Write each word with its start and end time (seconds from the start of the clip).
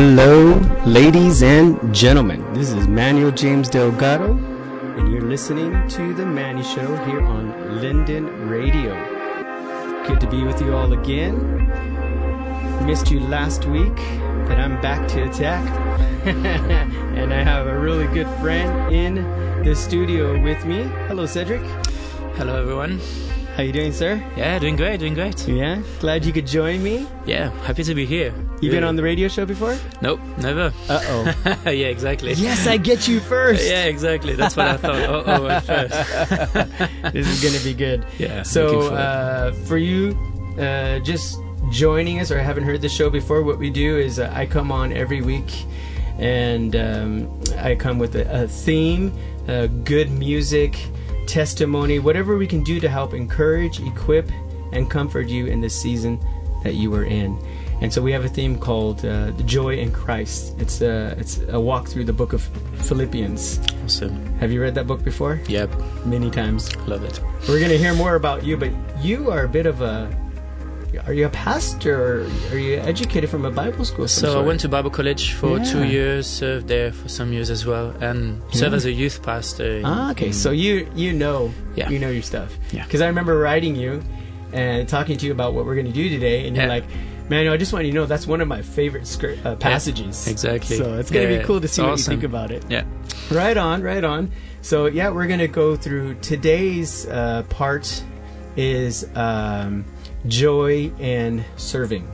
Hello, 0.00 0.54
ladies 0.86 1.42
and 1.42 1.92
gentlemen. 1.92 2.40
This 2.54 2.70
is 2.70 2.86
Manuel 2.86 3.32
James 3.32 3.68
Delgado, 3.68 4.30
and 4.96 5.10
you're 5.10 5.22
listening 5.22 5.72
to 5.88 6.14
The 6.14 6.24
Manny 6.24 6.62
Show 6.62 6.94
here 7.04 7.20
on 7.20 7.80
Linden 7.80 8.48
Radio. 8.48 8.94
Good 10.06 10.20
to 10.20 10.30
be 10.30 10.44
with 10.44 10.60
you 10.60 10.76
all 10.76 10.92
again. 10.92 11.34
Missed 12.86 13.10
you 13.10 13.18
last 13.18 13.64
week, 13.64 13.96
but 14.46 14.60
I'm 14.60 14.80
back 14.80 15.08
to 15.08 15.28
attack. 15.28 15.66
and 16.28 17.34
I 17.34 17.42
have 17.42 17.66
a 17.66 17.76
really 17.76 18.06
good 18.14 18.28
friend 18.38 18.94
in 18.94 19.16
the 19.64 19.74
studio 19.74 20.40
with 20.40 20.64
me. 20.64 20.84
Hello, 21.08 21.26
Cedric. 21.26 21.62
Hello, 22.36 22.62
everyone. 22.62 23.00
How 23.56 23.64
you 23.64 23.72
doing, 23.72 23.92
sir? 23.92 24.24
Yeah, 24.36 24.60
doing 24.60 24.76
great, 24.76 25.00
doing 25.00 25.14
great. 25.14 25.48
Yeah, 25.48 25.82
glad 25.98 26.24
you 26.24 26.32
could 26.32 26.46
join 26.46 26.84
me. 26.84 27.08
Yeah, 27.26 27.50
happy 27.62 27.82
to 27.82 27.96
be 27.96 28.06
here. 28.06 28.32
You've 28.60 28.72
been 28.72 28.84
on 28.84 28.96
the 28.96 29.02
radio 29.02 29.28
show 29.28 29.46
before? 29.46 29.76
Nope, 30.02 30.20
never. 30.38 30.72
Uh 30.88 31.00
oh. 31.04 31.34
yeah, 31.70 31.86
exactly. 31.86 32.32
yes, 32.32 32.66
I 32.66 32.76
get 32.76 33.06
you 33.06 33.20
first. 33.20 33.68
Yeah, 33.68 33.84
exactly. 33.84 34.34
That's 34.34 34.56
what 34.56 34.66
I 34.66 34.76
thought. 34.76 34.96
Oh, 34.96 35.24
oh 35.26 35.46
at 35.48 35.64
first. 35.64 37.12
this 37.12 37.28
is 37.28 37.42
gonna 37.42 37.62
be 37.62 37.74
good. 37.74 38.04
Yeah. 38.18 38.42
So, 38.42 38.88
for, 38.88 38.94
uh, 38.94 39.52
for 39.66 39.78
you, 39.78 40.16
uh, 40.58 41.00
just 41.00 41.38
joining 41.70 42.20
us 42.20 42.30
or 42.30 42.38
haven't 42.38 42.64
heard 42.64 42.80
the 42.80 42.88
show 42.88 43.10
before, 43.10 43.42
what 43.42 43.58
we 43.58 43.70
do 43.70 43.98
is 43.98 44.18
uh, 44.18 44.32
I 44.34 44.46
come 44.46 44.72
on 44.72 44.92
every 44.92 45.20
week, 45.20 45.66
and 46.18 46.74
um, 46.74 47.40
I 47.58 47.74
come 47.74 47.98
with 47.98 48.16
a, 48.16 48.44
a 48.44 48.48
theme, 48.48 49.12
uh, 49.48 49.66
good 49.84 50.10
music 50.10 50.76
testimony, 51.26 51.98
whatever 51.98 52.38
we 52.38 52.46
can 52.46 52.64
do 52.64 52.80
to 52.80 52.88
help 52.88 53.12
encourage, 53.12 53.80
equip, 53.80 54.30
and 54.72 54.90
comfort 54.90 55.28
you 55.28 55.46
in 55.46 55.60
the 55.60 55.70
season 55.70 56.18
that 56.64 56.74
you 56.74 56.92
are 56.94 57.04
in. 57.04 57.38
And 57.80 57.92
so 57.92 58.02
we 58.02 58.10
have 58.12 58.24
a 58.24 58.28
theme 58.28 58.58
called 58.58 59.04
uh, 59.04 59.30
"Joy 59.46 59.76
in 59.76 59.92
Christ." 59.92 60.54
It's 60.58 60.80
a 60.80 61.14
it's 61.18 61.40
a 61.48 61.60
walk 61.60 61.88
through 61.88 62.04
the 62.04 62.12
book 62.12 62.32
of 62.32 62.42
Philippians. 62.88 63.60
Awesome. 63.84 64.14
Have 64.38 64.50
you 64.50 64.60
read 64.60 64.74
that 64.74 64.86
book 64.86 65.04
before? 65.04 65.40
Yep. 65.48 65.70
Many 66.04 66.30
times. 66.30 66.74
Love 66.86 67.04
it. 67.04 67.20
We're 67.48 67.60
gonna 67.60 67.78
hear 67.78 67.94
more 67.94 68.16
about 68.16 68.44
you, 68.44 68.56
but 68.56 68.72
you 69.00 69.30
are 69.30 69.44
a 69.44 69.48
bit 69.48 69.66
of 69.66 69.80
a 69.80 70.10
are 71.06 71.12
you 71.12 71.26
a 71.26 71.30
pastor? 71.30 72.22
Or 72.22 72.30
are 72.50 72.58
you 72.58 72.76
educated 72.78 73.30
from 73.30 73.44
a 73.44 73.50
Bible 73.50 73.84
school? 73.84 74.08
So 74.08 74.32
sort? 74.32 74.44
I 74.44 74.46
went 74.46 74.60
to 74.60 74.68
Bible 74.68 74.90
college 74.90 75.32
for 75.34 75.58
yeah. 75.58 75.64
two 75.64 75.84
years, 75.84 76.26
served 76.26 76.68
there 76.68 76.92
for 76.92 77.08
some 77.08 77.32
years 77.32 77.50
as 77.50 77.64
well, 77.66 77.90
and 78.00 78.42
yeah. 78.50 78.60
served 78.60 78.74
as 78.74 78.84
a 78.84 78.92
youth 78.92 79.22
pastor. 79.22 79.82
ah, 79.84 80.10
okay. 80.10 80.32
so 80.32 80.50
you 80.50 80.90
you 80.94 81.12
know 81.12 81.52
yeah. 81.76 81.88
you 81.88 81.98
know 81.98 82.10
your 82.10 82.22
stuff. 82.22 82.56
Yeah. 82.72 82.84
Because 82.84 83.00
I 83.00 83.06
remember 83.06 83.38
writing 83.38 83.76
you 83.76 84.02
and 84.52 84.88
talking 84.88 85.18
to 85.18 85.26
you 85.26 85.32
about 85.32 85.54
what 85.54 85.66
we're 85.66 85.74
going 85.74 85.86
to 85.86 85.92
do 85.92 86.08
today, 86.08 86.46
and 86.46 86.56
you're 86.56 86.66
like. 86.66 86.84
Man, 87.28 87.46
I 87.48 87.56
just 87.56 87.72
want 87.72 87.84
you 87.84 87.92
to 87.92 87.94
know 87.94 88.06
that's 88.06 88.26
one 88.26 88.40
of 88.40 88.48
my 88.48 88.62
favorite 88.62 89.06
uh, 89.44 89.56
passages. 89.56 90.26
Yeah, 90.26 90.32
exactly. 90.32 90.76
So 90.76 90.98
it's 90.98 91.10
gonna 91.10 91.28
be 91.28 91.44
cool 91.44 91.60
to 91.60 91.68
see 91.68 91.82
what 91.82 91.92
awesome. 91.92 92.12
you 92.12 92.18
think 92.20 92.24
about 92.24 92.50
it. 92.50 92.64
Yeah. 92.68 92.84
Right 93.30 93.56
on, 93.56 93.82
right 93.82 94.02
on. 94.02 94.30
So 94.62 94.86
yeah, 94.86 95.10
we're 95.10 95.26
gonna 95.26 95.48
go 95.48 95.76
through 95.76 96.14
today's 96.16 97.06
uh, 97.06 97.42
part 97.50 98.02
is 98.56 99.08
um, 99.14 99.84
joy 100.26 100.92
and 100.98 101.44
serving. 101.56 102.06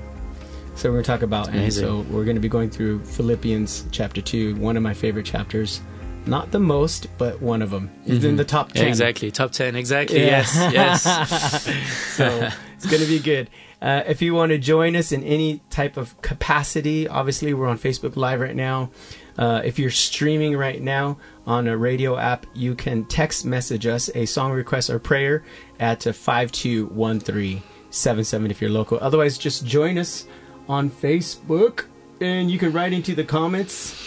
So 0.76 0.88
we're 0.88 0.96
going 0.96 1.04
to 1.04 1.06
talk 1.06 1.22
about, 1.22 1.48
and 1.50 1.72
so 1.72 2.00
we're 2.10 2.24
going 2.24 2.34
to 2.34 2.40
be 2.40 2.48
going 2.48 2.68
through 2.68 3.04
Philippians 3.04 3.86
chapter 3.92 4.20
two, 4.20 4.56
one 4.56 4.76
of 4.76 4.82
my 4.82 4.92
favorite 4.92 5.24
chapters. 5.24 5.80
Not 6.26 6.50
the 6.50 6.58
most, 6.58 7.06
but 7.18 7.40
one 7.40 7.62
of 7.62 7.70
them. 7.70 7.90
Mm-hmm. 8.06 8.26
in 8.26 8.36
the 8.36 8.44
top 8.44 8.72
ten. 8.72 8.84
Yeah, 8.84 8.88
exactly, 8.88 9.30
top 9.30 9.52
ten. 9.52 9.76
Exactly. 9.76 10.20
Yeah. 10.20 10.44
Yes, 10.72 11.04
yes. 11.06 11.96
so 12.16 12.48
it's 12.84 12.92
going 12.92 13.02
to 13.02 13.08
be 13.08 13.18
good. 13.18 13.48
Uh, 13.80 14.02
if 14.06 14.20
you 14.20 14.34
want 14.34 14.50
to 14.50 14.58
join 14.58 14.94
us 14.94 15.10
in 15.10 15.22
any 15.24 15.62
type 15.70 15.96
of 15.96 16.20
capacity, 16.20 17.08
obviously 17.08 17.54
we're 17.54 17.66
on 17.66 17.78
Facebook 17.78 18.14
Live 18.14 18.40
right 18.40 18.54
now. 18.54 18.90
Uh, 19.38 19.62
if 19.64 19.78
you're 19.78 19.90
streaming 19.90 20.54
right 20.54 20.82
now 20.82 21.16
on 21.46 21.66
a 21.66 21.76
radio 21.76 22.18
app, 22.18 22.46
you 22.54 22.74
can 22.74 23.06
text 23.06 23.46
message 23.46 23.86
us 23.86 24.10
a 24.14 24.26
song 24.26 24.52
request 24.52 24.90
or 24.90 24.98
prayer 24.98 25.44
at 25.80 26.06
uh, 26.06 26.12
5213 26.12 27.62
77 27.88 28.50
if 28.50 28.60
you're 28.60 28.70
local. 28.70 28.98
Otherwise, 29.00 29.38
just 29.38 29.64
join 29.64 29.96
us 29.96 30.26
on 30.68 30.90
Facebook 30.90 31.86
and 32.20 32.50
you 32.50 32.58
can 32.58 32.70
write 32.70 32.92
into 32.92 33.14
the 33.14 33.24
comments. 33.24 33.98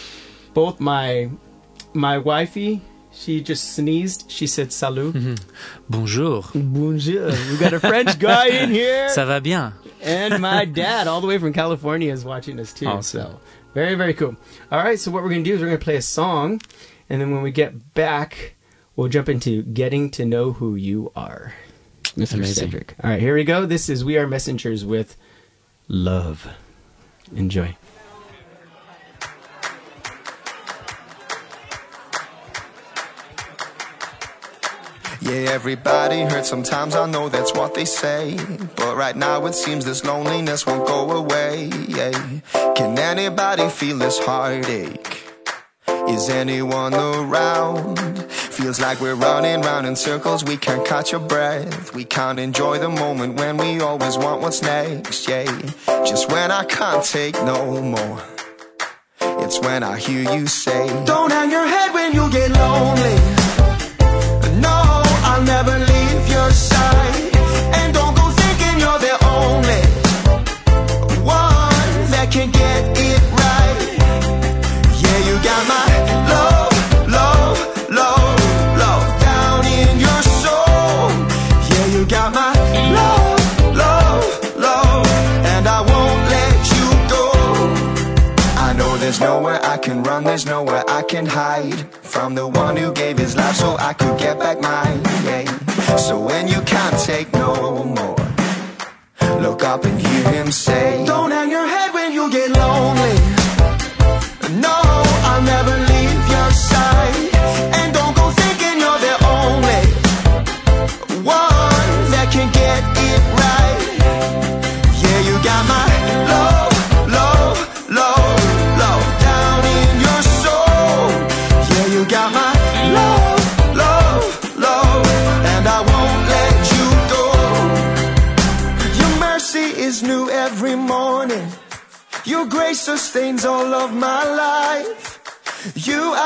Both 0.53 0.79
my 0.79 1.31
my 1.94 2.19
wifey, 2.19 2.81
she 3.17 3.41
just 3.41 3.73
sneezed. 3.75 4.29
She 4.29 4.47
said 4.47 4.72
salut. 4.72 5.13
Mm-hmm. 5.16 5.35
Bonjour. 5.89 6.44
Bonjour. 6.53 7.31
We 7.31 7.57
got 7.57 7.73
a 7.73 7.79
French 7.91 8.19
guy 8.19 8.47
in 8.47 8.69
here. 8.69 9.09
Ça 9.09 9.25
va 9.25 9.39
bien. 9.41 9.73
And 10.01 10.41
my 10.41 10.66
dad, 10.83 11.07
all 11.07 11.22
the 11.22 11.27
way 11.27 11.38
from 11.38 11.53
California, 11.53 12.11
is 12.13 12.23
watching 12.23 12.59
us 12.59 12.73
too. 12.73 12.88
Awesome. 12.88 13.22
So 13.33 13.39
very, 13.73 13.95
very 13.95 14.13
cool. 14.13 14.35
All 14.72 14.79
right, 14.83 15.00
so 15.00 15.11
what 15.11 15.23
we're 15.23 15.29
going 15.29 15.44
to 15.44 15.50
do 15.50 15.56
is 15.56 15.61
we're 15.61 15.67
going 15.67 15.79
to 15.79 15.83
play 15.83 15.97
a 15.97 16.01
song, 16.01 16.61
and 17.09 17.19
then 17.19 17.31
when 17.31 17.41
we 17.41 17.51
get 17.51 17.94
back, 17.94 18.56
we'll 18.95 19.09
jump 19.09 19.29
into 19.29 19.63
getting 19.63 20.09
to 20.11 20.25
know 20.25 20.53
who 20.53 20.75
you 20.75 21.11
are. 21.16 21.53
Mr. 22.16 22.35
Amazing. 22.35 22.66
Cedric. 22.72 22.95
All 23.03 23.09
right, 23.09 23.19
here 23.19 23.35
we 23.35 23.44
go. 23.44 23.66
This 23.66 23.89
is 23.89 24.03
We 24.06 24.17
Are 24.17 24.27
Messengers 24.27 24.85
with 24.85 25.17
Love. 25.88 26.47
Enjoy. 27.35 27.75
Yeah, 35.27 35.51
everybody 35.51 36.21
hurts 36.21 36.47
sometimes, 36.47 36.95
I 36.95 37.05
know 37.05 37.27
that's 37.27 37.53
what 37.53 37.73
they 37.73 37.83
say. 37.83 38.38
But 38.77 38.95
right 38.95 39.13
now 39.13 39.45
it 39.45 39.55
seems 39.55 39.83
this 39.83 40.05
loneliness 40.05 40.65
won't 40.65 40.88
go 40.88 41.11
away. 41.11 41.65
Yeah. 41.89 42.11
Can 42.75 42.97
anybody 42.97 43.67
feel 43.67 43.97
this 43.97 44.19
heartache? 44.19 45.25
Is 46.07 46.29
anyone 46.29 46.93
around? 46.93 47.99
Feels 48.31 48.79
like 48.79 49.01
we're 49.01 49.15
running 49.15 49.59
round 49.63 49.85
in 49.85 49.97
circles, 49.97 50.45
we 50.45 50.55
can't 50.55 50.88
catch 50.88 51.11
a 51.11 51.19
breath. 51.19 51.94
We 51.94 52.05
can't 52.05 52.39
enjoy 52.39 52.79
the 52.79 52.88
moment 52.88 53.35
when 53.35 53.57
we 53.57 53.81
always 53.81 54.17
want 54.17 54.41
what's 54.41 54.61
next, 54.61 55.27
yeah. 55.27 55.44
Just 56.05 56.31
when 56.31 56.51
I 56.51 56.63
can't 56.63 57.03
take 57.03 57.35
no 57.44 57.81
more. 57.81 58.23
It's 59.44 59.59
when 59.59 59.83
I 59.83 59.97
hear 59.97 60.23
you 60.33 60.47
say, 60.47 60.88
Don't 61.03 61.33
hang 61.33 61.51
your 61.51 61.67
head 61.67 61.94
when 61.94 62.13
you 62.13 62.31
get 62.31 62.49
lonely. 62.51 63.37
There's 89.07 89.22
nowhere 89.22 89.59
I 89.63 89.78
can 89.78 90.03
run, 90.03 90.24
there's 90.25 90.45
nowhere 90.45 90.84
I 90.88 91.01
can 91.01 91.25
hide 91.25 91.79
from 92.03 92.35
the 92.35 92.47
one 92.47 92.75
who 92.75 92.91
gave 92.91 93.18
his 93.18 93.35
life 93.35 93.56
so 93.56 93.78
I 93.79 93.94
could 93.94 94.19
get 94.19 94.38
back 94.38 94.59
mine. 94.59 94.87
No 97.33 97.83
more, 97.83 98.15
look 99.41 99.63
up 99.63 99.85
and 99.85 100.00
hear 100.00 100.31
him 100.31 100.51
say, 100.51 101.03
Don't 101.06 101.31
hang 101.31 101.50
your 101.50 101.67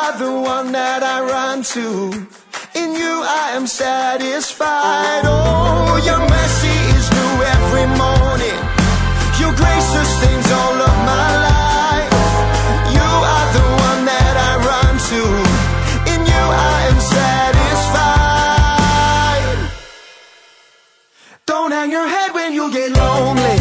are 0.01 0.17
the 0.17 0.33
one 0.55 0.71
that 0.71 1.03
I 1.03 1.17
run 1.35 1.61
to. 1.75 1.87
In 2.81 2.89
you 3.01 3.13
I 3.43 3.47
am 3.57 3.67
satisfied. 3.67 5.23
Oh, 5.25 6.01
your 6.09 6.21
mercy 6.35 6.77
is 6.97 7.05
new 7.17 7.33
every 7.55 7.87
morning. 8.03 8.61
Your 9.41 9.53
grace 9.61 9.89
sustains 9.97 10.49
all 10.59 10.77
of 10.89 10.95
my 11.11 11.27
life. 11.49 12.13
You 12.97 13.09
are 13.33 13.47
the 13.59 13.67
one 13.89 14.01
that 14.13 14.35
I 14.49 14.51
run 14.71 14.93
to. 15.11 15.21
In 16.13 16.19
you 16.31 16.43
I 16.73 16.79
am 16.91 16.99
satisfied. 17.17 18.31
Don't 21.45 21.71
hang 21.77 21.91
your 21.91 22.07
head 22.15 22.29
when 22.33 22.49
you 22.57 22.65
get 22.77 22.89
lonely. 23.03 23.57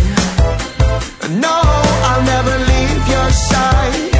No, 1.44 1.56
I'll 2.08 2.24
never 2.34 2.54
leave 2.72 3.02
your 3.14 3.30
side. 3.30 4.19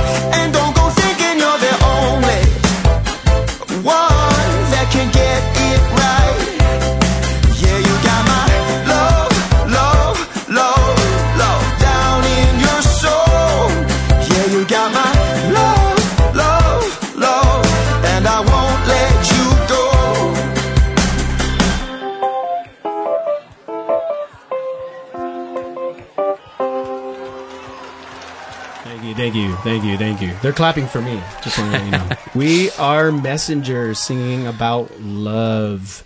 Thank 29.63 29.85
you, 29.85 29.97
thank 29.97 30.21
you. 30.23 30.35
They're 30.43 30.53
clapping 30.53 30.87
for 30.87 31.01
me. 31.01 31.23
Just 31.43 31.59
want 31.59 31.73
to 31.73 31.79
let 31.79 31.85
you 31.85 31.91
know. 31.91 32.17
we 32.35 32.71
are 32.73 33.13
messengers 33.13 33.99
singing 33.99 34.47
about 34.47 35.01
love. 35.01 36.05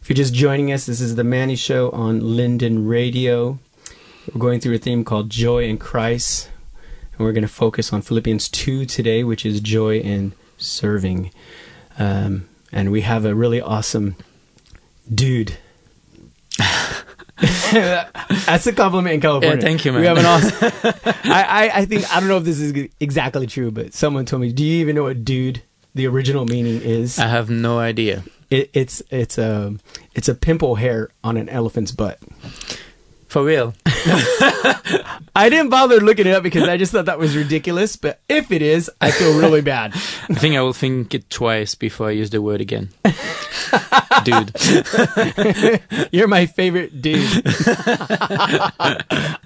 If 0.00 0.08
you're 0.08 0.16
just 0.16 0.34
joining 0.34 0.72
us, 0.72 0.86
this 0.86 1.00
is 1.00 1.14
the 1.14 1.24
Manny 1.24 1.56
Show 1.56 1.90
on 1.90 2.36
Linden 2.36 2.86
Radio. 2.86 3.58
We're 4.32 4.40
going 4.40 4.60
through 4.60 4.74
a 4.74 4.78
theme 4.78 5.04
called 5.04 5.30
Joy 5.30 5.64
in 5.64 5.78
Christ, 5.78 6.50
and 7.12 7.20
we're 7.20 7.32
going 7.32 7.42
to 7.42 7.48
focus 7.48 7.92
on 7.92 8.02
Philippians 8.02 8.48
2 8.48 8.84
today, 8.86 9.22
which 9.22 9.46
is 9.46 9.60
joy 9.60 9.98
in 9.98 10.32
serving. 10.58 11.30
Um, 11.98 12.48
and 12.72 12.90
we 12.90 13.02
have 13.02 13.24
a 13.24 13.34
really 13.34 13.60
awesome 13.60 14.16
dude. 15.12 15.58
That's 18.46 18.66
a 18.66 18.72
compliment 18.72 19.14
in 19.14 19.20
California. 19.20 19.56
Yeah, 19.56 19.62
thank 19.62 19.84
you, 19.84 19.92
man. 19.92 20.00
We 20.00 20.06
have 20.06 20.18
an 20.18 20.26
awesome. 20.26 20.70
I, 21.24 21.42
I, 21.42 21.70
I 21.80 21.84
think 21.84 22.10
I 22.14 22.20
don't 22.20 22.28
know 22.28 22.36
if 22.38 22.44
this 22.44 22.60
is 22.60 22.88
exactly 23.00 23.46
true, 23.46 23.70
but 23.70 23.94
someone 23.94 24.24
told 24.26 24.42
me. 24.42 24.52
Do 24.52 24.64
you 24.64 24.80
even 24.80 24.96
know 24.96 25.04
what 25.04 25.24
"dude" 25.24 25.62
the 25.94 26.06
original 26.06 26.44
meaning 26.44 26.80
is? 26.82 27.18
I 27.18 27.28
have 27.28 27.50
no 27.50 27.78
idea. 27.78 28.24
It, 28.50 28.70
it's 28.74 29.02
it's 29.10 29.38
a 29.38 29.74
it's 30.14 30.28
a 30.28 30.34
pimple 30.34 30.74
hair 30.76 31.10
on 31.24 31.36
an 31.36 31.48
elephant's 31.48 31.92
butt. 31.92 32.18
For 33.32 33.42
real. 33.42 33.72
I 35.34 35.48
didn't 35.48 35.70
bother 35.70 36.00
looking 36.00 36.26
it 36.26 36.34
up 36.34 36.42
because 36.42 36.68
I 36.68 36.76
just 36.76 36.92
thought 36.92 37.06
that 37.06 37.18
was 37.18 37.34
ridiculous. 37.34 37.96
But 37.96 38.20
if 38.28 38.52
it 38.52 38.60
is, 38.60 38.90
I 39.00 39.10
feel 39.10 39.38
really 39.38 39.62
bad. 39.62 39.94
I 39.94 40.34
think 40.34 40.54
I 40.54 40.60
will 40.60 40.74
think 40.74 41.14
it 41.14 41.30
twice 41.30 41.74
before 41.74 42.08
I 42.08 42.10
use 42.10 42.28
the 42.28 42.42
word 42.42 42.60
again. 42.60 42.90
Dude. 44.24 44.52
You're 46.12 46.28
my 46.28 46.44
favorite 46.44 47.00
dude. 47.00 47.46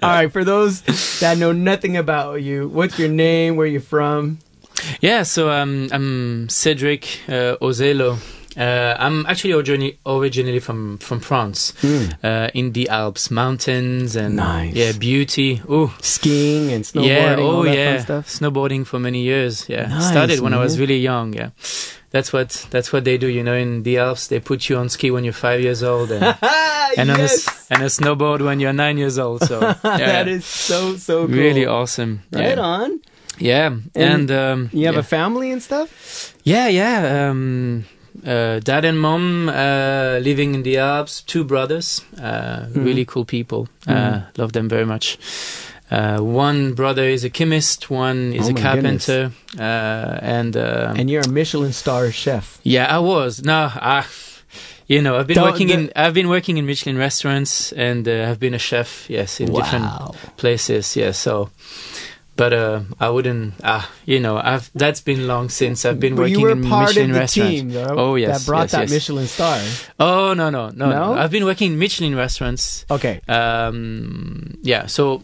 All 0.03 0.11
right, 0.11 0.29
for 0.33 0.43
those 0.43 0.81
that 1.21 1.37
know 1.37 1.53
nothing 1.53 1.95
about 1.95 2.41
you, 2.41 2.67
what's 2.67 2.99
your 2.99 3.07
name? 3.07 3.55
Where 3.55 3.67
you 3.67 3.79
from? 3.79 4.39
Yeah, 4.99 5.23
so 5.23 5.49
um, 5.49 5.87
I'm 5.93 6.49
Cedric 6.49 7.21
uh, 7.29 7.55
Ozelo. 7.61 8.19
Uh, 8.57 8.95
I'm 8.97 9.25
actually 9.27 9.53
originally, 9.53 9.99
originally 10.05 10.59
from, 10.59 10.97
from 10.97 11.19
France, 11.19 11.73
uh, 12.23 12.49
in 12.53 12.71
the 12.73 12.89
Alps, 12.89 13.29
mountains 13.29 14.15
and 14.15 14.35
Nice. 14.35 14.73
yeah, 14.73 14.91
beauty. 14.93 15.61
Ooh, 15.69 15.91
Skiing 16.01 16.71
and 16.71 16.83
snowboarding. 16.83 17.07
yeah, 17.07 17.35
oh 17.39 17.63
yeah, 17.63 17.99
stuff. 18.01 18.27
snowboarding 18.27 18.85
for 18.85 18.99
many 18.99 19.21
years. 19.21 19.67
Yeah, 19.69 19.87
Nice, 19.87 20.09
started 20.09 20.39
when 20.39 20.53
I 20.53 20.57
was 20.59 20.79
really 20.79 20.97
young. 20.97 21.33
Yeah, 21.33 21.49
that's 22.09 22.33
what 22.33 22.65
that's 22.71 22.91
what 22.91 23.03
they 23.03 23.17
do. 23.19 23.27
You 23.27 23.43
know, 23.43 23.53
in 23.53 23.83
the 23.83 23.99
Alps, 23.99 24.27
they 24.27 24.39
put 24.39 24.69
you 24.69 24.77
on 24.77 24.89
ski 24.89 25.11
when 25.11 25.23
you're 25.23 25.33
five 25.33 25.61
years 25.61 25.83
old 25.83 26.09
and 26.11 26.23
Ah, 26.41 26.89
and, 26.97 27.11
on 27.11 27.19
a, 27.19 27.29
and 27.69 27.83
a 27.83 27.89
snowboard 27.89 28.41
when 28.43 28.59
you're 28.59 28.73
nine 28.73 28.97
years 28.97 29.19
old. 29.19 29.43
So 29.43 29.59
yeah, 29.83 29.97
that 29.97 30.27
is 30.27 30.45
so 30.45 30.95
so 30.97 31.27
cool. 31.27 31.35
really 31.35 31.65
awesome. 31.67 32.21
Right 32.31 32.57
yeah. 32.57 32.63
on. 32.63 33.01
Yeah, 33.39 33.75
and, 33.93 34.31
um, 34.31 34.69
You 34.73 34.87
have 34.87 34.95
yeah. 34.95 35.01
a 35.01 35.03
family 35.03 35.51
and 35.51 35.61
stuff. 35.61 36.33
Yeah, 36.43 36.69
yeah. 36.69 37.29
Um, 37.29 37.85
uh, 38.25 38.59
dad 38.59 38.85
and 38.85 38.99
mom 38.99 39.49
uh, 39.49 40.19
living 40.21 40.55
in 40.55 40.63
the 40.63 40.77
Alps, 40.77 41.21
two 41.21 41.43
brothers, 41.43 42.01
uh, 42.21 42.65
Hmm. 42.65 42.83
really 42.85 43.05
cool 43.05 43.25
people. 43.25 43.67
Uh, 43.87 44.21
love 44.37 44.51
them 44.53 44.67
very 44.69 44.85
much. 44.85 45.17
Uh, 45.89 46.17
one 46.19 46.73
brother 46.73 47.03
is 47.03 47.23
a 47.23 47.29
chemist, 47.29 47.89
one 47.89 48.33
is 48.33 48.47
Oh 48.47 48.51
a 48.51 48.53
carpenter, 48.53 49.31
uh, 49.57 49.61
and, 50.21 50.57
uh, 50.57 50.93
And 50.97 51.09
you're 51.09 51.23
a 51.25 51.29
Michelin 51.29 51.71
star 51.73 52.11
chef. 52.11 52.59
yeah, 52.63 52.93
I 52.93 52.99
was. 52.99 53.41
No, 53.43 53.71
I, 53.73 54.03
you 54.87 55.01
know, 55.01 55.15
I've 55.17 55.27
been 55.27 55.35
Don't- 55.35 55.51
working 55.51 55.67
the- 55.67 55.73
in 55.73 55.91
I've 55.95 56.13
been 56.13 56.27
working 56.27 56.57
in 56.57 56.65
Michelin 56.65 56.97
restaurants, 56.97 57.71
and 57.73 58.05
uh, 58.07 58.27
I've 58.29 58.39
been 58.39 58.53
a 58.53 58.59
chef. 58.59 59.05
Yes, 59.09 59.39
in 59.39 59.53
different 59.53 59.85
places. 60.37 60.95
Yeah, 60.97 61.11
so. 61.13 61.49
But 62.37 62.53
uh, 62.53 62.81
I 62.99 63.09
wouldn't, 63.09 63.55
ah, 63.63 63.89
you 64.05 64.19
know, 64.19 64.37
I've 64.37 64.69
that's 64.75 65.01
been 65.01 65.25
long 65.25 65.49
since 65.49 65.85
I've 65.85 65.99
been 65.99 66.15
But 66.15 66.29
working 66.29 66.39
you 66.39 66.45
were 66.45 66.51
in 66.51 66.63
part 66.63 66.89
Michelin 66.89 67.09
of 67.09 67.13
the 67.15 67.19
restaurants. 67.19 67.51
team, 67.51 67.69
though. 67.69 67.95
Oh, 67.97 68.15
yes, 68.15 68.39
that 68.39 68.45
brought 68.45 68.61
yes, 68.61 68.71
that 68.71 68.81
yes. 68.81 68.91
Michelin 68.91 69.25
star. 69.27 69.59
Oh 69.99 70.33
no 70.35 70.51
no 70.51 70.69
no! 70.69 70.85
No? 70.85 71.13
no. 71.13 71.19
I've 71.19 71.31
been 71.31 71.45
working 71.45 71.73
in 71.73 71.79
Michelin 71.79 72.15
restaurants. 72.15 72.85
Okay. 72.91 73.21
Um, 73.27 74.53
yeah, 74.61 74.85
so 74.85 75.23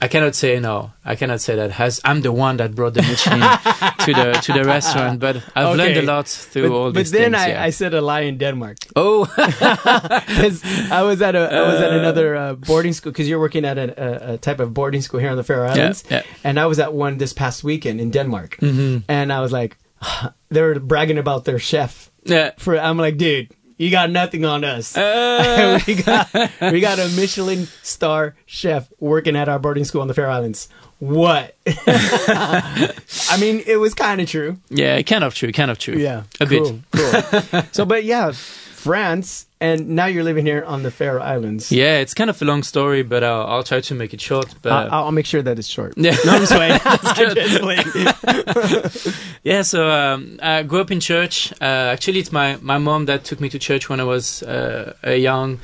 I 0.00 0.08
cannot 0.08 0.34
say 0.34 0.60
no. 0.60 0.90
I 1.04 1.16
cannot 1.16 1.40
say 1.40 1.56
that. 1.56 1.70
Has 1.72 2.00
I'm 2.04 2.20
the 2.22 2.30
one 2.30 2.56
that 2.58 2.74
brought 2.74 2.94
the 2.94 3.02
Michelin 3.02 3.40
to 4.06 4.12
the 4.14 4.32
to 4.42 4.52
the 4.52 4.64
restaurant, 4.64 5.18
but 5.20 5.36
I've 5.56 5.76
learned 5.76 5.96
a 5.96 6.02
lot 6.02 6.28
through 6.28 6.68
But, 6.68 6.74
all 6.76 6.92
but 6.92 6.98
these 7.00 7.10
then 7.10 7.32
things. 7.32 7.42
I, 7.46 7.48
yeah. 7.48 7.66
I 7.68 7.70
said 7.72 7.94
a 7.94 8.00
lie 8.00 8.20
in 8.28 8.38
Denmark 8.38 8.76
oh 8.96 9.26
I 9.36 11.02
was 11.02 11.20
at 11.22 11.34
a 11.34 11.38
I 11.52 11.62
was 11.72 11.80
at 11.80 11.92
Uh. 11.92 11.98
another 11.98 12.36
uh, 12.36 12.54
boarding 12.54 12.92
school 12.92 13.12
because 13.12 13.28
you're 13.28 13.40
working 13.40 13.64
at 13.64 13.78
a, 13.78 13.86
a, 14.30 14.34
a 14.34 14.38
type 14.38 14.60
of 14.60 14.72
boarding 14.72 15.02
school 15.02 15.20
here 15.20 15.30
on 15.30 15.36
the 15.36 15.44
Faroe 15.44 15.66
Islands, 15.68 16.04
yeah. 16.10 16.22
and 16.44 16.58
I 16.58 16.66
was 16.66 16.78
at 16.78 16.92
one 16.94 17.18
this 17.18 17.32
past 17.32 17.64
weekend 17.64 18.00
in 18.00 18.10
Denmark, 18.10 18.56
Mhm. 18.60 19.02
and 19.08 19.32
I 19.32 19.40
was 19.40 19.52
like, 19.52 19.76
they 20.50 20.62
were 20.62 20.78
bragging 20.80 21.18
about 21.18 21.44
their 21.44 21.58
chef. 21.58 22.10
yeah. 22.24 22.50
For 22.58 22.76
I'm 22.78 22.98
like, 22.98 23.16
dude, 23.16 23.48
you 23.78 23.90
got 23.90 24.10
nothing 24.10 24.44
on 24.44 24.64
us. 24.64 24.96
Uh, 24.96 25.78
we 25.86 25.94
got 25.94 26.28
we 26.60 26.80
got 26.80 26.98
a 26.98 27.08
Michelin 27.16 27.66
star 27.82 28.34
chef 28.46 28.92
working 29.00 29.34
at 29.36 29.48
our 29.48 29.58
boarding 29.58 29.84
school 29.84 30.02
on 30.02 30.08
the 30.08 30.14
Faroe 30.14 30.30
Islands. 30.30 30.68
What? 30.98 31.54
I 31.66 33.36
mean, 33.40 33.62
it 33.66 33.76
was 33.76 33.94
kind 33.94 34.20
of 34.20 34.28
true. 34.28 34.58
yeah, 34.68 35.00
kind 35.02 35.22
of 35.24 35.34
true, 35.34 35.52
kind 35.52 35.70
of 35.70 35.78
true. 35.78 35.94
Yeah, 35.94 36.24
A 36.40 36.46
bit. 36.46 36.62
cool, 36.64 36.80
cool. 36.92 37.62
so, 37.72 37.84
but 37.84 38.04
yeah, 38.04 38.32
France, 38.32 39.46
and 39.60 39.88
now 39.90 40.06
you're 40.06 40.24
living 40.24 40.46
here 40.46 40.64
on 40.64 40.82
the 40.82 40.90
Faroe 40.90 41.20
Islands. 41.22 41.70
Yeah, 41.72 41.98
it's 41.98 42.14
kind 42.14 42.30
of 42.30 42.40
a 42.42 42.44
long 42.44 42.62
story, 42.62 43.02
but 43.02 43.22
I'll, 43.24 43.46
I'll 43.46 43.62
try 43.62 43.80
to 43.80 43.94
make 43.94 44.14
it 44.14 44.20
short. 44.20 44.54
But 44.62 44.72
Uh, 44.72 44.88
I'll, 44.92 45.04
I'll 45.06 45.12
make 45.12 45.26
sure 45.26 45.42
that 45.42 45.58
it's 45.58 45.68
short. 45.68 45.94
yeah, 45.96 46.16
No, 46.24 46.32
I'm 46.32 46.40
just 46.40 46.52
playing. 46.52 46.80
good. 47.16 47.36
Just 47.36 47.60
playing. 47.60 49.14
Yeah, 49.44 49.62
so 49.62 49.88
um, 49.88 50.38
I 50.42 50.62
grew 50.64 50.80
up 50.80 50.90
in 50.90 51.00
church. 51.00 51.52
Uh, 51.60 51.64
actually, 51.94 52.18
it's 52.20 52.32
my, 52.32 52.58
my 52.60 52.76
mom 52.78 53.06
that 53.06 53.24
took 53.24 53.40
me 53.40 53.48
to 53.50 53.58
church 53.58 53.88
when 53.88 54.00
I 54.00 54.04
was 54.04 54.42
uh, 54.42 54.94
uh, 55.06 55.10
young. 55.12 55.58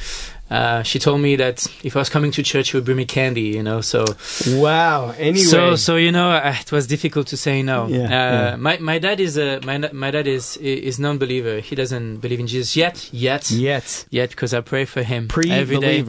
Uh, 0.51 0.83
she 0.83 0.99
told 0.99 1.21
me 1.21 1.37
that 1.37 1.67
if 1.83 1.97
I 1.97 2.01
was 2.01 2.11
coming 2.11 2.31
to 2.33 2.43
church, 2.43 2.67
she 2.67 2.77
would 2.77 2.85
bring 2.85 2.99
me 2.99 3.07
candy, 3.07 3.43
you 3.57 3.63
know. 3.63 3.81
So, 3.81 4.05
Wow. 4.49 5.15
Anyway, 5.17 5.39
so, 5.39 5.75
so 5.77 5.97
you 5.97 6.13
know, 6.13 6.31
uh, 6.31 6.55
it 6.61 6.71
was 6.71 6.87
difficult 6.87 7.27
to 7.29 7.37
say 7.37 7.63
no. 7.63 7.87
Yeah, 7.87 8.05
uh, 8.05 8.07
yeah. 8.09 8.57
My 8.57 8.77
my 8.79 8.99
dad 8.99 9.21
is 9.21 9.39
a 9.39 9.61
my 9.65 9.79
my 9.79 10.11
dad 10.11 10.27
is 10.27 10.57
is 10.59 10.99
non-believer. 10.99 11.61
He 11.61 11.75
doesn't 11.75 12.19
believe 12.19 12.41
in 12.41 12.47
Jesus 12.47 12.77
yet, 12.77 13.09
yet, 13.13 13.51
yet 13.51 14.07
yet, 14.11 14.31
because 14.31 14.53
I 14.53 14.61
pray 14.61 14.85
for 14.85 15.03
him 15.03 15.29
every 15.51 15.79
day. 15.79 16.03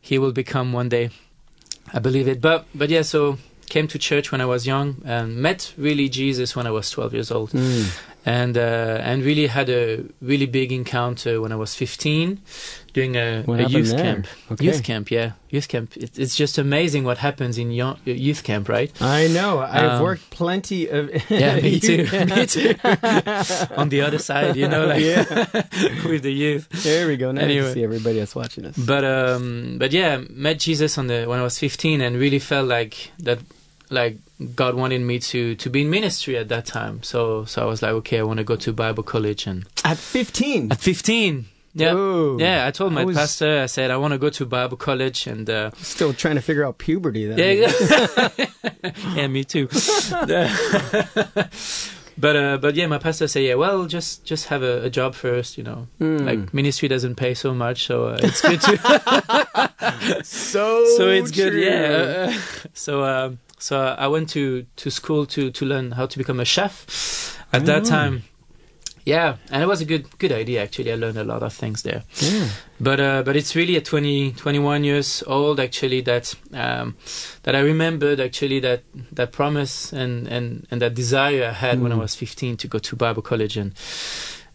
He 0.00 0.18
will 0.18 0.32
become 0.32 0.72
one 0.72 0.88
day. 0.88 1.10
I 1.94 2.00
believe 2.00 2.26
it. 2.28 2.40
But 2.40 2.66
but 2.74 2.90
yeah, 2.90 3.02
so 3.02 3.38
came 3.68 3.86
to 3.86 3.98
church 3.98 4.32
when 4.32 4.40
I 4.40 4.46
was 4.46 4.66
young 4.66 5.00
and 5.04 5.36
met 5.36 5.72
really 5.78 6.08
Jesus 6.08 6.56
when 6.56 6.66
I 6.66 6.72
was 6.72 6.90
12 6.90 7.14
years 7.14 7.30
old 7.30 7.50
Mm. 7.52 7.86
And 8.38 8.54
uh, 8.56 9.08
and 9.08 9.16
really 9.24 9.46
had 9.48 9.68
a 9.68 10.04
really 10.30 10.46
big 10.46 10.70
encounter 10.72 11.40
when 11.42 11.52
I 11.52 11.56
was 11.56 11.74
15, 11.74 12.38
doing 12.92 13.16
a, 13.16 13.44
a 13.48 13.62
youth 13.68 13.90
there? 13.90 14.02
camp. 14.04 14.26
Okay. 14.52 14.64
Youth 14.66 14.82
camp, 14.84 15.10
yeah, 15.10 15.32
youth 15.54 15.68
camp. 15.68 15.96
It, 15.96 16.18
it's 16.22 16.36
just 16.42 16.58
amazing 16.58 17.02
what 17.04 17.18
happens 17.18 17.56
in 17.58 17.70
young, 17.72 17.96
youth 18.04 18.42
camp, 18.44 18.68
right? 18.68 18.90
I 19.00 19.28
know. 19.28 19.58
I've 19.60 19.92
Um, 19.98 20.02
worked 20.02 20.26
plenty 20.30 20.80
of. 20.96 21.10
Yeah, 21.42 21.56
me 21.60 21.80
too. 21.88 22.02
me 22.34 22.46
too. 22.46 22.74
On 23.80 23.88
the 23.88 24.00
other 24.06 24.18
side, 24.18 24.56
you 24.56 24.68
know, 24.68 24.84
like 24.92 25.02
with 26.04 26.22
the 26.22 26.32
youth. 26.44 26.68
There 26.84 27.06
we 27.08 27.16
go. 27.16 27.32
Now 27.32 27.42
Anyway. 27.42 27.64
can 27.66 27.74
see 27.74 27.84
everybody 27.84 28.18
that's 28.20 28.34
watching 28.34 28.64
us. 28.66 28.76
But 28.76 29.04
um, 29.04 29.76
but 29.78 29.90
yeah, 29.92 30.20
met 30.30 30.58
Jesus 30.66 30.98
on 30.98 31.06
the 31.06 31.24
when 31.30 31.38
I 31.38 31.42
was 31.42 31.58
15, 31.58 32.00
and 32.00 32.16
really 32.16 32.38
felt 32.38 32.68
like 32.68 32.94
that, 33.26 33.38
like 33.90 34.18
God 34.54 34.74
wanted 34.74 35.00
me 35.02 35.18
to 35.18 35.54
to 35.56 35.70
be 35.70 35.82
in 35.82 35.90
ministry 35.90 36.36
at 36.38 36.48
that 36.48 36.64
time. 36.66 37.02
So 37.02 37.44
so 37.44 37.62
I 37.62 37.64
was 37.66 37.82
like, 37.82 37.92
okay, 37.92 38.18
I 38.18 38.22
want 38.22 38.38
to 38.38 38.44
go 38.44 38.56
to 38.56 38.72
Bible 38.72 39.02
college, 39.02 39.46
and 39.46 39.66
At 39.84 39.98
15. 39.98 40.72
at 40.72 40.78
15, 40.80 41.44
yeah. 41.74 41.92
Whoa. 41.94 42.36
Yeah, 42.40 42.66
I 42.66 42.70
told 42.72 42.92
my 42.92 43.02
I 43.02 43.04
was- 43.04 43.16
pastor, 43.16 43.60
I 43.62 43.66
said, 43.66 43.90
I 43.90 43.96
want 43.96 44.12
to 44.12 44.18
go 44.18 44.30
to 44.30 44.46
Bible 44.46 44.76
college, 44.76 45.26
and 45.26 45.48
uh, 45.48 45.70
Still 45.82 46.12
trying 46.14 46.34
to 46.36 46.42
figure 46.42 46.64
out 46.66 46.78
puberty. 46.78 47.26
Then. 47.26 47.38
yeah, 47.38 48.28
yeah, 49.14 49.26
me 49.36 49.44
too. 49.44 49.68
but 52.18 52.36
uh, 52.36 52.58
but 52.58 52.74
yeah, 52.74 52.86
my 52.86 52.98
pastor 52.98 53.28
said, 53.28 53.44
yeah, 53.44 53.54
well, 53.54 53.86
just 53.86 54.24
just 54.24 54.46
have 54.48 54.62
a, 54.62 54.84
a 54.84 54.90
job 54.90 55.14
first, 55.14 55.56
you 55.58 55.64
know. 55.64 55.86
Hmm. 55.98 56.18
Like 56.18 56.52
ministry 56.54 56.88
doesn't 56.88 57.14
pay 57.16 57.34
so 57.34 57.54
much, 57.54 57.86
so 57.86 58.08
uh, 58.08 58.18
it's 58.22 58.40
good 58.42 58.60
to. 58.60 60.20
so 60.24 60.84
so 60.96 61.08
it's 61.08 61.30
good, 61.30 61.54
yeah. 61.54 62.36
So 62.74 63.04
um, 63.04 63.38
So 63.60 63.94
I 63.98 64.06
went 64.08 64.30
to 64.30 64.64
to 64.76 64.90
school 64.90 65.26
to 65.26 65.50
to 65.50 65.64
learn 65.66 65.92
how 65.92 66.06
to 66.06 66.18
become 66.18 66.40
a 66.40 66.44
chef. 66.44 66.86
At 67.52 67.66
that 67.66 67.82
Oh. 67.82 67.90
time, 67.90 68.22
yeah, 69.04 69.36
and 69.50 69.62
it 69.62 69.66
was 69.66 69.80
a 69.80 69.84
good 69.84 70.04
good 70.18 70.32
idea 70.32 70.62
actually. 70.62 70.92
I 70.92 70.96
learned 70.96 71.18
a 71.18 71.24
lot 71.24 71.42
of 71.42 71.52
things 71.52 71.82
there. 71.82 72.02
Yeah. 72.20 72.48
But 72.80 73.00
uh, 73.00 73.22
but 73.24 73.34
it's 73.36 73.54
really 73.56 73.76
at 73.76 73.84
20, 73.84 74.32
21 74.32 74.84
years 74.84 75.22
old 75.26 75.58
actually 75.60 76.00
that 76.02 76.34
um, 76.54 76.94
that 77.42 77.54
I 77.54 77.60
remembered 77.60 78.20
actually 78.20 78.60
that 78.60 78.80
that 79.16 79.30
promise 79.32 79.92
and 79.92 80.28
and 80.28 80.66
and 80.70 80.80
that 80.80 80.94
desire 80.94 81.48
I 81.50 81.52
had 81.52 81.80
when 81.82 81.92
I 81.92 81.96
Mm. 81.96 82.00
was 82.02 82.14
15 82.14 82.56
to 82.56 82.68
go 82.68 82.78
to 82.78 82.96
Bible 82.96 83.22
college 83.22 83.56
and 83.60 83.72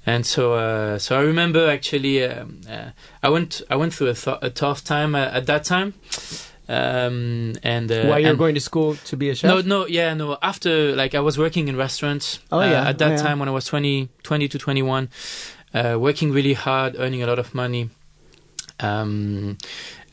and 0.05 0.25
so 0.25 0.53
uh, 0.53 0.97
so 0.99 1.19
I 1.19 1.21
remember 1.21 1.69
actually 1.69 2.23
um, 2.23 2.61
uh, 2.69 2.91
I 3.21 3.29
went 3.29 3.61
I 3.69 3.75
went 3.75 3.93
through 3.93 4.09
a, 4.11 4.13
th- 4.15 4.37
a 4.41 4.49
tough 4.49 4.83
time 4.83 5.15
uh, 5.15 5.37
at 5.37 5.45
that 5.47 5.63
time 5.65 5.93
um, 6.67 7.53
and 7.63 7.91
uh, 7.91 8.05
While 8.05 8.19
you're 8.19 8.29
and- 8.31 8.39
going 8.39 8.55
to 8.55 8.61
school 8.61 8.95
to 8.95 9.17
be 9.17 9.29
a 9.29 9.35
chef? 9.35 9.49
no, 9.49 9.61
no, 9.61 9.85
yeah, 9.87 10.13
no. 10.13 10.37
After, 10.41 10.95
like, 10.95 11.13
I 11.15 11.19
was 11.19 11.37
working 11.37 11.67
in 11.67 11.75
restaurants. 11.77 12.39
Oh, 12.51 12.59
uh, 12.59 12.65
yeah, 12.65 12.89
At 12.89 12.97
that 12.99 13.07
oh, 13.11 13.15
yeah. 13.15 13.21
time, 13.21 13.39
when 13.39 13.47
I 13.49 13.51
was 13.51 13.65
20, 13.65 14.09
20 14.23 14.47
to 14.47 14.57
21, 14.59 15.09
uh, 15.73 15.97
working 15.99 16.31
really 16.31 16.53
hard, 16.53 16.95
earning 16.97 17.21
a 17.23 17.27
lot 17.27 17.39
of 17.39 17.53
money. 17.53 17.89
Um, 18.79 19.57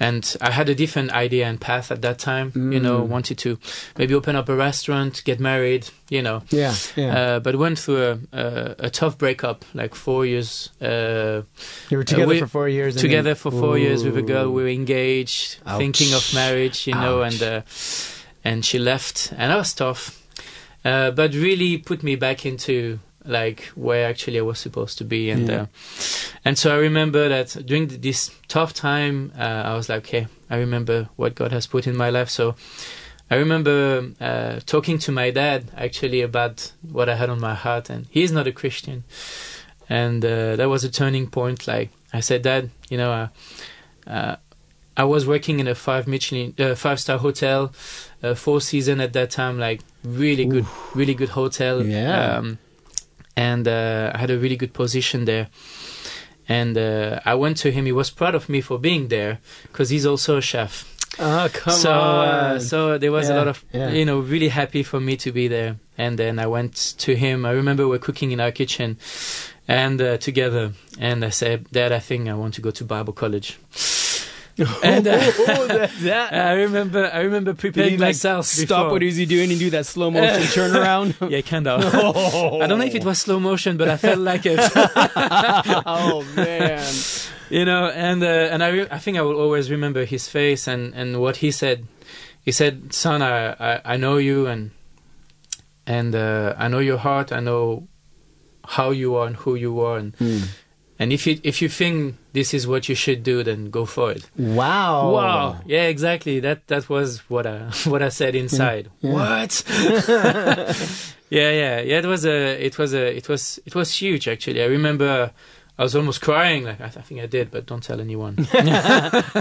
and 0.03 0.37
I 0.41 0.51
had 0.51 0.69
a 0.69 0.75
different 0.75 1.11
idea 1.25 1.47
and 1.47 1.59
path 1.61 1.91
at 1.93 2.01
that 2.03 2.19
time. 2.19 2.51
You 2.73 2.81
know, 2.81 3.01
Mm. 3.03 3.09
wanted 3.09 3.39
to 3.39 3.51
maybe 3.99 4.15
open 4.15 4.37
up 4.37 4.49
a 4.49 4.55
restaurant, 4.57 5.23
get 5.25 5.39
married. 5.41 5.85
You 6.11 6.23
know, 6.23 6.43
Yeah, 6.51 6.75
yeah. 6.97 7.19
uh, 7.19 7.41
but 7.41 7.55
went 7.57 7.79
through 7.79 8.03
a, 8.11 8.19
a, 8.33 8.75
a 8.87 8.91
tough 8.91 9.17
breakup, 9.17 9.65
like 9.75 9.95
four 9.95 10.27
years. 10.27 10.71
Uh, 10.81 11.43
you 11.91 11.97
were 11.99 12.05
together 12.05 12.35
we- 12.35 12.41
for 12.41 12.49
four 12.49 12.69
years. 12.69 12.95
and 12.95 13.01
together 13.01 13.31
then- 13.35 13.43
for 13.45 13.51
four 13.51 13.79
years 13.79 14.03
with 14.05 14.17
a 14.17 14.23
girl. 14.33 14.51
We 14.53 14.63
were 14.63 14.69
engaged, 14.83 15.57
Ouch. 15.67 15.79
thinking 15.79 16.13
of 16.15 16.23
marriage, 16.35 16.87
you 16.87 16.95
know, 16.95 17.23
and 17.23 17.41
uh, 17.43 17.61
and 18.45 18.65
she 18.65 18.79
left, 18.79 19.33
and 19.39 19.51
that 19.51 19.57
was 19.57 19.73
tough. 19.75 20.19
Uh, 20.85 21.11
but 21.13 21.33
really 21.35 21.79
put 21.79 22.03
me 22.03 22.17
back 22.17 22.45
into 22.45 22.99
like 23.25 23.65
where 23.75 24.09
actually 24.09 24.39
I 24.39 24.43
was 24.43 24.59
supposed 24.59 24.99
to 24.99 25.05
be, 25.05 25.31
and 25.31 25.49
Yeah. 25.49 25.61
uh, 25.63 25.67
and 26.45 26.59
so 26.59 26.73
I 26.75 26.79
remember 26.79 27.29
that 27.29 27.57
during 27.67 27.89
this 27.89 28.31
tough 28.49 28.73
time, 28.75 29.33
uh, 29.39 29.43
I 29.71 29.75
was 29.75 29.89
like, 29.89 30.05
okay, 30.09 30.27
I 30.51 30.57
remember 30.57 31.09
what 31.17 31.35
God 31.35 31.53
has 31.53 31.67
put 31.67 31.87
in 31.87 31.97
my 31.97 32.11
life, 32.11 32.29
so. 32.31 32.55
I 33.31 33.37
remember 33.37 34.11
uh, 34.21 34.61
talking 34.67 34.99
to 34.99 35.13
my 35.13 35.31
dad 35.31 35.71
actually 35.75 36.21
about 36.21 36.73
what 36.83 37.09
I 37.09 37.15
had 37.15 37.31
on 37.31 37.41
my 37.41 37.55
heart, 37.55 37.89
and 37.89 38.05
he's 38.11 38.31
not 38.31 38.47
a 38.47 38.53
Christian, 38.53 39.05
and 39.89 40.23
uh, 40.23 40.57
that 40.57 40.69
was 40.69 40.85
a 40.85 40.91
turning 40.91 41.29
point. 41.31 41.67
Like 41.67 41.89
I 42.13 42.21
said, 42.21 42.43
Dad, 42.43 42.69
you 42.91 42.99
know, 42.99 43.11
uh, 43.11 43.29
uh, 44.11 44.37
I 44.99 45.05
was 45.05 45.27
working 45.27 45.61
in 45.61 45.67
a 45.69 45.75
five 45.75 46.07
Michelin, 46.07 46.55
uh, 46.59 46.75
five 46.75 47.01
star 47.01 47.17
hotel, 47.17 47.73
uh, 48.23 48.35
four 48.35 48.61
season 48.61 49.01
at 49.01 49.15
that 49.15 49.31
time, 49.31 49.59
like 49.59 49.81
really 50.05 50.45
good, 50.45 50.67
really 50.95 51.15
good 51.15 51.31
hotel. 51.31 51.83
Yeah. 51.87 52.37
Um, 52.37 52.59
and 53.37 53.67
uh, 53.67 54.13
I 54.15 54.19
had 54.19 54.31
a 54.31 54.39
really 54.39 54.57
good 54.57 54.73
position 54.73 55.25
there. 55.25 55.49
And 56.49 56.77
uh, 56.77 57.21
I 57.25 57.35
went 57.35 57.57
to 57.59 57.71
him. 57.71 57.87
He 57.87 57.93
was 57.93 58.11
proud 58.11 58.35
of 58.35 58.49
me 58.49 58.61
for 58.61 58.79
being 58.79 59.09
there 59.09 59.39
because 59.63 59.91
he's 59.91 60.05
also 60.05 60.39
a 60.39 60.43
chef. 60.43 60.89
Oh, 61.19 61.49
come 61.53 61.75
so, 61.75 61.93
on. 61.93 62.29
Uh, 62.29 62.59
so 62.59 62.99
there 62.99 63.13
was 63.13 63.29
a 63.29 63.35
lot 63.35 63.47
of, 63.47 63.65
yeah. 63.73 63.91
you 63.91 64.05
know, 64.05 64.21
really 64.21 64.49
happy 64.49 64.83
for 64.83 64.99
me 64.99 65.17
to 65.19 65.31
be 65.31 65.47
there. 65.47 65.77
And 65.99 66.19
then 66.19 66.39
I 66.39 66.47
went 66.47 66.95
to 66.99 67.15
him. 67.15 67.45
I 67.45 67.51
remember 67.51 67.87
we 67.87 67.97
are 67.97 68.01
cooking 68.01 68.33
in 68.33 68.41
our 68.41 68.51
kitchen, 68.51 68.97
and 69.69 70.01
uh, 70.01 70.17
together. 70.17 70.73
And 70.99 71.25
I 71.25 71.29
said, 71.29 71.71
Dad, 71.71 71.93
I 71.93 71.99
think 71.99 72.29
I 72.29 72.35
want 72.35 72.55
to 72.55 72.61
go 72.61 72.71
to 72.71 72.85
Bible 72.85 73.13
college. 73.13 73.59
and, 74.85 75.07
uh, 75.07 75.13
oh, 75.39 75.67
that, 75.67 75.91
that. 76.01 76.33
I 76.35 76.53
remember, 76.53 77.11
I 77.13 77.21
remember 77.21 77.55
preparing 77.55 77.93
like, 77.93 78.09
myself. 78.09 78.47
stop 78.47 78.67
before. 78.67 78.91
what 78.91 79.03
is 79.03 79.17
he 79.17 79.25
doing 79.25 79.51
and 79.51 79.59
do 79.59 79.71
that 79.71 79.87
slow 79.87 80.11
motion 80.11 80.43
turnaround? 80.43 81.31
Yeah, 81.31 81.41
kind 81.41 81.67
of. 81.67 81.83
oh. 81.95 82.61
I 82.61 82.67
don't 82.67 82.79
know 82.79 82.85
if 82.85 82.95
it 82.95 83.05
was 83.05 83.19
slow 83.19 83.41
motion, 83.41 83.77
but 83.77 83.89
I 83.89 83.97
felt 83.97 84.19
like 84.19 84.43
it. 84.45 84.59
oh 85.87 86.25
man. 86.37 86.95
you 87.49 87.65
know 87.65 87.87
and 87.89 88.23
uh, 88.23 88.27
and 88.27 88.63
I, 88.63 88.69
re- 88.69 88.89
I 88.91 88.99
think 88.99 89.17
I 89.17 89.23
will 89.23 89.41
always 89.41 89.71
remember 89.71 90.05
his 90.05 90.29
face 90.29 90.67
and 90.67 90.95
and 90.95 91.21
what 91.21 91.37
he 91.37 91.51
said 91.51 91.87
he 92.43 92.53
said 92.53 92.93
son 92.93 93.23
I 93.23 93.53
I, 93.53 93.81
I 93.85 93.97
know 93.97 94.17
you 94.17 94.47
and 94.47 94.71
and 95.87 96.15
uh, 96.15 96.55
I 96.57 96.69
know 96.69 96.79
your 96.79 96.99
heart 96.99 97.33
I 97.33 97.41
know 97.41 97.89
how 98.65 98.91
you 98.91 99.17
are 99.17 99.27
and 99.27 99.37
who 99.37 99.55
you 99.55 99.81
are 99.81 99.99
and 99.99 100.15
and 101.03 101.13
if 101.13 101.27
you 101.27 101.35
if 101.43 101.61
you 101.63 101.69
think 101.69 102.15
this 102.33 102.55
is 102.55 102.67
what 102.67 102.89
you 102.89 102.95
should 102.95 103.23
do 103.23 103.43
then 103.43 103.71
go 103.71 103.85
for 103.87 104.13
it 104.17 104.23
Wow. 104.39 105.11
wow 105.15 105.57
yeah 105.67 105.89
exactly 105.95 106.41
that 106.41 106.59
that 106.69 106.89
was 106.89 107.19
what 107.31 107.47
I 107.47 107.59
what 107.93 108.03
I 108.03 108.11
said 108.11 108.35
inside 108.35 108.85
Yeah. 109.01 109.13
what 109.13 109.65
yeah 111.31 111.51
yeah 111.63 111.81
yeah 111.81 111.99
it 111.99 112.07
was 112.07 112.25
a 112.25 112.39
it 112.67 112.79
was 112.79 112.95
a 112.95 113.17
it 113.17 113.29
was 113.29 113.59
it 113.67 113.75
was 113.75 113.89
huge 114.03 114.29
actually 114.29 114.63
I 114.63 114.67
remember 114.67 115.31
I 115.79 115.83
was 115.83 115.95
almost 115.97 116.21
crying 116.21 116.65
like 116.65 116.81
I, 116.81 116.87
I 116.87 117.03
think 117.07 117.21
I 117.21 117.27
did 117.27 117.51
but 117.51 117.67
don't 117.67 117.83
tell 117.83 118.01
anyone 118.01 118.35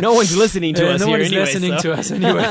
no 0.01 0.13
one's 0.13 0.35
listening 0.35 0.73
to 0.75 0.83
uh, 0.89 0.93
us 0.95 1.01
no 1.01 1.07
here 1.07 1.17
one 1.17 1.21
is 1.21 1.31
anyway, 1.31 1.45
listening 1.45 1.73
so. 1.77 1.81
to 1.83 1.89
us 1.99 2.11
anyway. 2.11 2.45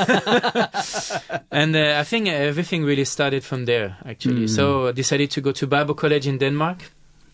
and 1.51 1.75
uh, 1.77 1.99
I 1.99 2.05
think 2.05 2.29
everything 2.29 2.85
really 2.85 3.05
started 3.05 3.43
from 3.45 3.65
there, 3.65 3.97
actually. 4.05 4.45
Mm. 4.45 4.49
So 4.57 4.89
I 4.89 4.93
decided 4.93 5.31
to 5.33 5.41
go 5.41 5.53
to 5.53 5.67
Bible 5.67 5.95
College 5.95 6.27
in 6.29 6.39
Denmark. 6.39 6.79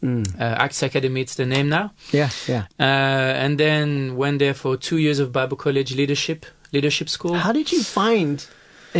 Mm. 0.02 0.38
Uh, 0.38 0.42
Acts 0.58 0.82
Academy, 0.82 1.22
it's 1.22 1.34
the 1.34 1.46
name 1.46 1.68
now. 1.68 1.92
Yeah, 2.12 2.30
yeah. 2.46 2.66
Uh, 2.78 2.82
and 2.82 3.58
then 3.58 4.16
went 4.16 4.38
there 4.38 4.54
for 4.54 4.76
two 4.76 4.98
years 4.98 5.18
of 5.18 5.32
Bible 5.32 5.56
College 5.56 5.94
leadership 5.94 6.46
leadership 6.72 7.08
school. 7.08 7.34
How 7.34 7.52
did 7.52 7.72
you 7.72 7.82
find 7.82 8.46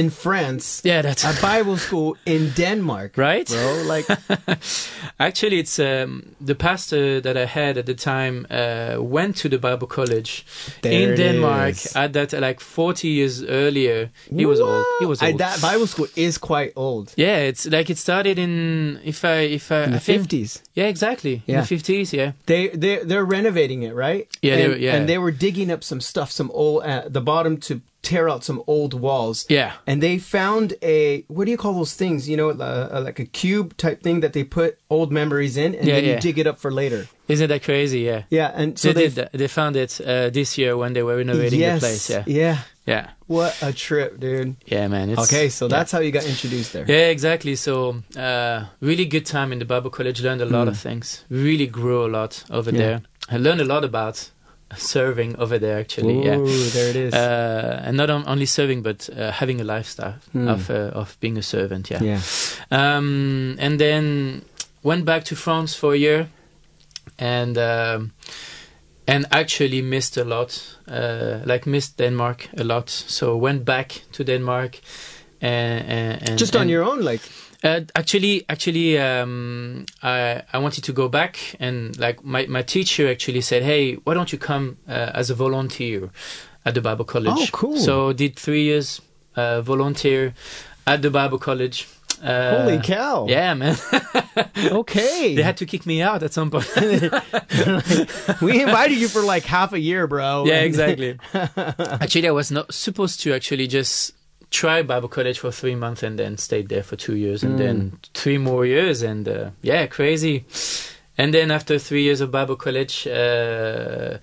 in 0.01 0.11
France 0.11 0.83
yeah, 0.85 1.03
that's 1.03 1.25
a 1.25 1.33
Bible 1.55 1.77
school 1.79 2.17
in 2.25 2.51
Denmark? 2.57 3.17
right. 3.17 3.49
Bro, 3.49 3.83
like 3.97 4.07
Actually, 5.19 5.59
it's 5.59 5.79
um, 5.79 6.35
the 6.41 6.55
pastor 6.55 7.21
that 7.23 7.37
I 7.37 7.47
had 7.47 7.79
at 7.79 7.87
the 7.87 7.95
time 7.95 8.47
uh, 8.51 8.97
went 9.01 9.37
to 9.43 9.49
the 9.49 9.59
Bible 9.59 9.87
college 9.87 10.45
there 10.83 10.93
in 11.11 11.17
Denmark 11.17 11.71
is. 11.71 11.97
at 11.97 12.13
that 12.13 12.33
like 12.33 12.61
40 12.61 13.09
years 13.09 13.43
earlier. 13.43 14.11
He 14.31 14.45
was 14.47 14.61
old. 14.61 14.85
He 15.01 15.07
was 15.07 15.23
I- 15.23 15.31
old. 15.31 15.39
that 15.41 15.61
Bible 15.63 15.87
school 15.87 16.07
is 16.17 16.39
quite 16.39 16.73
old. 16.77 17.13
Yeah, 17.17 17.39
it's 17.49 17.67
like 17.67 17.91
it 17.93 17.99
started 17.99 18.39
in 18.39 19.01
if 19.05 19.25
I 19.25 19.47
if 19.55 19.71
I, 19.71 19.85
In 19.85 19.93
the 19.93 20.01
fifties, 20.01 20.63
Yeah, 20.75 20.89
exactly. 20.89 21.43
Yeah. 21.47 21.55
In 21.57 21.61
the 21.63 21.67
fifties, 21.67 22.13
yeah. 22.13 22.33
they 22.47 22.69
they 22.69 22.99
they're 23.05 23.25
renovating 23.25 23.83
it, 23.85 23.95
right? 23.95 24.27
Yeah, 24.43 24.55
and, 24.59 24.73
were- 24.73 24.79
yeah. 24.79 24.97
and 24.97 25.07
they 25.09 25.19
were 25.19 25.33
digging 25.33 25.73
up 25.73 25.83
some 25.83 26.01
stuff, 26.01 26.31
some 26.31 26.51
old 26.55 26.85
at 26.85 27.13
the 27.13 27.21
bottom 27.21 27.57
to 27.59 27.81
tear 28.09 28.25
out 28.33 28.43
some 28.49 28.61
old 28.67 28.93
walls. 29.07 29.39
Yeah. 29.49 29.73
and 29.89 29.97
they 30.07 30.17
found 30.19 30.69
a 30.97 31.25
what 31.35 31.45
do 31.47 31.51
you 31.55 31.61
call 31.65 31.75
those 31.81 31.95
things? 32.03 32.29
You 32.31 32.37
know, 32.41 32.51
uh, 32.51 32.89
uh, 32.97 33.01
like 33.09 33.19
a 33.27 33.29
cube 33.41 33.69
type 33.77 33.99
thing 34.07 34.21
that 34.25 34.33
they 34.33 34.45
put 34.45 34.71
old 34.89 35.11
memories 35.21 35.57
in, 35.57 35.71
and 35.79 35.87
Yeah, 35.89 35.95
then 35.97 36.05
you 36.05 36.17
dig 36.21 36.39
it 36.43 36.47
up 36.47 36.59
for 36.59 36.71
later. 36.83 37.03
Isn't 37.29 37.49
that 37.53 37.63
crazy? 37.69 38.01
Yeah. 38.11 38.23
Yeah, 38.39 38.51
and 38.61 38.79
so 38.79 38.93
they 38.93 39.09
they. 39.09 39.29
They 39.41 39.49
found 39.49 39.75
it 39.77 40.01
uh, 40.01 40.31
this 40.39 40.57
year 40.61 40.73
when 40.77 40.93
they 40.95 41.03
were 41.03 41.17
renovating 41.17 41.61
yes, 41.61 41.81
the 41.81 41.87
place. 41.87 42.05
Yeah. 42.11 42.25
yeah. 42.27 42.59
Yeah. 42.87 43.07
What 43.27 43.53
a 43.63 43.73
trip, 43.73 44.11
dude. 44.21 44.55
Yeah, 44.73 44.87
man. 44.89 45.11
It's, 45.11 45.25
okay, 45.27 45.49
so 45.49 45.65
yeah. 45.67 45.77
that's 45.77 45.91
how 45.95 45.99
you 46.07 46.13
got 46.13 46.25
introduced 46.25 46.71
there. 46.73 46.85
Yeah, 46.87 47.11
exactly. 47.17 47.57
So, 47.57 47.75
uh, 48.17 48.59
really 48.81 49.07
good 49.07 49.27
time 49.27 49.51
in 49.55 49.59
the 49.59 49.65
Bible 49.65 49.91
college. 49.91 50.23
Learned 50.23 50.41
a 50.43 50.47
lot 50.57 50.67
Mm. 50.67 50.71
of 50.73 50.79
things. 50.79 51.25
Really 51.29 51.67
grew 51.67 52.01
a 52.07 52.11
lot 52.19 52.45
over 52.49 52.71
Yeah. 52.71 52.79
there. 52.83 52.99
I 53.29 53.39
learned 53.39 53.61
a 53.61 53.65
lot 53.75 53.83
about 53.85 54.31
serving 54.75 55.37
over 55.39 55.59
there. 55.59 55.79
Actually, 55.79 56.25
yeah. 56.25 56.37
There 56.73 56.91
it 56.91 56.97
is. 56.97 57.15
Uh, 57.15 57.83
and 57.85 57.97
not 57.97 58.11
on, 58.11 58.25
only 58.27 58.47
serving, 58.47 58.83
but 58.83 59.09
uh, 59.17 59.31
having 59.31 59.61
a 59.61 59.65
lifestyle 59.65 60.15
Hmm. 60.33 60.49
of 60.49 60.71
uh, 60.71 60.91
of 61.01 61.17
being 61.21 61.39
a 61.39 61.43
servant. 61.43 61.89
Yeah. 61.91 62.03
yeah. 62.03 62.21
Um, 62.71 63.57
and 63.61 63.79
then 63.79 64.43
went 64.83 65.05
back 65.05 65.25
to 65.25 65.37
France 65.37 65.75
for 65.79 65.93
a 65.95 65.97
year, 65.99 66.29
and 67.19 67.57
um, 67.59 68.13
and 69.09 69.25
actually 69.31 69.83
missed 69.83 70.17
a 70.17 70.25
lot, 70.25 70.77
uh, 70.89 71.39
like 71.45 71.67
missed 71.71 71.97
Denmark 71.99 72.49
a 72.59 72.65
lot. 72.65 72.91
So 72.91 73.37
went 73.37 73.65
back 73.65 74.03
to 74.13 74.25
Denmark, 74.25 74.81
and, 75.41 75.85
and, 75.89 76.29
and 76.29 76.39
Just 76.39 76.57
on 76.57 76.63
and- 76.63 76.71
your 76.71 76.83
own, 76.85 77.03
like. 77.05 77.23
Uh, 77.65 77.81
actually, 77.95 78.45
actually, 78.49 78.99
um, 78.99 79.87
I 80.03 80.43
I 80.53 80.59
wanted 80.59 80.85
to 80.85 80.93
go 80.93 81.09
back, 81.09 81.39
and 81.61 81.97
like 81.99 82.25
my 82.25 82.47
my 82.47 82.63
teacher 82.63 83.09
actually 83.09 83.41
said, 83.41 83.63
"Hey, 83.63 83.95
why 84.05 84.15
don't 84.15 84.33
you 84.33 84.39
come 84.39 84.77
uh, 84.89 85.11
as 85.15 85.31
a 85.31 85.35
volunteer 85.35 86.11
at 86.65 86.75
the 86.75 86.81
Bible 86.81 87.05
College?" 87.05 87.35
Oh, 87.39 87.47
cool. 87.53 87.77
So 87.79 88.13
did 88.13 88.37
three 88.37 88.63
years 88.65 89.01
uh, 89.37 89.61
volunteer 89.63 90.35
at 90.87 91.03
the 91.03 91.11
Bible 91.11 91.39
College. 91.39 91.89
Uh, 92.23 92.63
Holy 92.63 92.79
cow! 92.79 93.27
Yeah, 93.29 93.53
man. 93.55 93.77
Okay. 94.57 95.35
they 95.35 95.43
had 95.43 95.59
to 95.59 95.67
kick 95.67 95.85
me 95.85 96.01
out 96.01 96.23
at 96.23 96.33
some 96.33 96.51
point. 96.51 96.67
we 98.41 98.63
invited 98.63 98.97
you 98.97 99.09
for 99.09 99.21
like 99.21 99.45
half 99.45 99.75
a 99.75 99.79
year, 99.79 100.07
bro. 100.07 100.45
yeah, 100.47 100.61
exactly. 100.61 101.19
actually, 101.35 102.27
I 102.29 102.31
was 102.31 102.51
not 102.51 102.73
supposed 102.73 103.21
to 103.21 103.35
actually 103.35 103.67
just 103.67 104.16
try 104.51 104.83
Bible 104.83 105.09
College 105.09 105.39
for 105.39 105.51
three 105.53 105.75
months 105.75 106.03
and 106.03 106.19
then 106.19 106.39
stayed 106.39 106.69
there 106.69 106.83
for 106.83 106.97
two 106.97 107.15
years 107.17 107.43
and 107.43 107.55
Mm. 107.55 107.59
then 107.59 107.93
three 108.15 108.39
more 108.39 108.65
years 108.67 109.03
and 109.03 109.29
uh, 109.29 109.51
yeah, 109.63 109.87
crazy. 109.87 110.45
And 111.19 111.33
then 111.33 111.51
after 111.51 111.79
three 111.79 112.03
years 112.03 112.21
of 112.21 112.31
Bible 112.31 112.57
College, 112.57 113.07
uh, 113.07 114.19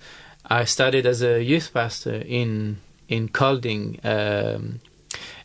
I 0.48 0.64
started 0.64 1.06
as 1.06 1.22
a 1.22 1.42
youth 1.42 1.72
pastor 1.72 2.22
in 2.26 2.76
in 3.08 3.28
Kolding, 3.28 3.98
um, 4.04 4.80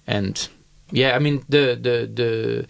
and 0.07 0.47
yeah, 0.91 1.15
I 1.15 1.19
mean 1.19 1.43
the 1.49 1.75
the 1.81 2.07
the 2.13 2.65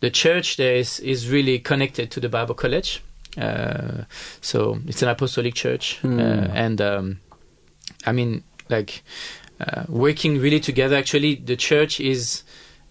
the 0.00 0.10
church 0.10 0.56
there 0.56 0.76
is 0.76 0.98
is 1.00 1.28
really 1.30 1.58
connected 1.58 2.10
to 2.12 2.20
the 2.20 2.28
Bible 2.28 2.54
College. 2.54 3.02
Uh, 3.38 4.04
so 4.40 4.78
it's 4.86 5.02
an 5.02 5.08
apostolic 5.08 5.54
church, 5.54 5.98
Hmm. 6.02 6.18
uh, 6.18 6.48
and 6.54 6.80
um, 6.80 7.18
I 8.06 8.12
mean 8.12 8.42
like 8.70 9.02
uh, 9.62 9.84
working 9.88 10.38
really 10.40 10.60
together. 10.60 10.96
Actually, 10.96 11.36
the 11.36 11.56
church 11.56 12.00
is. 12.00 12.42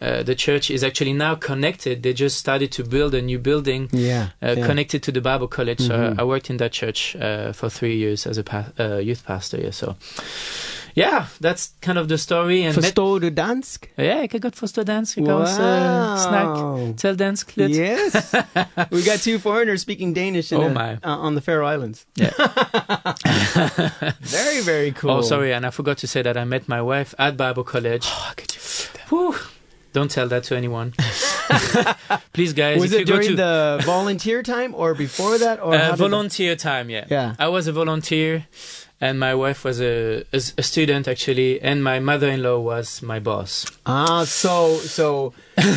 Uh, 0.03 0.23
the 0.23 0.33
church 0.33 0.71
is 0.71 0.83
actually 0.83 1.13
now 1.13 1.35
connected. 1.35 2.01
They 2.01 2.11
just 2.13 2.35
started 2.37 2.71
to 2.71 2.83
build 2.83 3.13
a 3.13 3.21
new 3.21 3.37
building 3.37 3.87
Yeah. 3.91 4.29
uh, 4.41 4.55
yeah. 4.57 4.65
connected 4.65 5.03
to 5.03 5.11
the 5.11 5.21
Bible 5.21 5.47
College. 5.47 5.79
So 5.79 5.93
Mhm. 5.93 6.19
I 6.19 6.23
worked 6.23 6.49
in 6.49 6.57
that 6.57 6.71
church 6.71 7.15
uh, 7.15 7.51
for 7.53 7.69
three 7.69 7.97
years 7.97 8.25
as 8.25 8.39
a 8.39 8.43
pa- 8.43 8.71
uh, 8.79 8.97
youth 8.97 9.23
pastor. 9.23 9.59
Yeah, 9.61 9.69
so 9.69 9.95
yeah, 10.95 11.25
that's 11.41 11.69
kind 11.81 11.97
of 11.97 12.07
the 12.07 12.17
story. 12.17 12.61
And 12.65 12.73
Forstår 12.73 13.19
du 13.19 13.29
dansk? 13.29 13.89
ja, 13.97 14.03
jeg 14.19 14.29
kan 14.29 14.39
godt 14.39 14.55
forstå 14.55 14.83
dansk. 14.83 15.17
Jeg 15.17 15.25
kan 15.25 15.33
også 15.33 15.61
uh, 15.61 16.19
snakke 16.29 16.93
til 16.97 17.19
dansk. 17.19 17.53
Yes. 17.57 18.35
we 18.93 19.01
got 19.09 19.19
two 19.21 19.39
foreigners 19.39 19.81
speaking 19.81 20.15
Danish 20.15 20.51
in 20.53 20.57
Oh 20.59 20.65
a- 20.65 20.73
my. 20.73 20.93
uh, 21.03 21.25
on 21.25 21.33
the 21.35 21.41
Faroe 21.41 21.73
Islands. 21.73 22.05
Yeah. 22.19 22.31
Very, 24.21 24.61
very 24.61 24.91
cool. 24.91 25.11
Oh, 25.11 25.21
sorry, 25.21 25.53
and 25.53 25.65
I 25.65 25.69
forgot 25.71 25.97
to 25.97 26.07
say 26.07 26.21
that 26.21 26.37
I 26.37 26.43
met 26.45 26.67
my 26.67 26.81
wife 26.81 27.13
at 27.17 27.35
Bible 27.37 27.63
College. 27.63 28.05
How 28.07 28.33
could 28.33 28.53
you? 28.55 28.61
Whew. 29.09 29.35
Don't 29.93 30.09
tell 30.09 30.27
that 30.29 30.43
to 30.45 30.55
anyone. 30.55 30.93
Please, 32.33 32.53
guys. 32.53 32.79
Was 32.79 32.93
it 32.93 33.05
during 33.05 33.27
to 33.29 33.35
the 33.35 33.81
volunteer 33.85 34.41
time 34.41 34.73
or 34.73 34.93
before 34.93 35.37
that? 35.37 35.59
Or 35.61 35.75
uh, 35.75 35.95
volunteer 35.97 36.55
time, 36.55 36.89
yeah. 36.89 37.05
Yeah. 37.09 37.35
I 37.39 37.49
was 37.49 37.67
a 37.67 37.73
volunteer, 37.73 38.45
and 39.01 39.19
my 39.19 39.33
wife 39.33 39.63
was 39.65 39.81
a, 39.81 40.23
a, 40.31 40.37
a 40.59 40.63
student 40.63 41.07
actually, 41.07 41.59
and 41.59 41.83
my 41.83 41.99
mother-in-law 41.99 42.59
was 42.59 43.01
my 43.01 43.19
boss. 43.19 43.65
Ah, 43.85 44.23
so 44.23 44.77
so 44.77 45.33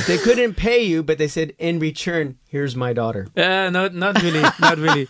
they 0.06 0.18
couldn't 0.18 0.54
pay 0.54 0.84
you, 0.84 1.02
but 1.02 1.16
they 1.16 1.26
said 1.26 1.54
in 1.58 1.78
return, 1.78 2.36
here's 2.48 2.76
my 2.76 2.92
daughter. 2.92 3.26
Uh, 3.34 3.70
not 3.70 3.94
not 3.94 4.22
really, 4.22 4.42
not 4.60 4.76
really. 4.76 5.08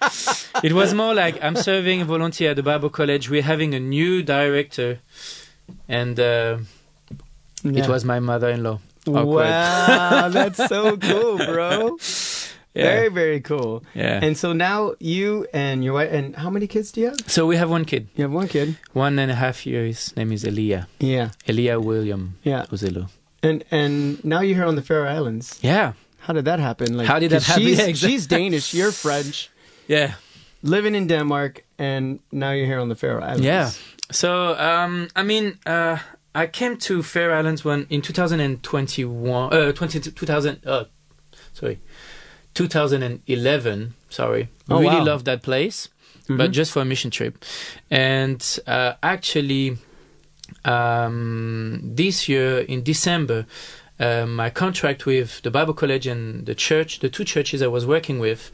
It 0.62 0.72
was 0.72 0.94
more 0.94 1.12
like 1.12 1.42
I'm 1.42 1.56
serving 1.56 2.00
a 2.00 2.04
volunteer 2.04 2.50
at 2.50 2.56
the 2.56 2.62
Bible 2.62 2.88
College. 2.88 3.28
We're 3.28 3.42
having 3.42 3.74
a 3.74 3.80
new 3.80 4.22
director, 4.22 5.00
and 5.88 6.18
uh, 6.20 6.58
it 7.64 7.88
was 7.88 8.04
my 8.04 8.20
mother-in-law. 8.20 8.78
Awkward. 9.06 9.50
Wow, 9.50 10.28
that's 10.30 10.64
so 10.68 10.96
cool, 10.96 11.36
bro. 11.36 11.98
Yeah. 12.74 12.82
Very 12.84 13.08
very 13.10 13.40
cool. 13.40 13.82
Yeah. 13.94 14.24
And 14.26 14.36
so 14.36 14.52
now 14.52 14.94
you 15.00 15.46
and 15.54 15.84
your 15.84 15.94
wife 15.94 16.10
and 16.12 16.34
how 16.36 16.50
many 16.50 16.66
kids 16.66 16.92
do 16.92 17.00
you 17.00 17.06
have? 17.10 17.16
so 17.26 17.46
we 17.46 17.56
have 17.56 17.70
one 17.70 17.84
kid, 17.84 18.08
You 18.16 18.22
have 18.24 18.32
one 18.34 18.48
kid. 18.48 18.76
one 18.94 19.22
and 19.22 19.30
a 19.30 19.34
half 19.34 19.64
years. 19.66 19.96
His 20.08 20.16
name 20.16 20.32
is 20.34 20.44
Elia. 20.44 20.86
Yeah. 21.00 21.28
Elia 21.48 21.78
William 21.78 22.34
Yeah. 22.44 22.66
Uzelu. 22.72 23.06
And 23.42 23.64
and 23.70 24.18
now 24.24 24.40
you're 24.42 24.56
here 24.56 24.66
on 24.68 24.74
the 24.76 24.82
Faroe 24.82 25.08
Islands. 25.18 25.58
Yeah. 25.62 25.92
How 26.26 26.34
did 26.34 26.44
that 26.44 26.58
happen? 26.60 26.96
Like 26.98 27.06
How 27.08 27.20
did 27.20 27.30
that 27.30 27.42
happen? 27.44 27.62
She's, 27.64 27.78
Yeah, 27.78 27.86
exactly. 27.90 28.12
she's 28.12 28.26
Danish. 28.26 28.74
You're 28.74 28.92
French. 28.92 29.50
Yeah. 29.88 30.14
Living 30.62 30.94
in 30.94 31.06
Denmark, 31.06 31.62
and 31.78 32.18
now 32.32 32.52
you're 32.52 32.66
here 32.66 32.80
on 32.80 32.88
the 32.88 32.94
Faroe 32.96 33.20
Islands. 33.22 33.44
Yeah. 33.44 33.70
So, 34.10 34.30
um, 34.58 35.08
I 35.14 35.22
mean, 35.22 35.58
uh, 35.66 35.98
I 36.34 36.46
came 36.46 36.76
to 36.78 37.02
Faroe 37.02 37.38
Islands 37.38 37.64
when 37.64 37.86
in 37.90 38.00
2021, 38.00 39.52
uh, 39.52 39.72
20, 39.72 40.00
2000, 40.00 40.66
uh, 40.66 40.84
sorry, 41.52 41.78
2011. 42.54 43.94
Sorry, 44.08 44.48
Oh, 44.68 44.80
really 44.80 44.96
wow. 44.96 45.04
loved 45.04 45.24
that 45.26 45.42
place, 45.42 45.88
Mhm. 46.28 46.38
but 46.38 46.50
just 46.52 46.72
for 46.72 46.82
a 46.82 46.84
mission 46.84 47.10
trip. 47.10 47.44
And 47.90 48.40
uh, 48.66 48.92
actually, 49.02 49.76
um, 50.64 51.80
this 51.82 52.28
year 52.28 52.60
in 52.60 52.82
December, 52.82 53.46
uh, 54.00 54.26
my 54.26 54.50
contract 54.50 55.06
with 55.06 55.40
the 55.42 55.50
Bible 55.50 55.72
College 55.74 56.06
and 56.06 56.46
the 56.46 56.54
church, 56.54 56.98
the 56.98 57.08
two 57.08 57.24
churches 57.24 57.62
I 57.62 57.68
was 57.68 57.86
working 57.86 58.18
with 58.18 58.50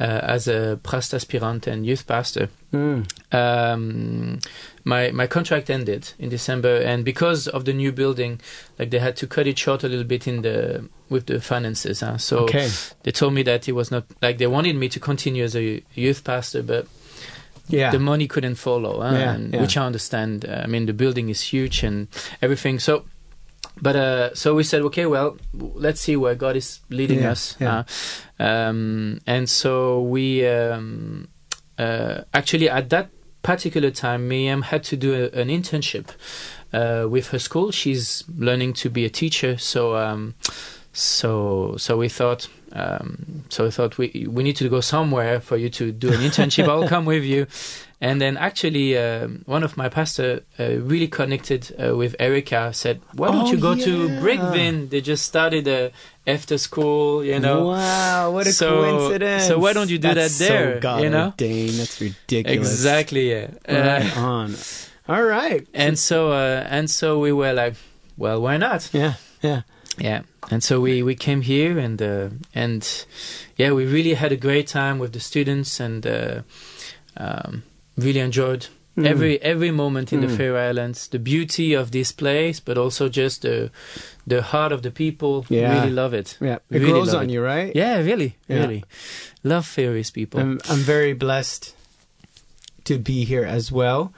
uh, 0.00 0.04
as 0.22 0.48
a 0.48 0.78
past 0.82 1.14
aspirant 1.14 1.66
and 1.66 1.86
youth 1.86 2.06
pastor, 2.06 2.48
Mm. 2.72 3.04
um, 3.32 4.38
my 4.84 5.10
my 5.10 5.26
contract 5.26 5.70
ended 5.70 6.12
in 6.18 6.28
December, 6.28 6.76
and 6.82 7.04
because 7.04 7.48
of 7.48 7.64
the 7.64 7.72
new 7.72 7.92
building, 7.92 8.40
like 8.78 8.90
they 8.90 8.98
had 9.00 9.16
to 9.16 9.26
cut 9.26 9.46
it 9.46 9.58
short 9.58 9.82
a 9.84 9.88
little 9.88 10.04
bit 10.04 10.26
in 10.26 10.42
the 10.42 10.88
with 11.08 11.26
the 11.26 11.40
finances. 11.40 12.00
Huh? 12.00 12.18
So 12.18 12.38
Okay. 12.44 12.68
they 13.02 13.10
told 13.12 13.34
me 13.34 13.42
that 13.44 13.68
it 13.68 13.72
was 13.72 13.90
not 13.90 14.04
like 14.22 14.38
they 14.38 14.46
wanted 14.46 14.76
me 14.76 14.88
to 14.88 15.00
continue 15.00 15.44
as 15.44 15.56
a 15.56 15.82
youth 15.94 16.22
pastor, 16.24 16.62
but 16.62 16.86
Yeah. 17.68 17.90
the 17.92 17.98
money 17.98 18.26
couldn't 18.26 18.56
follow, 18.56 19.00
huh? 19.00 19.14
Yeah, 19.18 19.34
and, 19.34 19.52
yeah. 19.54 19.60
which 19.60 19.76
I 19.76 19.84
understand. 19.86 20.44
Uh, 20.44 20.62
I 20.64 20.66
mean, 20.66 20.86
the 20.86 20.92
building 20.92 21.28
is 21.28 21.40
huge 21.52 21.82
and 21.86 22.06
everything. 22.42 22.80
So, 22.80 23.04
but 23.80 23.96
uh, 23.96 24.34
so 24.34 24.54
we 24.54 24.62
said, 24.62 24.82
okay, 24.82 25.06
well, 25.06 25.36
let's 25.52 26.00
see 26.00 26.16
where 26.16 26.34
God 26.34 26.56
is 26.56 26.80
leading 26.90 27.20
Yeah, 27.20 27.32
us. 27.32 27.56
yeah. 27.60 27.84
uh, 28.38 28.42
um, 28.42 29.20
and 29.26 29.48
so 29.48 30.02
we 30.02 30.46
um, 30.46 31.28
uh, 31.78 32.22
actually 32.34 32.68
at 32.68 32.90
that 32.90 33.10
particular 33.42 33.90
time, 33.90 34.28
Miriam 34.28 34.62
had 34.62 34.84
to 34.84 34.96
do 34.96 35.14
a, 35.14 35.40
an 35.40 35.48
internship 35.48 36.08
uh, 36.72 37.08
with 37.08 37.28
her 37.28 37.38
school. 37.38 37.70
She's 37.70 38.24
learning 38.36 38.74
to 38.74 38.90
be 38.90 39.04
a 39.04 39.10
teacher, 39.10 39.56
so. 39.58 39.96
Um, 39.96 40.34
so 40.92 41.76
so 41.76 41.96
we 41.96 42.08
thought 42.08 42.48
um, 42.72 43.44
so 43.48 43.62
we 43.64 43.70
thought 43.70 43.96
we 43.96 44.26
we 44.28 44.42
need 44.42 44.56
to 44.56 44.68
go 44.68 44.80
somewhere 44.80 45.40
for 45.40 45.56
you 45.56 45.70
to 45.70 45.92
do 45.92 46.08
an 46.12 46.18
internship. 46.20 46.68
I'll 46.68 46.88
come 46.88 47.04
with 47.04 47.22
you. 47.22 47.46
And 48.02 48.18
then 48.18 48.38
actually, 48.38 48.96
um, 48.96 49.42
one 49.44 49.62
of 49.62 49.76
my 49.76 49.90
pastor 49.90 50.40
uh, 50.58 50.78
really 50.80 51.06
connected 51.08 51.70
uh, 51.78 51.94
with 51.94 52.16
Erica. 52.18 52.72
Said, 52.72 53.00
"Why 53.12 53.28
don't 53.30 53.48
Oh, 53.48 53.52
you 53.52 53.58
go 53.58 53.72
yeah. 53.72 53.84
to 53.84 54.08
Brickvin? 54.22 54.88
They 54.88 55.02
just 55.02 55.26
started 55.26 55.68
a 55.68 55.90
after 56.26 56.56
school, 56.56 57.22
you 57.22 57.38
know." 57.38 57.66
Wow, 57.68 58.30
what 58.32 58.46
a 58.46 58.52
So- 58.52 58.82
coincidence! 58.82 59.46
so 59.48 59.58
why 59.58 59.74
don't 59.74 59.90
you 59.90 59.98
do 59.98 60.14
That's 60.14 60.38
that 60.38 60.48
there, 60.48 60.74
So 60.76 60.80
God 60.80 61.02
you 61.02 61.10
know? 61.10 61.26
ordained. 61.26 61.74
That's 61.78 62.00
ridiculous. 62.00 62.70
Exactly. 62.72 63.30
Yeah. 63.32 63.48
Uh, 63.68 63.74
Right 63.74 64.16
on. 64.16 64.54
All 65.06 65.22
right. 65.22 65.66
and 65.74 65.98
so 65.98 66.32
uh, 66.32 66.64
and 66.70 66.88
so 66.88 67.18
we 67.20 67.32
were 67.32 67.52
like, 67.52 67.74
"Well, 68.16 68.40
why 68.40 68.56
not?" 68.56 68.88
Yeah. 68.94 69.14
Yeah. 69.42 69.62
Yeah, 69.98 70.22
and 70.50 70.62
so 70.64 70.80
we 70.80 71.02
we 71.02 71.14
came 71.14 71.42
here 71.42 71.78
and 71.78 72.00
uh, 72.00 72.30
and 72.54 72.80
yeah, 73.58 73.72
we 73.74 73.84
really 73.84 74.14
had 74.14 74.32
a 74.32 74.36
great 74.36 74.68
time 74.72 74.98
with 74.98 75.12
the 75.12 75.20
students 75.20 75.80
and 75.80 76.06
uh, 76.06 76.40
um, 77.18 77.62
really 78.00 78.20
enjoyed 78.20 78.66
Mm. 78.96 79.06
every 79.06 79.40
every 79.42 79.70
moment 79.70 80.12
in 80.12 80.20
the 80.20 80.26
Mm. 80.26 80.36
Faroe 80.36 80.68
Islands. 80.70 81.08
The 81.08 81.18
beauty 81.20 81.74
of 81.74 81.90
this 81.90 82.12
place, 82.12 82.60
but 82.60 82.76
also 82.76 83.08
just 83.08 83.42
the 83.42 83.70
the 84.26 84.42
heart 84.42 84.72
of 84.72 84.80
the 84.82 84.90
people. 84.90 85.44
Yeah. 85.48 85.78
Really 85.80 85.92
love 85.92 86.12
it. 86.12 86.36
Yeah. 86.40 86.56
It 86.70 86.80
Really 86.80 86.86
grows 86.92 87.14
on 87.14 87.24
it. 87.30 87.32
you, 87.32 87.40
right? 87.42 87.72
Yeah, 87.76 87.98
really, 88.02 88.34
Yeah. 88.48 88.60
Really 88.60 88.84
love 89.44 89.64
Faroese 89.66 90.10
people. 90.12 90.40
I'm, 90.40 90.58
I'm 90.68 90.80
very 90.80 91.14
blessed 91.14 91.74
to 92.84 92.98
be 92.98 93.24
here 93.24 93.44
as 93.44 93.70
well. 93.72 94.12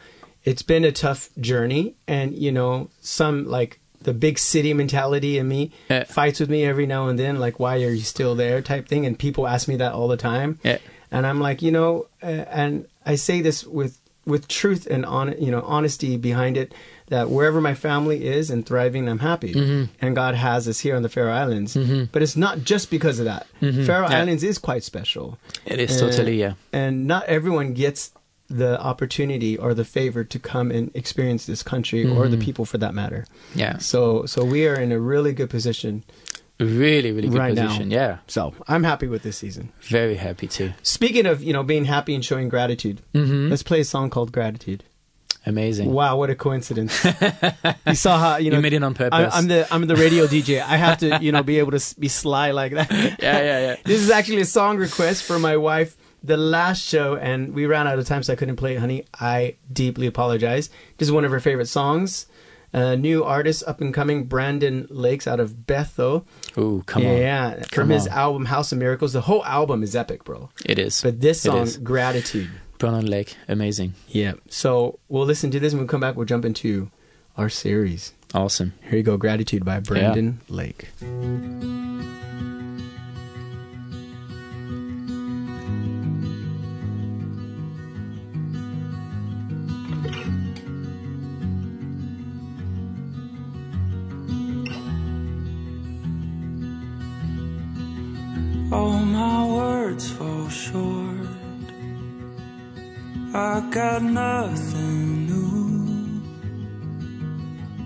It's 0.45 0.63
been 0.63 0.85
a 0.85 0.93
tough 0.93 1.29
journey, 1.39 1.95
and 2.09 2.35
you 2.35 2.51
know, 2.51 2.89
some 3.03 3.45
like 3.47 3.79
the 4.03 4.15
big 4.15 4.39
city 4.39 4.75
mentality 4.75 5.39
in 5.39 5.47
me 5.49 5.71
Yeah. 5.91 6.05
fights 6.05 6.41
with 6.41 6.51
me 6.51 6.65
every 6.65 6.87
now 6.87 7.09
and 7.09 7.19
then, 7.19 7.39
like, 7.39 7.61
why 7.61 7.77
are 7.85 7.93
you 7.93 8.01
still 8.05 8.35
there 8.35 8.61
type 8.63 8.89
thing. 8.89 9.07
And 9.07 9.17
people 9.19 9.47
ask 9.47 9.69
me 9.69 9.77
that 9.77 9.93
all 9.93 10.09
the 10.09 10.17
time. 10.17 10.59
Yeah. 10.65 10.79
And 11.13 11.25
I'm 11.27 11.41
like, 11.41 11.63
you 11.63 11.71
know, 11.71 12.07
uh, 12.23 12.47
and 12.51 12.87
I 13.07 13.15
say 13.17 13.41
this 13.41 13.65
with 13.67 13.99
with 14.25 14.47
truth 14.47 14.87
and 14.89 15.05
on, 15.05 15.35
you 15.43 15.51
know, 15.51 15.63
honesty 15.67 16.17
behind 16.17 16.57
it. 16.57 16.73
That 17.09 17.29
wherever 17.29 17.61
my 17.61 17.75
family 17.75 18.25
is 18.25 18.51
and 18.51 18.65
thriving, 18.65 19.09
I'm 19.09 19.19
happy, 19.19 19.53
Mhm. 19.53 19.89
and 20.01 20.15
God 20.15 20.35
has 20.37 20.69
us 20.69 20.79
here 20.81 20.95
on 20.95 21.03
the 21.03 21.09
Faroe 21.09 21.33
Islands. 21.33 21.75
Mhm. 21.75 22.09
But 22.13 22.23
it's 22.23 22.37
not 22.37 22.63
just 22.63 22.89
because 22.89 23.19
of 23.19 23.25
that. 23.27 23.47
Mhm. 23.61 23.85
Faroe 23.85 24.09
Yeah. 24.09 24.19
Islands 24.21 24.45
is 24.45 24.59
quite 24.59 24.85
special 24.85 25.39
It 25.67 25.79
is 25.81 25.91
Uh, 26.01 26.07
totally 26.07 26.39
yeah. 26.41 26.53
and 26.73 27.07
not 27.07 27.25
everyone 27.27 27.75
gets 27.75 28.13
the 28.49 28.81
opportunity 28.81 29.57
or 29.59 29.75
the 29.75 29.85
favor 29.85 30.23
to 30.25 30.39
come 30.39 30.71
and 30.71 30.91
experience 30.95 31.45
this 31.47 31.63
country 31.63 32.05
or 32.07 32.29
the 32.29 32.37
Mhm. 32.37 32.41
people 32.43 32.65
for 32.65 32.79
that 32.79 32.95
matter. 32.95 33.25
Yeah, 33.57 33.79
So 33.79 34.25
so 34.27 34.45
we 34.45 34.67
are 34.69 34.75
in 34.77 34.93
a 34.93 35.01
really 35.01 35.33
good 35.33 35.51
position. 35.51 36.05
Really, 36.65 37.13
really 37.13 37.29
good 37.29 37.39
Right 37.39 37.55
now. 37.55 37.67
position. 37.69 37.91
Yeah, 37.91 38.19
So 38.27 38.55
I'm 38.69 38.85
happy 38.85 39.07
with 39.07 39.23
this 39.23 39.37
season. 39.39 39.71
very 39.83 40.17
happy 40.17 40.47
too. 40.47 40.73
Speaking 40.83 41.27
of 41.27 41.43
you 41.43 41.53
know 41.53 41.63
being 41.63 41.85
happy 41.87 42.15
and 42.15 42.25
showing 42.25 42.49
gratitude, 42.49 43.01
hmm 43.15 43.49
let's 43.51 43.63
play 43.63 43.81
a 43.81 43.85
song 43.85 44.11
called 44.11 44.33
Gratitude. 44.33 44.85
Amazing. 45.45 45.93
Wow, 45.93 46.19
what 46.19 46.31
a 46.31 46.37
coincidence! 46.37 47.05
you 47.87 47.97
saw 47.97 48.17
how 48.19 48.37
you 48.37 48.51
know 48.51 48.59
You, 48.59 48.63
made 48.63 48.75
it 48.75 48.83
on 48.85 48.95
purpose. 48.95 49.35
I'm 49.35 49.49
the 49.49 49.67
I'm 49.75 49.85
the 49.89 49.97
radio 49.97 50.27
DJ. 50.35 50.61
I 50.61 50.77
have 50.77 50.99
to 50.99 51.19
you 51.21 51.33
know 51.33 51.43
be 51.43 51.59
able 51.59 51.73
to 51.73 52.01
be 52.01 52.07
sly 52.09 52.53
like 52.53 52.73
that. 52.75 52.91
yeah, 53.21 53.39
yeah, 53.43 53.59
yeah. 53.67 53.77
This 53.85 54.01
is 54.01 54.11
actually 54.11 54.41
a 54.41 54.45
song 54.45 54.77
request 54.79 55.25
for 55.25 55.39
my 55.41 55.57
wife. 55.57 55.97
The 56.25 56.37
last 56.37 56.81
show, 56.81 57.17
and 57.17 57.53
we 57.53 57.67
ran 57.67 57.89
out 57.89 57.99
of 57.99 58.07
time, 58.07 58.23
so 58.23 58.33
I 58.33 58.37
couldn't 58.37 58.55
play 58.55 58.77
it, 58.77 58.79
honey. 58.79 59.05
I 59.19 59.57
deeply 59.73 60.07
apologize. 60.07 60.71
This 60.99 61.09
is 61.09 61.13
one 61.13 61.25
of 61.25 61.33
her 61.33 61.41
favorite 61.41 61.67
songs. 61.67 62.27
Uh, 62.75 62.95
new 62.95 63.23
artist, 63.23 63.63
up 63.67 63.81
and 63.81 63.93
coming, 63.93 64.25
Brandon 64.25 64.87
Lakes 64.89 65.27
out 65.27 65.41
of 65.41 65.67
Bethel. 65.67 66.27
Ooh, 66.57 66.83
come 66.87 67.03
yeah, 67.03 67.11
on. 67.11 67.17
Yeah, 67.19 67.63
from 67.71 67.91
his 67.91 68.07
on. 68.07 68.15
album 68.15 68.45
House 68.47 68.73
of 68.73 68.79
Miracles. 68.79 69.13
The 69.13 69.21
whole 69.23 69.45
album 69.45 69.83
is 69.83 69.95
epic, 69.95 70.25
bro. 70.25 70.49
It 70.65 70.79
is. 70.79 71.03
But 71.03 71.21
this 71.21 71.43
song, 71.43 71.69
Gratitude. 71.83 72.51
Brandon 72.79 73.07
Lake, 73.07 73.37
amazing. 73.47 73.95
Yeah. 74.09 74.35
So 74.49 74.99
we'll 75.09 75.27
listen 75.27 75.51
to 75.51 75.61
this 75.61 75.73
and 75.73 75.81
we'll 75.81 75.89
come 75.89 76.01
back. 76.01 76.17
We'll 76.17 76.27
jump 76.27 76.45
into 76.45 76.91
our 77.37 77.49
series. 77.49 78.13
Awesome. 78.35 78.73
Here 78.83 78.97
you 78.97 79.03
go, 79.03 79.17
Gratitude 79.17 79.65
by 79.65 79.81
Brandon 79.81 80.41
yeah. 80.49 80.57
Lake. 80.57 80.89
All 98.73 98.99
my 99.01 99.45
words 99.45 100.11
fall 100.11 100.49
short. 100.49 101.29
I 103.35 103.61
got 103.71 104.03
nothing 104.03 105.27
new. 105.27 106.23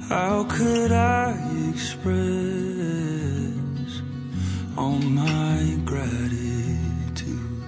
How 0.09 0.45
could 0.45 0.93
I 0.93 1.35
express 1.71 2.17
all 4.79 5.01
my 5.01 5.77
gratitude? 5.85 7.65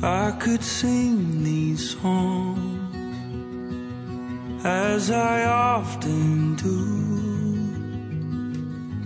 I 0.00 0.30
could 0.38 0.62
sing 0.62 1.42
these 1.42 1.98
songs 2.00 2.94
as 4.64 5.10
I 5.10 5.44
often 5.46 6.54
do. 6.54 7.07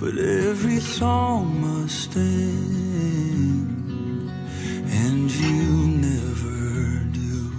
But 0.03 0.19
every 0.19 0.81
song 0.81 1.61
must 1.61 2.17
end, 2.17 3.69
and 5.05 5.31
you 5.31 5.87
never 6.09 7.05
do. 7.21 7.53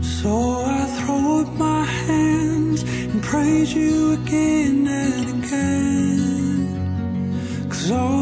So 0.00 0.30
I 0.64 0.86
throw 1.00 1.40
up 1.40 1.50
my 1.54 1.84
hands 1.84 2.84
and 2.84 3.20
praise 3.20 3.74
you 3.74 4.12
again 4.22 4.86
and 4.86 5.44
again. 5.44 6.68
Cause 7.68 7.90
all 7.90 8.17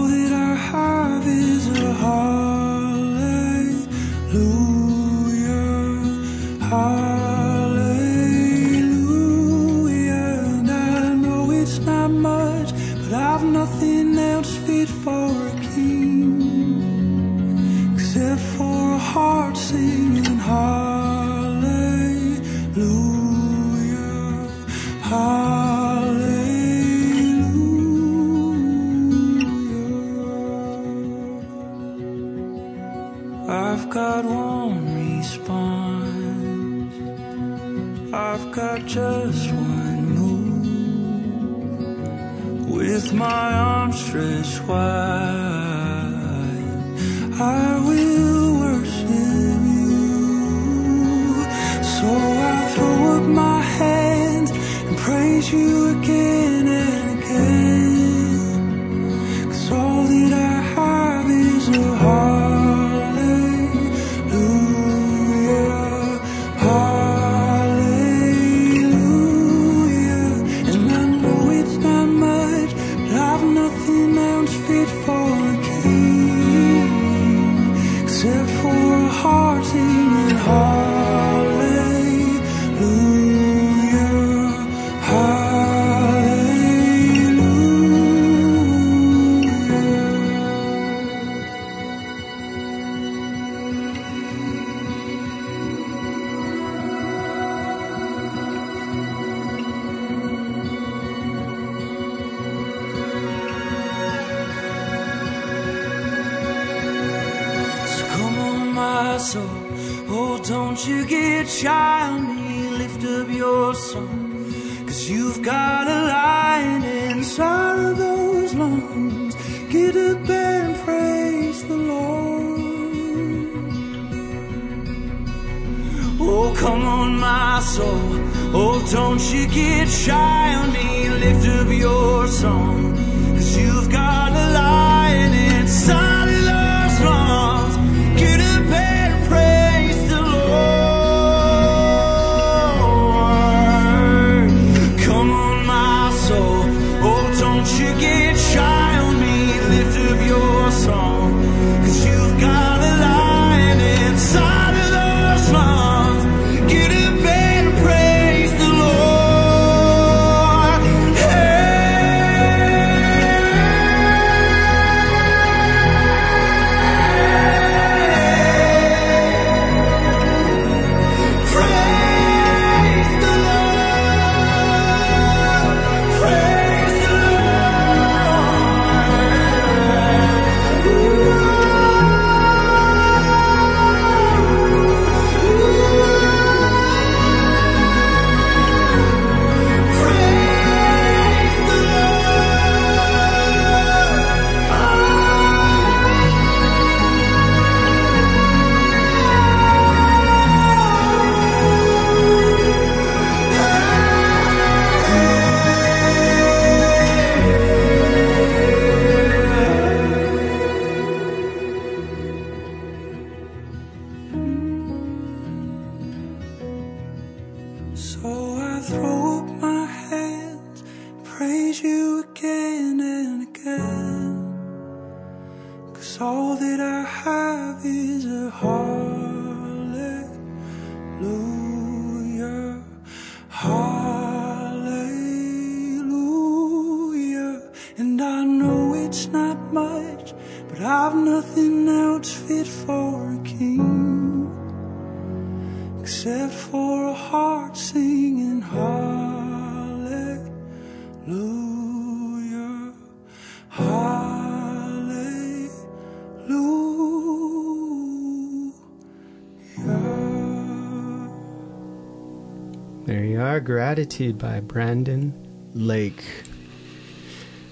Gratitude 263.71 264.39
by 264.39 264.61
Brandon 264.61 265.35
Lake. 265.75 266.23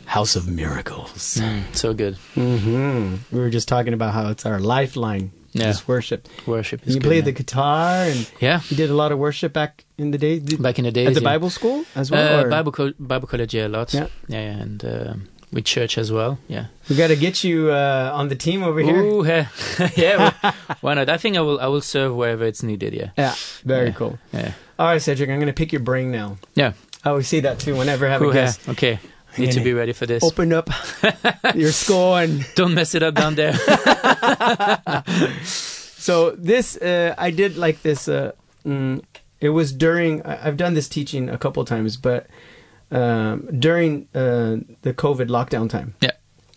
House 0.07 0.35
of 0.35 0.49
Miracles. 0.49 1.41
So 1.73 1.95
good. 1.95 2.17
hmm 2.35 3.15
We 3.31 3.39
were 3.39 3.49
just 3.49 3.69
talking 3.69 3.95
about 3.95 4.13
how 4.13 4.29
it's 4.31 4.45
our 4.45 4.59
lifeline. 4.59 5.31
Yeah. 5.53 5.67
Just 5.71 5.87
worship. 5.87 6.27
Worship 6.47 6.83
is 6.85 6.97
You 6.97 7.01
good, 7.01 7.07
played 7.09 7.25
the 7.27 7.33
guitar 7.33 8.07
and 8.11 8.29
Yeah. 8.41 8.61
you 8.69 8.77
did 8.77 8.91
a 8.91 8.95
lot 8.95 9.13
of 9.13 9.21
worship 9.21 9.53
back 9.53 9.85
in 9.97 10.11
the 10.11 10.19
day. 10.19 10.41
Did- 10.41 10.61
Back 10.61 10.81
in 10.81 10.85
the 10.85 10.91
days. 10.91 11.07
at 11.07 11.15
the 11.15 11.21
yeah. 11.21 11.33
Bible 11.33 11.49
school 11.51 11.85
as 11.95 12.11
well. 12.11 12.45
Uh, 12.45 12.49
Bible, 12.51 12.73
co- 12.73 12.93
Bible 12.99 13.29
college, 13.29 13.55
yeah, 13.55 13.69
a 13.69 13.69
lot. 13.69 13.95
Yeah. 13.95 14.09
yeah, 14.27 14.41
yeah, 14.41 14.63
and 14.63 14.85
um 14.85 15.29
with 15.53 15.65
church 15.65 15.97
as 15.97 16.11
well. 16.11 16.39
Yeah. 16.49 16.67
We 16.91 16.97
got 16.97 17.09
to 17.15 17.17
get 17.17 17.45
you 17.45 17.71
uh, 17.71 18.11
on 18.13 18.27
the 18.29 18.35
team 18.35 18.65
over 18.65 18.81
here. 18.81 18.99
Ooh, 19.01 19.25
yeah, 19.25 19.47
yeah. 19.97 20.17
well, 20.43 20.55
why 20.81 20.95
not? 20.95 21.09
I 21.09 21.19
think 21.19 21.37
I 21.37 21.41
will. 21.41 21.61
I 21.61 21.69
will 21.69 21.81
serve 21.83 22.17
wherever 22.17 22.45
it's 22.45 22.65
needed. 22.65 22.93
Yeah, 22.93 23.11
Yeah, 23.17 23.35
very 23.65 23.87
Yeah. 23.91 23.93
cool. 23.95 24.19
yeah, 24.33 24.53
All 24.79 24.87
right, 24.87 25.01
Cedric, 25.01 25.31
I'm 25.31 25.37
going 25.39 25.47
to 25.47 25.53
pick 25.53 25.73
your 25.73 25.83
brain 25.83 26.11
now. 26.11 26.37
yeah. 26.55 26.73
I 27.05 27.11
always 27.11 27.29
see 27.29 27.41
that 27.41 27.59
too 27.59 27.77
whenever 27.77 28.07
I 28.07 28.11
have 28.11 28.23
Ooh, 28.23 28.31
a 28.31 28.35
yeah. 28.35 28.45
guest. 28.47 28.67
Okay, 28.71 28.99
need 29.37 29.53
to 29.53 29.61
be 29.61 29.75
ready 29.75 29.93
for 29.93 30.07
this. 30.07 30.25
Open 30.25 30.55
up 30.55 30.71
your 31.55 31.71
score 31.71 32.23
and 32.23 32.47
Don't 32.55 32.73
mess 32.75 32.95
it 32.95 33.03
up 33.03 33.15
down 33.15 33.35
there. 33.35 33.53
So 36.05 36.33
this, 36.33 36.77
uh, 36.77 37.15
I 37.17 37.31
did 37.31 37.57
like 37.57 37.81
this. 37.83 38.09
Uh, 38.09 38.33
mm, 38.67 39.03
it 39.41 39.49
was 39.51 39.73
during. 39.73 40.23
I- 40.27 40.47
I've 40.49 40.57
done 40.59 40.75
this 40.75 40.87
teaching 40.89 41.31
a 41.31 41.39
couple 41.39 41.65
times, 41.65 41.97
but 41.97 42.27
um, 42.91 43.49
during 43.59 44.09
uh, 44.15 44.57
the 44.83 44.93
COVID 44.93 45.29
lockdown 45.29 45.69
time, 45.71 45.95
Yeah. 46.03 46.11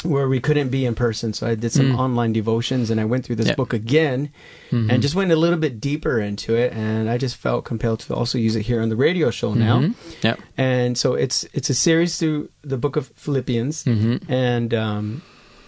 Where 0.03 0.27
we 0.29 0.39
couldn't 0.39 0.69
be 0.69 0.85
in 0.85 0.93
person, 0.95 1.33
so 1.33 1.47
I 1.47 1.55
did 1.55 1.71
some 1.71 1.91
Mm. 1.93 1.97
online 1.99 2.31
devotions, 2.33 2.89
and 2.91 2.99
I 3.01 3.05
went 3.05 3.25
through 3.25 3.37
this 3.37 3.51
book 3.55 3.73
again, 3.73 4.29
Mhm. 4.71 4.91
and 4.91 5.01
just 5.01 5.15
went 5.15 5.31
a 5.31 5.35
little 5.35 5.57
bit 5.57 5.81
deeper 5.81 6.19
into 6.19 6.53
it, 6.55 6.71
and 6.73 7.09
I 7.09 7.17
just 7.17 7.35
felt 7.35 7.65
compelled 7.65 7.99
to 8.01 8.13
also 8.13 8.37
use 8.37 8.55
it 8.55 8.63
here 8.67 8.79
on 8.81 8.89
the 8.89 8.95
radio 8.95 9.31
show 9.31 9.53
now. 9.55 9.79
Mhm. 9.79 9.93
Yeah. 10.23 10.35
And 10.55 10.97
so 10.97 11.15
it's 11.15 11.45
it's 11.53 11.69
a 11.69 11.73
series 11.73 12.17
through 12.17 12.49
the 12.63 12.77
book 12.77 12.95
of 12.95 13.11
Philippians, 13.15 13.83
hmm 13.85 14.17
and 14.29 14.73
um, 14.73 15.21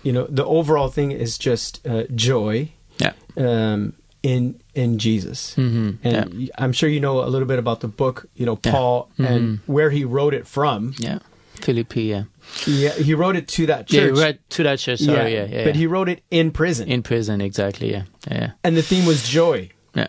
you 0.04 0.14
know 0.14 0.28
the 0.30 0.46
overall 0.46 0.90
thing 0.90 1.12
is 1.12 1.38
just 1.40 1.82
uh, 1.88 2.04
joy 2.14 2.70
Yeah. 3.00 3.14
um, 3.38 3.94
in 4.22 4.56
in 4.76 5.00
Jesus. 5.00 5.54
hmm 5.56 5.92
And 6.04 6.34
yeah. 6.34 6.50
I'm 6.60 6.72
sure 6.74 6.88
you 6.88 7.00
know 7.00 7.24
a 7.24 7.30
little 7.34 7.48
bit 7.48 7.58
about 7.60 7.80
the 7.80 7.88
book, 7.88 8.28
you 8.36 8.46
know, 8.46 8.60
Yeah. 8.64 8.72
Paul 8.72 9.10
and 9.18 9.60
where 9.66 9.90
he 9.90 10.06
wrote 10.06 10.34
it 10.36 10.46
from. 10.46 10.94
Yeah. 11.00 11.20
Philippi. 11.62 12.04
Yeah. 12.04 12.24
Yeah, 12.66 12.92
he 12.94 13.14
wrote 13.14 13.36
it 13.36 13.48
to 13.50 13.66
that 13.68 13.92
Yeah. 13.92 14.02
church. 14.08 14.18
Right 14.18 14.50
to 14.50 14.64
that 14.64 14.80
church. 14.80 15.00
Sorry. 15.00 15.34
Yeah. 15.34 15.46
Yeah. 15.46 15.64
But 15.66 15.76
he 15.76 15.88
wrote 15.88 16.10
it 16.10 16.24
in 16.32 16.52
prison. 16.52 16.88
in 16.90 17.02
prison. 17.04 17.42
Exactly. 17.42 17.92
Yeah. 17.92 18.04
Yeah. 18.30 18.52
and 18.64 18.76
the 18.76 18.82
theme 18.84 19.06
was 19.06 19.28
joy 19.28 19.70
Yeah. 19.96 20.08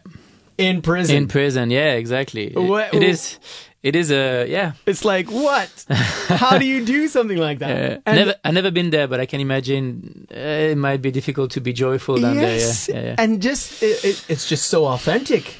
in 0.59 0.83
prison. 0.83 1.17
In 1.17 1.29
prison. 1.29 1.71
Yeah. 1.71 1.93
Exactly. 1.95 2.47
It- 2.49 2.57
What- 2.59 2.93
it 2.95 3.03
is. 3.03 3.39
It 3.83 3.97
is 3.97 4.11
a 4.11 4.45
yeah. 4.47 4.73
it's 4.85 5.07
like, 5.07 5.31
what? 5.31 5.71
How 5.89 6.59
do 6.59 6.67
you 6.67 6.85
do 6.85 7.09
something 7.09 7.39
like 7.39 7.61
that? 7.61 8.03
And- 8.07 8.17
never, 8.17 8.35
I 8.45 8.51
never 8.51 8.71
been 8.71 8.91
there, 8.91 9.09
but 9.09 9.21
I 9.21 9.27
can 9.27 9.41
imagine 9.41 10.27
uh, 10.31 10.39
it 10.73 10.77
might 10.77 11.01
be 11.01 11.11
difficult 11.11 11.51
to 11.53 11.61
be 11.63 11.73
joyful 11.73 12.21
down 12.21 12.35
yes. 12.37 12.87
there. 12.89 12.97
Yeah, 12.97 13.03
yeah, 13.03 13.09
yeah. 13.09 13.15
And 13.23 13.41
just, 13.41 13.83
it, 13.83 14.05
it, 14.05 14.25
it's 14.29 14.47
just 14.47 14.67
so 14.69 14.85
authentic. 14.87 15.55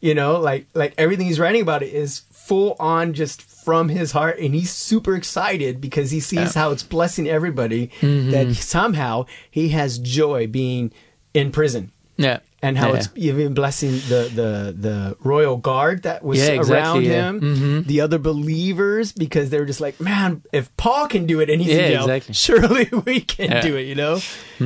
You 0.00 0.14
know, 0.14 0.38
like, 0.38 0.66
like 0.74 0.94
everything 0.96 1.26
he's 1.26 1.40
writing 1.40 1.62
about 1.62 1.82
it 1.82 1.92
is 1.92 2.22
full 2.30 2.76
on 2.78 3.14
just 3.14 3.42
from 3.66 3.88
his 3.90 4.12
heart. 4.12 4.38
And 4.38 4.54
he's 4.54 4.70
super 4.72 5.14
excited 5.16 5.80
because 5.80 6.12
he 6.12 6.20
sees 6.20 6.54
how 6.54 6.70
it's 6.70 6.84
blessing 6.84 7.28
everybody 7.28 7.90
Mm-hmm. 8.00 8.30
that 8.30 8.54
somehow 8.54 9.26
he 9.50 9.70
has 9.70 9.98
joy 9.98 10.46
being 10.46 10.92
in 11.34 11.50
prison. 11.50 11.90
yeah. 12.16 12.38
and 12.62 12.78
how 12.78 12.88
Yeah, 12.90 12.96
it's 12.98 13.08
even 13.14 13.52
blessing 13.54 13.92
the, 14.12 14.22
the, 14.40 14.50
the 14.86 15.16
royal 15.20 15.56
guard 15.58 16.02
that 16.04 16.24
was 16.24 16.38
Yeah, 16.38 16.54
exactly, 16.58 16.74
around 16.76 17.04
yeah. 17.04 17.28
him, 17.28 17.40
Mhm. 17.40 17.86
the 17.86 18.00
other 18.00 18.18
believers, 18.18 19.12
because 19.12 19.50
they 19.50 19.58
were 19.60 19.66
just 19.72 19.80
like, 19.86 20.00
man, 20.00 20.42
if 20.52 20.74
Paul 20.78 21.06
can 21.08 21.26
do 21.26 21.40
it 21.42 21.50
and 21.50 21.60
he's 21.60 21.70
in 21.76 21.78
Yeah, 21.78 21.88
jail, 21.90 22.08
exactly. 22.08 22.34
surely 22.34 22.84
we 23.06 23.20
can 23.20 23.50
Yeah. 23.50 23.58
Mm-hmm. 23.60 23.68
do 23.68 23.76
it, 23.76 23.86
you 23.90 23.94
know? 24.02 24.14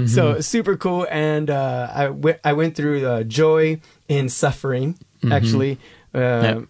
So 0.07 0.41
super 0.41 0.77
cool. 0.77 1.07
And 1.11 1.51
uh, 1.51 1.91
I, 1.93 2.09
went, 2.25 2.39
I 2.45 2.53
went 2.53 2.77
through 2.77 3.05
uh, 3.05 3.23
joy 3.25 3.81
in 4.09 4.29
suffering, 4.29 4.97
actually. 5.31 5.73
Uh, 6.15 6.19
Mm-hmm. 6.19 6.45
Yeah. 6.61 6.67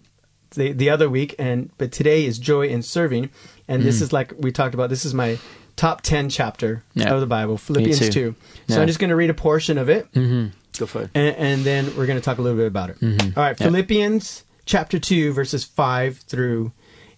The, 0.54 0.72
the 0.72 0.90
other 0.90 1.08
week 1.08 1.34
and 1.38 1.70
but 1.78 1.92
today 1.92 2.24
is 2.26 2.38
joy 2.38 2.66
in 2.68 2.82
serving 2.82 3.30
and 3.68 3.82
Mm. 3.82 3.84
this 3.84 4.00
is 4.00 4.12
like 4.12 4.32
we 4.38 4.50
talked 4.50 4.74
about 4.74 4.90
this 4.90 5.04
is 5.04 5.14
my 5.14 5.38
top 5.76 6.00
10 6.02 6.28
chapter 6.28 6.82
Yeah. 6.94 7.14
of 7.14 7.20
the 7.20 7.26
bible 7.26 7.56
philippians 7.56 8.00
two. 8.00 8.10
2 8.10 8.34
so 8.68 8.74
Yeah. 8.74 8.80
i'm 8.80 8.86
just 8.88 8.98
going 8.98 9.10
to 9.10 9.16
read 9.16 9.30
a 9.30 9.34
portion 9.34 9.78
of 9.78 9.88
it 9.88 10.10
Mm-hmm. 10.12 10.48
Go 10.78 10.86
for 10.86 11.02
it. 11.02 11.10
and, 11.14 11.36
and 11.36 11.64
then 11.64 11.86
we're 11.96 12.06
going 12.06 12.18
to 12.18 12.24
talk 12.24 12.38
a 12.38 12.42
little 12.42 12.56
bit 12.58 12.66
about 12.66 12.90
it. 12.90 13.00
Mhm. 13.00 13.36
All 13.36 13.42
right, 13.44 13.56
Yeah. 13.60 13.66
Philippians 13.66 14.44
chapter 14.66 14.98
2, 14.98 15.32
verses 15.32 15.62
5 15.64 16.18
through 16.18 16.72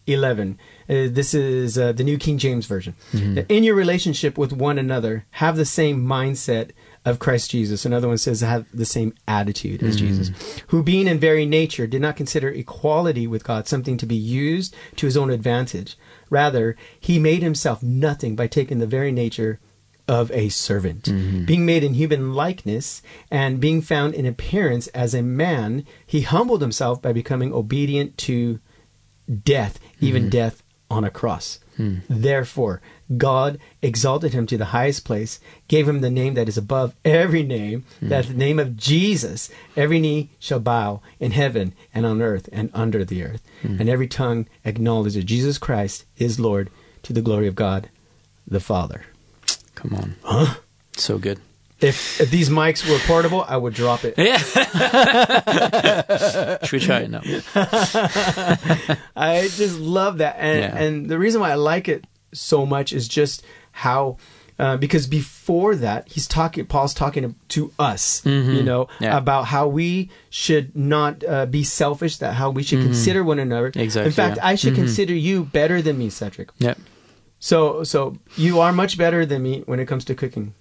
11. 0.06 0.58
Uh, 0.88 1.06
this 1.10 1.32
is 1.32 1.78
uh, 1.78 1.92
the 1.92 2.02
New 2.02 2.18
King 2.18 2.38
James 2.38 2.66
Version. 2.66 2.94
Mm-hmm. 3.12 3.40
In 3.48 3.62
your 3.62 3.74
relationship 3.76 4.36
with 4.36 4.52
one 4.52 4.78
another, 4.78 5.26
have 5.32 5.56
the 5.56 5.64
same 5.64 6.04
mindset 6.04 6.70
of 7.04 7.18
Christ 7.18 7.50
Jesus. 7.50 7.84
Another 7.84 8.08
one 8.08 8.18
says, 8.18 8.40
have 8.40 8.66
the 8.72 8.84
same 8.84 9.14
attitude 9.26 9.82
as 9.82 9.96
Mm-hmm. 9.96 10.06
Jesus, 10.06 10.62
who, 10.68 10.82
being 10.82 11.06
in 11.08 11.18
very 11.18 11.44
nature, 11.44 11.86
did 11.86 12.00
not 12.00 12.16
consider 12.16 12.48
equality 12.48 13.26
with 13.26 13.44
God 13.44 13.66
something 13.66 13.96
to 13.96 14.06
be 14.06 14.16
used 14.16 14.74
to 14.96 15.06
his 15.06 15.16
own 15.16 15.30
advantage. 15.30 15.96
Rather, 16.30 16.76
he 16.98 17.18
made 17.18 17.42
himself 17.42 17.82
nothing 17.82 18.36
by 18.36 18.46
taking 18.46 18.78
the 18.78 18.86
very 18.86 19.12
nature 19.12 19.60
of 20.08 20.30
a 20.32 20.48
servant. 20.48 21.04
Mm-hmm. 21.04 21.44
Being 21.44 21.66
made 21.66 21.84
in 21.84 21.94
human 21.94 22.34
likeness 22.34 23.02
and 23.30 23.60
being 23.60 23.82
found 23.82 24.14
in 24.14 24.26
appearance 24.26 24.88
as 24.88 25.14
a 25.14 25.22
man, 25.22 25.84
he 26.06 26.22
humbled 26.22 26.60
himself 26.60 27.00
by 27.00 27.12
becoming 27.12 27.52
obedient 27.52 28.18
to 28.18 28.60
death, 29.44 29.78
even 30.00 30.24
mm-hmm. 30.24 30.30
death 30.30 30.62
on 30.90 31.04
a 31.04 31.10
cross. 31.10 31.58
Hmm. 31.76 31.98
Therefore, 32.08 32.82
God 33.18 33.58
exalted 33.80 34.32
him 34.32 34.46
to 34.46 34.56
the 34.56 34.66
highest 34.66 35.04
place, 35.04 35.40
gave 35.68 35.88
him 35.88 36.00
the 36.00 36.10
name 36.10 36.34
that 36.34 36.48
is 36.48 36.58
above 36.58 36.94
every 37.04 37.42
name, 37.42 37.84
hmm. 38.00 38.08
that 38.08 38.26
the 38.26 38.34
name 38.34 38.58
of 38.58 38.76
Jesus, 38.76 39.50
every 39.76 39.98
knee 39.98 40.30
shall 40.38 40.60
bow 40.60 41.00
in 41.18 41.32
heaven 41.32 41.74
and 41.94 42.06
on 42.06 42.22
earth 42.22 42.48
and 42.52 42.70
under 42.74 43.04
the 43.04 43.24
earth, 43.24 43.42
hmm. 43.62 43.80
and 43.80 43.88
every 43.88 44.06
tongue 44.06 44.46
acknowledge 44.64 45.14
that 45.14 45.24
Jesus 45.24 45.58
Christ 45.58 46.04
is 46.16 46.40
Lord 46.40 46.70
to 47.02 47.12
the 47.12 47.22
glory 47.22 47.46
of 47.46 47.54
God 47.54 47.88
the 48.46 48.60
Father. 48.60 49.04
Come 49.74 49.94
on. 49.94 50.14
Huh? 50.22 50.54
So 50.96 51.18
good. 51.18 51.40
If, 51.80 52.20
if 52.20 52.30
these 52.30 52.48
mics 52.48 52.88
were 52.88 52.98
portable, 53.08 53.44
I 53.46 53.56
would 53.56 53.74
drop 53.74 54.04
it. 54.04 54.14
Yeah. 54.16 54.38
Should 56.62 56.72
we 56.72 56.78
try 56.78 57.00
it 57.00 57.10
now? 57.10 57.22
I 59.16 59.48
just 59.48 59.80
love 59.80 60.18
that, 60.18 60.36
and 60.38 60.58
Yeah. 60.60 60.76
and 60.76 61.08
the 61.08 61.18
reason 61.18 61.40
why 61.40 61.50
I 61.50 61.56
like 61.56 61.88
it 61.88 62.04
so 62.32 62.66
much 62.66 62.92
is 62.92 63.08
just 63.08 63.42
how. 63.72 64.16
Uh, 64.58 64.76
because 64.76 65.06
before 65.08 65.74
that, 65.74 66.06
he's 66.08 66.28
talking. 66.28 66.64
Paul's 66.66 66.94
talking 66.94 67.34
to 67.48 67.72
us, 67.78 68.20
Mhm. 68.24 68.54
you 68.54 68.62
know, 68.62 68.86
Yeah. 69.00 69.16
about 69.16 69.46
how 69.46 69.66
we 69.66 70.10
should 70.30 70.76
not 70.76 71.24
uh, 71.26 71.46
be 71.46 71.64
selfish. 71.64 72.18
That 72.18 72.34
how 72.34 72.50
we 72.50 72.62
should 72.62 72.82
consider 72.82 73.24
one 73.24 73.38
another. 73.40 73.70
Mm-hmm. 73.70 73.80
Exactly, 73.80 74.08
In 74.08 74.12
fact, 74.12 74.36
yeah. 74.36 74.46
I 74.46 74.54
should 74.54 74.74
Mhm. 74.74 74.84
consider 74.84 75.14
you 75.14 75.44
better 75.44 75.80
than 75.82 75.98
me, 75.98 76.10
Cedric. 76.10 76.50
Yeah. 76.58 76.74
So, 77.40 77.82
so 77.82 78.18
you 78.36 78.60
are 78.60 78.72
much 78.72 78.96
better 78.96 79.26
than 79.26 79.42
me 79.42 79.62
when 79.66 79.80
it 79.80 79.86
comes 79.86 80.04
to 80.04 80.14
cooking. 80.14 80.54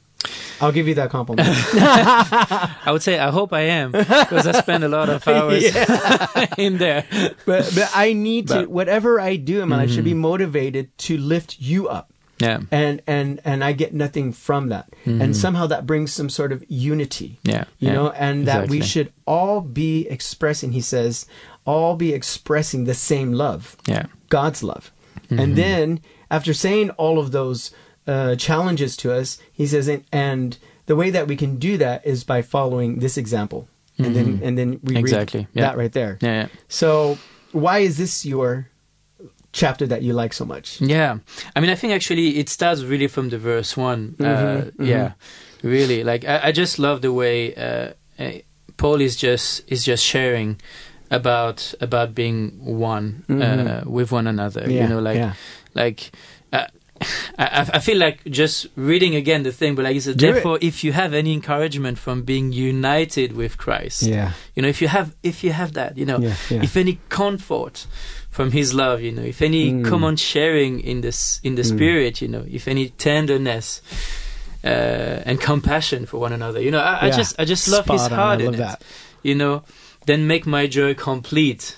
I'll 0.59 0.71
give 0.71 0.87
you 0.87 0.95
that 0.95 1.09
compliment. 1.09 1.47
I 1.73 2.91
would 2.91 3.01
say 3.01 3.17
I 3.19 3.31
hope 3.31 3.53
I 3.53 3.61
am 3.61 3.91
because 3.91 4.45
I 4.47 4.51
spend 4.53 4.83
a 4.83 4.87
lot 4.87 5.09
of 5.09 5.27
hours 5.27 5.63
in 6.57 6.77
there. 6.77 7.05
but 7.45 7.71
but 7.73 7.89
I 7.95 8.13
need 8.13 8.47
to 8.49 8.53
But- 8.53 8.61
Mm-hmm. 8.65 8.73
whatever 8.73 9.19
I 9.19 9.35
do 9.37 9.61
in 9.61 9.69
my 9.69 9.77
life 9.77 9.91
should 9.91 10.03
be 10.03 10.13
motivated 10.13 10.95
to 10.99 11.17
lift 11.17 11.59
you 11.59 11.87
up. 11.87 12.13
Yeah. 12.39 12.61
and 12.71 13.01
and 13.05 13.39
and 13.45 13.63
I 13.63 13.71
get 13.71 13.93
nothing 13.93 14.33
from 14.33 14.69
that, 14.69 14.89
and 15.05 15.35
somehow 15.37 15.67
that 15.67 15.85
brings 15.85 16.11
some 16.11 16.27
sort 16.29 16.51
of 16.51 16.63
unity, 16.67 17.37
Mm-hmm. 17.43 17.49
Yeah. 17.51 17.63
you 17.77 17.87
yeah, 17.89 17.93
know, 17.93 18.09
and 18.11 18.47
that 18.47 18.67
we 18.67 18.81
should 18.81 19.13
all 19.27 19.61
be 19.61 20.07
expressing. 20.09 20.71
He 20.71 20.81
says, 20.81 21.27
all 21.65 21.95
be 21.95 22.13
expressing 22.13 22.85
the 22.85 22.95
same 22.95 23.33
love, 23.33 23.77
Yeah. 23.87 24.05
God's 24.29 24.63
love, 24.63 24.91
Mm-hmm. 25.29 25.39
and 25.39 25.55
then 25.55 25.99
after 26.31 26.51
saying 26.53 26.89
all 26.97 27.19
of 27.19 27.31
those 27.31 27.71
uh, 28.07 28.35
challenges 28.35 28.97
to 28.97 29.13
us, 29.13 29.37
he 29.53 29.65
says, 29.67 29.87
and, 29.87 30.03
and 30.11 30.57
the 30.87 30.95
way 30.95 31.09
that 31.11 31.27
we 31.27 31.35
can 31.35 31.57
do 31.57 31.77
that 31.77 32.05
is 32.05 32.23
by 32.23 32.41
following 32.41 32.99
this 32.99 33.17
example, 33.17 33.67
and 33.97 34.15
then 34.15 34.39
and 34.43 34.57
then 34.57 34.79
we 34.83 34.95
Mm-hmm. 34.95 34.97
Exactly, 34.97 35.39
read 35.41 35.47
yeah. 35.53 35.61
that 35.67 35.77
right 35.77 35.91
there. 35.93 36.17
Yeah. 36.21 36.33
yeah. 36.41 36.47
So 36.67 37.17
why 37.51 37.79
is 37.79 37.97
this 37.97 38.25
your 38.25 38.67
chapter 39.53 39.85
that 39.87 40.01
you 40.01 40.13
like 40.13 40.33
so 40.33 40.45
much? 40.45 40.81
Yeah, 40.81 41.19
I 41.55 41.59
mean, 41.59 41.69
I 41.69 41.75
think 41.75 41.93
actually 41.93 42.37
it 42.39 42.49
starts 42.49 42.83
really 42.83 43.07
from 43.07 43.29
the 43.29 43.37
verse 43.37 43.77
one. 43.77 44.15
uh, 44.19 44.23
Mhm, 44.23 44.71
Yeah, 44.87 45.11
really. 45.61 46.03
Like 46.03 46.25
I, 46.25 46.47
I 46.47 46.51
just 46.51 46.79
love 46.79 47.01
the 47.01 47.11
way 47.13 47.53
uh, 47.55 47.93
uh, 48.19 48.31
Paul 48.77 49.01
is 49.01 49.15
just 49.15 49.61
is 49.67 49.85
just 49.85 50.03
sharing 50.03 50.59
about 51.11 51.73
about 51.81 52.15
being 52.15 52.57
one 52.59 53.23
uh, 53.29 53.83
with 53.85 54.11
one 54.11 54.27
another. 54.27 54.61
Mm-hmm. 54.61 54.71
Yeah, 54.71 54.81
You 54.83 54.89
know, 54.89 54.99
like 54.99 55.35
like. 55.75 56.11
I, 57.37 57.69
I 57.73 57.79
feel 57.79 57.97
like 57.97 58.23
just 58.25 58.67
reading 58.75 59.15
again 59.15 59.43
the 59.43 59.51
thing, 59.51 59.75
but 59.75 59.83
like, 59.85 59.95
it's 59.95 60.05
said, 60.05 60.17
Do 60.17 60.29
it. 60.29 60.33
therefore, 60.33 60.57
if 60.61 60.83
you 60.83 60.91
have 60.93 61.13
any 61.13 61.33
encouragement 61.33 61.97
from 61.97 62.23
being 62.23 62.51
united 62.51 63.33
with 63.35 63.57
Christ, 63.57 64.03
Yeah. 64.03 64.31
you 64.55 64.61
know, 64.61 64.69
if 64.69 64.81
you 64.81 64.87
have, 64.87 65.15
if 65.23 65.43
you 65.43 65.51
have 65.51 65.73
that, 65.73 65.97
you 65.97 66.05
know, 66.05 66.19
Yeah. 66.19 66.35
Yeah. 66.49 66.63
if 66.63 66.77
any 66.77 66.99
comfort 67.09 67.85
from 68.29 68.51
his 68.51 68.73
love 68.73 69.01
you 69.01 69.11
know 69.11 69.21
if 69.23 69.41
any 69.41 69.71
Mm. 69.73 69.83
common 69.83 70.15
sharing 70.15 70.79
in 70.79 71.01
this 71.01 71.41
in 71.43 71.55
the 71.55 71.63
Mm. 71.63 71.75
spirit 71.75 72.21
you 72.21 72.29
know 72.29 72.45
if 72.49 72.65
any 72.65 72.87
tenderness 72.97 73.81
uh, 74.63 74.67
and 75.25 75.41
compassion 75.41 76.05
for 76.05 76.17
one 76.17 76.31
another 76.31 76.61
you 76.61 76.71
know 76.71 76.79
i, 76.79 77.07
I 77.07 77.09
just 77.11 77.35
i 77.39 77.43
just 77.43 77.67
love 77.67 77.85
his 77.87 77.99
Spot 78.01 78.11
on. 78.13 78.17
heart 78.17 78.41
in 78.41 78.53
it 78.53 78.57
that. 78.57 78.81
you 79.21 79.35
know 79.35 79.63
then 80.05 80.27
make 80.27 80.45
my 80.45 80.65
joy 80.65 80.93
complete 80.93 81.75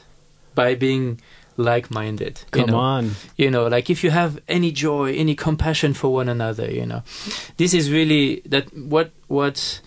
by 0.53 0.75
being 0.75 1.19
like-minded 1.57 2.41
you 2.55 2.63
Come 2.63 2.69
know? 2.71 2.77
on. 2.77 3.11
you 3.37 3.49
know 3.51 3.67
like 3.67 3.89
if 3.89 4.03
you 4.03 4.11
have 4.11 4.39
any 4.47 4.71
joy 4.71 5.13
any 5.13 5.35
compassion 5.35 5.93
for 5.93 6.13
one 6.13 6.29
another 6.29 6.69
you 6.69 6.85
know? 6.85 7.03
This 7.57 7.73
is 7.73 7.91
really 7.91 8.41
that 8.45 8.75
what 8.75 9.11
what 9.27 9.81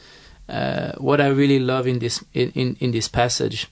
uh, 0.48 0.92
what 0.98 1.20
I 1.20 1.26
really 1.26 1.58
love 1.58 1.88
in 1.88 1.98
this 1.98 2.24
in, 2.32 2.50
in, 2.52 2.76
in 2.78 2.92
this 2.92 3.08
passage 3.08 3.68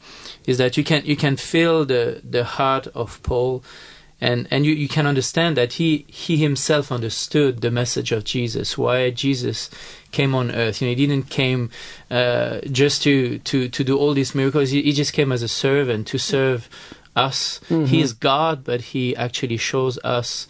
is 0.47 0.59
that 0.59 0.77
you 0.77 0.83
can 0.83 1.05
you 1.05 1.17
can 1.17 1.37
feel 1.37 1.85
the 1.85 2.21
the 2.29 2.45
heart 2.45 2.89
of 2.89 3.23
Paul 3.23 3.63
and 4.21 4.49
and 4.51 4.65
you, 4.67 4.73
you 4.73 4.89
can 4.89 5.07
understand 5.07 5.57
that 5.57 5.75
he 5.75 6.05
he 6.09 6.37
himself 6.37 6.91
understood 6.91 7.61
the 7.61 7.71
message 7.71 8.11
of 8.11 8.25
Jesus 8.25 8.77
why 8.79 9.11
Jesus 9.11 9.71
came 10.13 10.35
on 10.35 10.51
earth. 10.51 10.81
You 10.81 10.89
know 10.89 10.95
he 10.97 11.07
didn't 11.07 11.31
came 11.31 11.71
uh, 12.11 12.61
just 12.71 13.03
to 13.03 13.39
to 13.41 13.69
to 13.69 13.85
do 13.85 13.97
all 13.99 14.15
these 14.15 14.35
miracles. 14.35 14.71
He, 14.71 14.83
he 14.83 14.93
just 14.93 15.13
came 15.13 15.31
as 15.31 15.43
a 15.43 15.49
servant 15.49 16.07
to 16.09 16.19
serve 16.19 16.69
us. 17.17 17.61
He 17.69 18.01
is 18.01 18.13
God 18.13 18.65
but 18.65 18.81
he 18.93 19.15
actually 19.17 19.57
shows 19.57 19.99
us 20.05 20.47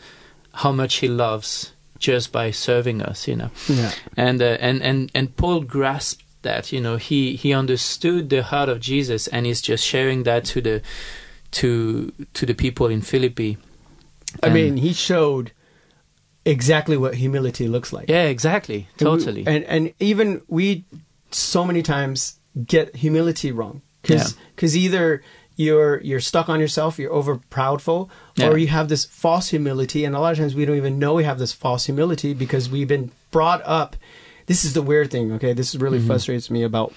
how 0.52 0.72
much 0.72 0.96
he 0.96 1.08
loves 1.08 1.72
just 1.98 2.32
by 2.32 2.50
serving 2.50 3.02
us 3.02 3.26
you 3.28 3.36
know. 3.36 3.50
Yeah. 3.68 3.92
and 4.16 4.40
uh, 4.42 4.56
and 4.60 4.82
and 4.82 5.10
and 5.14 5.36
Paul 5.36 5.60
grasped 5.62 6.22
that 6.42 6.72
you 6.72 6.80
know. 6.80 6.96
He 6.96 7.36
he 7.36 7.52
understood 7.54 8.28
the 8.30 8.42
heart 8.42 8.68
of 8.68 8.78
Jesus 8.80 9.26
and 9.28 9.46
he's 9.46 9.62
just 9.62 9.84
sharing 9.84 10.24
that 10.24 10.44
to 10.46 10.60
the 10.60 10.82
to 11.52 12.12
to 12.34 12.46
the 12.46 12.54
people 12.54 12.86
in 12.88 13.00
Philippi. 13.02 13.56
I 14.42 14.46
And- 14.46 14.54
mean, 14.54 14.76
he 14.76 14.92
showed 14.92 15.52
exactly 16.44 16.96
what 16.96 17.14
humility 17.14 17.66
looks 17.68 17.92
like. 17.92 18.08
yeah 18.08 18.24
exactly. 18.24 18.88
And 18.98 19.08
we- 19.08 19.16
totally. 19.18 19.46
And 19.46 19.64
and 19.64 19.92
even 20.00 20.42
we 20.48 20.84
so 21.30 21.64
many 21.64 21.82
times 21.82 22.38
get 22.66 22.96
humility 22.96 23.50
wrong. 23.52 23.80
Because 24.02 24.36
because 24.54 24.76
either 24.76 25.22
you're 25.56 26.00
you're 26.02 26.20
stuck 26.20 26.48
on 26.48 26.60
yourself, 26.60 26.98
you're 26.98 27.12
over 27.12 27.36
proudful, 27.50 28.08
Yeah. 28.36 28.48
or 28.48 28.58
you 28.58 28.68
have 28.68 28.88
this 28.88 29.04
false 29.04 29.48
humility, 29.48 30.04
and 30.04 30.14
a 30.16 30.20
lot 30.20 30.32
of 30.32 30.38
times 30.38 30.54
we 30.54 30.64
don't 30.64 30.76
even 30.76 30.98
know 30.98 31.14
we 31.14 31.24
have 31.24 31.38
this 31.38 31.52
false 31.52 31.86
humility 31.86 32.34
because 32.34 32.68
we've 32.68 32.88
been 32.88 33.10
brought 33.30 33.62
up. 33.64 33.96
This 34.46 34.64
is 34.64 34.72
the 34.74 34.82
weird 34.82 35.10
thing. 35.10 35.32
Okay, 35.32 35.52
this 35.52 35.74
really 35.74 35.98
Mm-hmm. 35.98 36.06
frustrates 36.08 36.50
me 36.50 36.62
about 36.64 36.92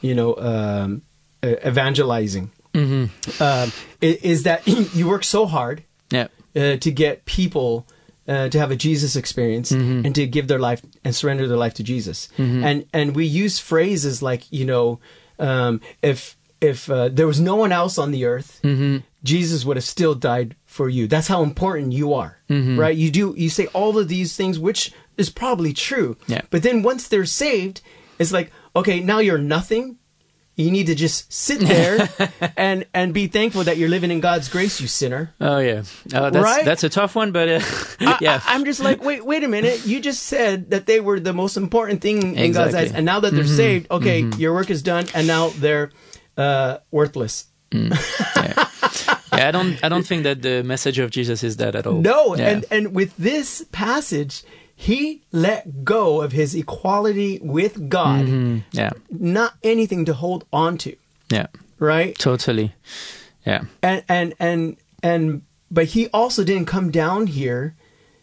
you 0.00 0.14
know 0.14 0.36
um, 0.36 1.02
uh, 1.42 1.56
evangelizing. 1.66 2.50
hmm 2.74 3.06
Um, 3.40 3.72
is 4.00 4.42
that 4.44 4.66
you 4.94 5.08
work 5.08 5.24
so 5.24 5.46
hard 5.46 5.82
yeah 6.10 6.28
uh, 6.56 6.76
to 6.76 6.90
get 6.90 7.24
people 7.24 7.86
uh, 8.28 8.48
to 8.48 8.58
have 8.58 8.70
a 8.70 8.76
Jesus 8.76 9.16
experience 9.16 9.72
Mhm. 9.72 10.04
and 10.06 10.14
to 10.14 10.26
give 10.26 10.46
their 10.46 10.58
life 10.60 10.80
and 11.04 11.14
surrender 11.14 11.48
their 11.48 11.56
life 11.56 11.74
to 11.74 11.82
Jesus. 11.82 12.28
Mhm. 12.38 12.62
And 12.64 12.84
and 12.92 13.16
we 13.16 13.24
use 13.26 13.58
phrases 13.58 14.22
like 14.22 14.42
you 14.50 14.64
know 14.64 15.00
um, 15.38 15.80
if 16.02 16.36
if 16.62 16.88
uh, 16.88 17.08
there 17.08 17.26
was 17.26 17.40
no 17.40 17.56
one 17.56 17.72
else 17.72 17.98
on 17.98 18.10
the 18.12 18.24
earth, 18.24 18.60
hmm 18.62 18.98
Jesus 19.24 19.64
would 19.64 19.76
have 19.76 19.84
still 19.84 20.16
died 20.16 20.56
for 20.66 20.88
you. 20.88 21.06
That's 21.06 21.28
how 21.28 21.44
important 21.44 21.92
you 21.92 22.12
are, 22.12 22.38
Mhm. 22.50 22.76
right? 22.76 22.96
You 22.96 23.08
do 23.10 23.34
you 23.36 23.50
say 23.50 23.66
all 23.72 23.96
of 23.98 24.08
these 24.08 24.34
things, 24.36 24.58
which 24.58 24.90
is 25.16 25.30
probably 25.30 25.72
true. 25.72 26.16
Yeah. 26.26 26.40
But 26.50 26.62
then 26.64 26.82
once 26.82 27.06
they're 27.06 27.24
saved, 27.26 27.82
it's 28.18 28.32
like 28.32 28.50
okay, 28.74 28.98
now 29.00 29.18
you're 29.20 29.38
nothing. 29.38 29.98
You 30.56 30.70
need 30.70 30.86
to 30.88 30.94
just 30.94 31.32
sit 31.32 31.60
there 31.60 32.08
and 32.56 32.84
and 32.92 33.14
be 33.14 33.26
thankful 33.28 33.62
that 33.64 33.76
you're 33.78 33.88
living 33.88 34.10
in 34.10 34.20
God's 34.20 34.48
grace, 34.48 34.80
you 34.82 34.88
sinner. 34.88 35.32
oh 35.40 35.58
yeah 35.58 35.82
oh 36.18 36.28
that's 36.30 36.44
Right? 36.50 36.64
that's 36.64 36.82
a 36.84 36.88
tough 36.90 37.14
one 37.14 37.30
but 37.32 37.48
uh, 37.48 37.60
yeah 38.20 38.40
I, 38.44 38.54
am 38.56 38.64
just 38.64 38.80
like, 38.80 39.02
wait, 39.04 39.24
wait 39.24 39.44
a 39.44 39.48
minute. 39.48 39.86
You 39.86 40.00
just 40.00 40.22
said 40.24 40.70
that 40.72 40.84
they 40.86 40.98
were 41.00 41.20
the 41.20 41.32
most 41.32 41.56
important 41.56 42.02
thing 42.02 42.34
in 42.36 42.50
God's 42.52 42.74
eyes, 42.74 42.92
and 42.92 43.06
now 43.06 43.20
that 43.20 43.32
they're 43.34 43.44
Mhm. 43.54 43.56
saved, 43.64 43.86
okay, 43.90 44.18
your 44.36 44.52
work 44.52 44.68
is 44.70 44.82
done, 44.82 45.06
and 45.14 45.26
now 45.26 45.50
they're 45.62 45.90
uh, 46.36 46.78
worthless. 46.90 47.46
yeah. 47.72 47.90
yeah 48.36 49.48
I 49.48 49.50
don't 49.50 49.82
I 49.82 49.88
don't 49.88 50.06
think 50.06 50.24
that 50.24 50.42
the 50.42 50.62
message 50.62 50.98
of 50.98 51.10
Jesus 51.10 51.42
is 51.42 51.56
that 51.56 51.74
at 51.74 51.86
all 51.86 52.00
No, 52.02 52.36
Yeah. 52.36 52.48
and 52.50 52.64
and 52.70 52.94
with 52.94 53.16
this 53.16 53.64
passage, 53.72 54.42
he 54.76 55.22
let 55.32 55.84
go 55.84 56.20
of 56.20 56.32
his 56.32 56.54
equality 56.54 57.40
with 57.42 57.88
God, 57.88 58.26
Mhm. 58.26 58.62
yeah 58.72 58.90
not 59.10 59.54
anything 59.62 60.04
to 60.06 60.12
hold 60.14 60.44
on 60.52 60.76
to, 60.78 60.96
yeah 61.30 61.46
right? 61.78 62.14
totally 62.18 62.72
yeah 63.46 63.62
and 63.82 64.02
and 64.08 64.34
and 64.38 64.76
and 65.02 65.42
but 65.70 65.86
he 65.96 66.08
also 66.12 66.44
didn't 66.44 66.66
come 66.66 66.90
down 66.90 67.26
here 67.26 67.74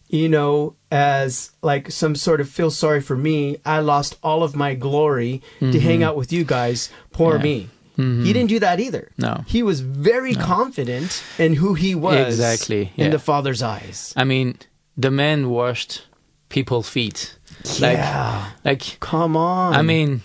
you 0.09 0.29
know 0.29 0.75
as 0.91 1.51
like 1.61 1.91
some 1.91 2.15
sort 2.15 2.39
of 2.41 2.47
feel 2.49 2.71
sorry 2.71 3.01
for 3.01 3.15
me 3.17 3.57
i 3.65 3.79
lost 3.79 4.17
all 4.23 4.43
of 4.43 4.55
my 4.55 4.73
glory 4.75 5.41
to 5.59 5.79
hang 5.79 6.01
out 6.03 6.15
with 6.15 6.31
you 6.33 6.43
guys 6.45 6.89
poor 7.11 7.33
Mm-hmm. 7.33 7.45
Yeah. 7.45 7.65
Mm-hmm. 7.99 8.23
he 8.25 8.31
didn't 8.33 8.49
do 8.55 8.59
that 8.59 8.79
either 8.79 9.03
No. 9.17 9.33
he 9.55 9.61
was 9.69 9.81
very 9.81 10.35
confident 10.35 11.11
in 11.37 11.51
who 11.61 11.73
he 11.83 11.91
was 11.95 12.27
Exactly, 12.39 12.83
in 12.95 13.05
yeah. 13.05 13.09
the 13.15 13.19
father's 13.29 13.61
eyes 13.61 14.13
I 14.15 14.23
mean 14.23 14.47
the 15.05 15.11
man 15.11 15.39
washed 15.49 15.93
people's 16.55 16.89
feet 16.95 17.19
like 17.85 17.97
yeah 17.97 18.51
like 18.63 18.83
come 19.11 19.35
on 19.37 19.73
I 19.73 19.81
mean, 19.81 20.21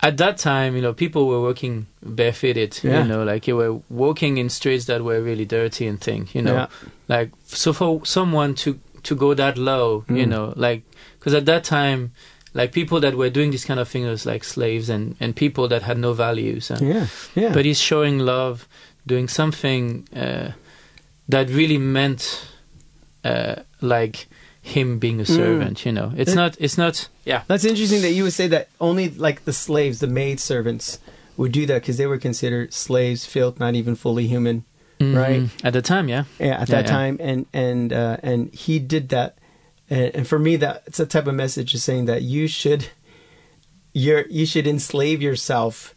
at 0.00 0.16
that 0.18 0.38
time, 0.38 0.76
you 0.76 0.82
know, 0.82 0.92
people 0.92 1.26
were 1.26 1.40
walking 1.40 1.86
barefooted. 2.02 2.78
Yeah. 2.84 3.02
You 3.02 3.08
know, 3.08 3.24
like 3.24 3.48
you 3.48 3.56
were 3.56 3.80
walking 3.90 4.36
in 4.38 4.48
streets 4.48 4.84
that 4.84 5.02
were 5.02 5.20
really 5.20 5.44
dirty 5.44 5.86
and 5.88 6.00
things. 6.00 6.34
You 6.36 6.42
know, 6.42 6.54
Yeah. 6.54 6.66
like 7.08 7.30
so 7.46 7.72
for 7.72 8.04
someone 8.06 8.54
to 8.62 8.78
to 9.02 9.14
go 9.16 9.34
that 9.34 9.58
low, 9.58 10.04
you 10.08 10.24
Mm. 10.26 10.28
know, 10.28 10.52
like 10.56 10.82
because 11.18 11.34
at 11.34 11.46
that 11.46 11.64
time, 11.64 12.12
like 12.54 12.72
people 12.72 13.00
that 13.00 13.14
were 13.14 13.30
doing 13.30 13.50
this 13.50 13.64
kind 13.64 13.78
of 13.80 13.88
thing 13.88 14.04
was 14.06 14.24
like 14.26 14.44
slaves 14.44 14.88
and 14.88 15.16
and 15.20 15.34
people 15.34 15.68
that 15.68 15.82
had 15.82 15.98
no 15.98 16.12
values. 16.14 16.70
uh, 16.70 16.78
yeah 16.80 17.06
yeah 17.34 17.52
But 17.52 17.64
he's 17.64 17.80
showing 17.80 18.18
love, 18.18 18.66
doing 19.06 19.28
something 19.28 20.06
uh, 20.14 20.52
that 21.28 21.48
really 21.50 21.78
meant 21.78 22.48
uh, 23.24 23.56
like 23.80 24.26
him 24.62 24.98
being 24.98 25.20
a 25.20 25.24
servant. 25.24 25.84
You 25.86 25.92
know, 25.92 26.12
it's 26.16 26.30
Mm. 26.30 26.34
It- 26.34 26.36
not. 26.36 26.56
It's 26.58 26.78
not. 26.78 27.08
Yeah. 27.24 27.42
That's 27.46 27.64
interesting 27.64 28.02
that 28.02 28.12
you 28.12 28.22
would 28.24 28.32
say 28.34 28.48
that 28.48 28.68
only 28.80 29.08
like 29.10 29.44
the 29.44 29.52
slaves, 29.52 29.98
the 30.00 30.06
maid 30.08 30.40
servants, 30.40 30.98
would 31.36 31.52
do 31.52 31.66
that 31.66 31.82
because 31.82 31.96
they 31.96 32.06
were 32.06 32.18
considered 32.18 32.72
slaves, 32.74 33.24
filth, 33.24 33.58
not 33.60 33.74
even 33.74 33.94
fully 33.94 34.26
human, 34.26 34.64
right? 35.00 35.42
Mhm. 35.42 35.50
At 35.64 35.72
the 35.72 35.82
time, 35.82 36.08
yeah. 36.08 36.24
Yeah, 36.40 36.60
at 36.60 36.68
Yeah, 36.68 36.74
that 36.76 36.84
yeah. 36.86 36.90
time, 36.90 37.16
and 37.20 37.46
and 37.52 37.92
uh, 37.92 38.16
and 38.22 38.52
he 38.52 38.78
did 38.80 39.08
that, 39.10 39.37
and, 39.90 40.14
and 40.14 40.26
for 40.28 40.38
me, 40.38 40.56
that 40.56 40.82
it's 40.86 41.00
a 41.00 41.06
type 41.06 41.26
of 41.26 41.34
message 41.34 41.74
is 41.74 41.82
saying 41.84 42.04
that 42.06 42.22
you 42.22 42.46
should, 42.48 42.88
you're 43.92 44.26
you 44.28 44.46
should 44.46 44.66
enslave 44.66 45.22
yourself 45.22 45.94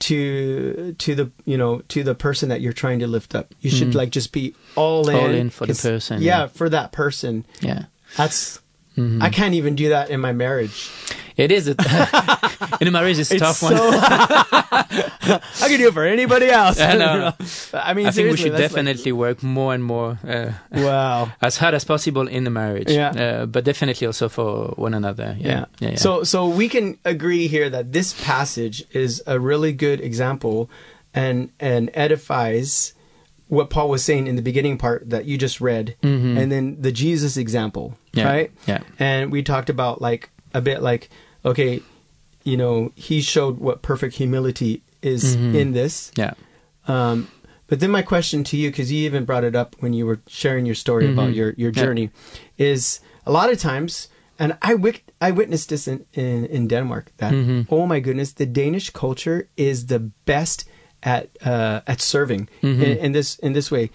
to 0.00 0.94
to 0.98 1.14
the 1.14 1.30
you 1.44 1.58
know 1.58 1.80
to 1.88 2.02
the 2.02 2.14
person 2.14 2.48
that 2.48 2.60
you're 2.60 2.72
trying 2.72 2.98
to 3.00 3.06
lift 3.06 3.34
up. 3.34 3.54
You 3.60 3.70
should 3.70 3.88
Mhm. 3.88 3.94
like 3.94 4.10
just 4.10 4.32
be 4.32 4.54
all 4.76 5.08
in, 5.08 5.16
All 5.16 5.26
in 5.30 5.50
for 5.50 5.66
the 5.66 5.74
person, 5.74 6.22
Yeah, 6.22 6.40
yeah. 6.40 6.46
for 6.46 6.68
that 6.70 6.90
person. 6.92 7.44
Yeah. 7.60 7.84
That's 8.16 8.60
Mhm. 9.00 9.22
I 9.22 9.30
can't 9.30 9.54
even 9.54 9.74
do 9.74 9.88
that 9.90 10.10
in 10.10 10.20
my 10.20 10.32
marriage. 10.32 10.90
It 11.36 11.50
is. 11.52 11.68
A 11.68 11.74
in 12.80 12.88
a 12.88 12.90
marriage, 12.90 13.18
it's 13.18 13.30
a 13.30 13.38
tough 13.38 13.62
one. 13.62 13.74
I 14.72 15.66
can 15.68 15.78
do 15.78 15.88
it 15.88 15.94
for 15.94 16.04
anybody 16.04 16.48
else. 16.50 16.80
I 16.80 16.96
know. 16.96 17.32
I 17.72 17.94
mean, 17.94 18.06
I 18.06 18.10
think 18.10 18.30
we 18.30 18.36
should 18.36 18.52
that's 18.52 18.72
like- 18.74 18.84
definitely 18.84 19.12
work 19.12 19.42
more 19.42 19.72
and 19.74 19.82
more 19.82 20.18
uh, 20.26 20.52
wow. 20.72 21.30
as 21.40 21.56
hard 21.56 21.74
as 21.74 21.84
possible 21.84 22.26
in 22.28 22.44
the 22.44 22.50
marriage. 22.50 22.90
Yeah. 22.90 23.10
Uh, 23.10 23.46
but 23.46 23.64
definitely 23.64 24.06
also 24.06 24.28
for 24.28 24.68
one 24.76 24.94
another. 24.94 25.36
Yeah. 25.38 25.48
Yeah. 25.48 25.64
Yeah. 25.80 25.88
yeah. 25.90 25.96
So, 25.96 26.24
so 26.24 26.48
we 26.48 26.68
can 26.68 26.98
agree 27.04 27.48
here 27.48 27.70
that 27.70 27.92
this 27.92 28.12
passage 28.22 28.84
is 28.92 29.22
a 29.26 29.38
really 29.40 29.72
good 29.72 30.00
example, 30.00 30.68
and 31.14 31.50
and 31.58 31.90
edifies 31.94 32.92
what 33.48 33.68
Paul 33.70 33.88
was 33.88 34.04
saying 34.04 34.26
in 34.28 34.36
the 34.36 34.42
beginning 34.42 34.78
part 34.78 35.10
that 35.10 35.24
you 35.24 35.36
just 35.36 35.60
read, 35.60 35.96
Mhm. 36.04 36.38
and 36.38 36.52
then 36.52 36.76
the 36.80 36.92
Jesus 36.92 37.36
example, 37.36 37.96
Yeah. 38.12 38.24
right? 38.26 38.50
Yeah. 38.66 38.80
And 38.98 39.30
we 39.32 39.42
talked 39.42 39.70
about 39.70 40.00
like 40.00 40.30
a 40.54 40.60
bit 40.60 40.82
like, 40.82 41.08
okay, 41.44 41.80
you 42.44 42.56
know, 42.56 42.92
he 42.96 43.20
showed 43.20 43.58
what 43.58 43.82
perfect 43.82 44.16
humility 44.16 44.82
is 45.02 45.36
Mhm. 45.36 45.54
in 45.54 45.72
this. 45.72 46.10
Yeah. 46.16 46.34
Um, 46.88 47.28
but 47.68 47.78
then 47.80 47.90
my 47.90 48.02
question 48.02 48.42
to 48.44 48.56
you, 48.56 48.70
because 48.70 48.90
you 48.92 49.04
even 49.06 49.24
brought 49.24 49.44
it 49.44 49.54
up 49.54 49.76
when 49.80 49.92
you 49.92 50.06
were 50.06 50.18
sharing 50.26 50.66
your 50.66 50.74
story 50.74 51.06
about 51.12 51.30
Mhm. 51.30 51.34
your, 51.36 51.54
your 51.56 51.70
Yeah. 51.70 51.82
journey, 51.84 52.10
is 52.58 53.00
a 53.26 53.30
lot 53.32 53.52
of 53.52 53.58
times, 53.58 54.08
and 54.38 54.56
I 54.62 54.74
wic- 54.74 55.04
I 55.20 55.30
witnessed 55.30 55.68
this 55.68 55.86
in, 55.86 56.04
in, 56.14 56.46
in 56.46 56.66
Denmark, 56.68 57.12
that, 57.18 57.32
Mhm. 57.32 57.66
oh 57.70 57.86
my 57.86 58.00
goodness, 58.00 58.32
the 58.32 58.46
Danish 58.46 58.90
culture 58.90 59.48
is 59.56 59.86
the 59.86 59.98
best 60.24 60.64
at 61.02 61.28
uh, 61.44 61.80
at 61.86 62.00
serving 62.00 62.48
Mm-hmm. 62.62 62.82
in, 62.82 62.98
in 62.98 63.12
this 63.12 63.38
in 63.38 63.52
this 63.52 63.70
way. 63.70 63.90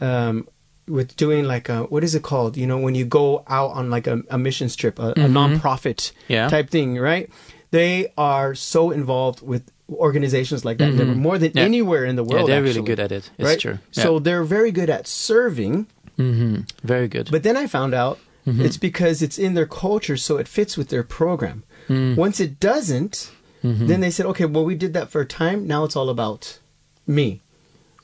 Um, 0.00 0.46
with 0.88 1.16
doing 1.16 1.44
like 1.44 1.68
a 1.68 1.84
what 1.84 2.02
is 2.04 2.14
it 2.14 2.22
called? 2.22 2.56
You 2.56 2.66
know, 2.66 2.78
when 2.78 2.94
you 2.94 3.04
go 3.04 3.44
out 3.48 3.70
on 3.72 3.90
like 3.90 4.06
a, 4.06 4.22
a 4.30 4.38
mission 4.38 4.68
trip, 4.68 4.98
a, 4.98 5.12
a 5.16 5.28
non-profit 5.28 5.98
Mm-hmm. 5.98 6.32
Yeah. 6.32 6.48
type 6.48 6.70
thing, 6.70 6.98
right? 6.98 7.28
They 7.70 8.12
are 8.16 8.54
so 8.54 8.90
involved 8.90 9.42
with 9.42 9.62
organizations 9.90 10.64
like 10.64 10.78
that 10.78 10.96
They 10.96 11.04
were 11.04 11.14
more 11.14 11.38
than 11.38 11.50
Mm-hmm. 11.50 11.58
Yeah. 11.58 11.64
anywhere 11.64 12.04
in 12.04 12.16
the 12.16 12.24
Yeah, 12.24 12.34
world. 12.34 12.48
they're 12.48 12.62
really 12.62 12.82
good 12.82 13.00
at 13.00 13.12
it. 13.12 13.30
It's 13.38 13.46
right? 13.48 13.58
true. 13.60 13.78
So 13.90 14.18
they're 14.18 14.44
very 14.44 14.70
good 14.72 14.90
at 14.90 15.06
serving. 15.06 15.86
hmm 16.16 16.60
very 16.82 17.08
good. 17.08 17.28
But 17.30 17.42
then 17.42 17.56
I 17.56 17.66
found 17.66 17.94
out 17.94 18.18
Mm-hmm. 18.46 18.64
it's 18.64 18.78
because 18.78 19.20
it's 19.20 19.38
in 19.38 19.52
their 19.54 19.66
culture, 19.66 20.16
so 20.16 20.38
it 20.38 20.48
fits 20.48 20.78
with 20.78 20.88
their 20.88 21.02
program. 21.02 21.64
Mm. 21.88 22.16
Once 22.16 22.40
it 22.40 22.58
doesn't, 22.60 23.30
Mm-hmm. 23.62 23.86
then 23.88 24.00
they 24.00 24.10
said, 24.10 24.24
okay, 24.26 24.46
well, 24.46 24.64
we 24.64 24.74
did 24.76 24.92
that 24.94 25.10
for 25.10 25.20
a 25.20 25.26
time. 25.26 25.66
Now 25.66 25.84
it's 25.84 25.96
all 25.96 26.08
about 26.08 26.58
me. 27.06 27.40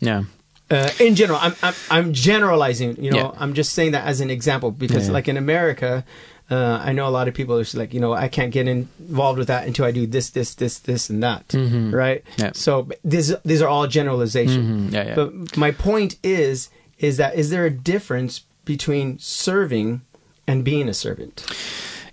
yeah. 0.00 0.24
Uh, 0.70 0.88
in 0.98 1.14
general, 1.14 1.38
I'm, 1.42 1.54
I'm 1.62 1.74
I'm 1.90 2.12
generalizing. 2.12 2.96
You 3.02 3.10
know, 3.10 3.16
Yeah. 3.18 3.30
I'm 3.42 3.52
just 3.54 3.72
saying 3.74 3.92
that 3.92 4.06
as 4.06 4.20
an 4.20 4.30
example 4.30 4.70
because, 4.70 5.06
Yeah. 5.08 5.12
like 5.14 5.28
in 5.28 5.36
America, 5.36 6.04
uh, 6.50 6.80
I 6.82 6.92
know 6.92 7.06
a 7.06 7.10
lot 7.18 7.28
of 7.28 7.34
people 7.34 7.56
are 7.58 7.62
just 7.62 7.74
like, 7.74 7.92
you 7.94 8.00
know, 8.00 8.12
I 8.14 8.28
can't 8.28 8.50
get 8.52 8.66
involved 8.66 9.38
with 9.38 9.48
that 9.48 9.66
until 9.66 9.84
I 9.84 9.90
do 9.92 10.06
this, 10.06 10.30
this, 10.30 10.54
this, 10.54 10.78
this, 10.78 11.10
and 11.10 11.22
that, 11.22 11.52
right? 11.54 12.24
Mm-hmm. 12.24 12.40
Yeah. 12.42 12.50
So 12.54 12.88
these 13.04 13.34
these 13.44 13.60
are 13.62 13.68
all 13.68 13.86
generalizations. 13.86 14.90
Mhm. 14.90 14.92
Yeah, 14.94 15.06
yeah. 15.08 15.14
But 15.14 15.56
my 15.56 15.70
point 15.70 16.16
is, 16.22 16.70
is 16.98 17.16
that 17.18 17.34
is 17.34 17.50
there 17.50 17.66
a 17.66 17.70
difference 17.70 18.40
between 18.64 19.18
serving 19.18 20.00
and 20.46 20.64
being 20.64 20.88
a 20.88 20.94
servant? 20.94 21.44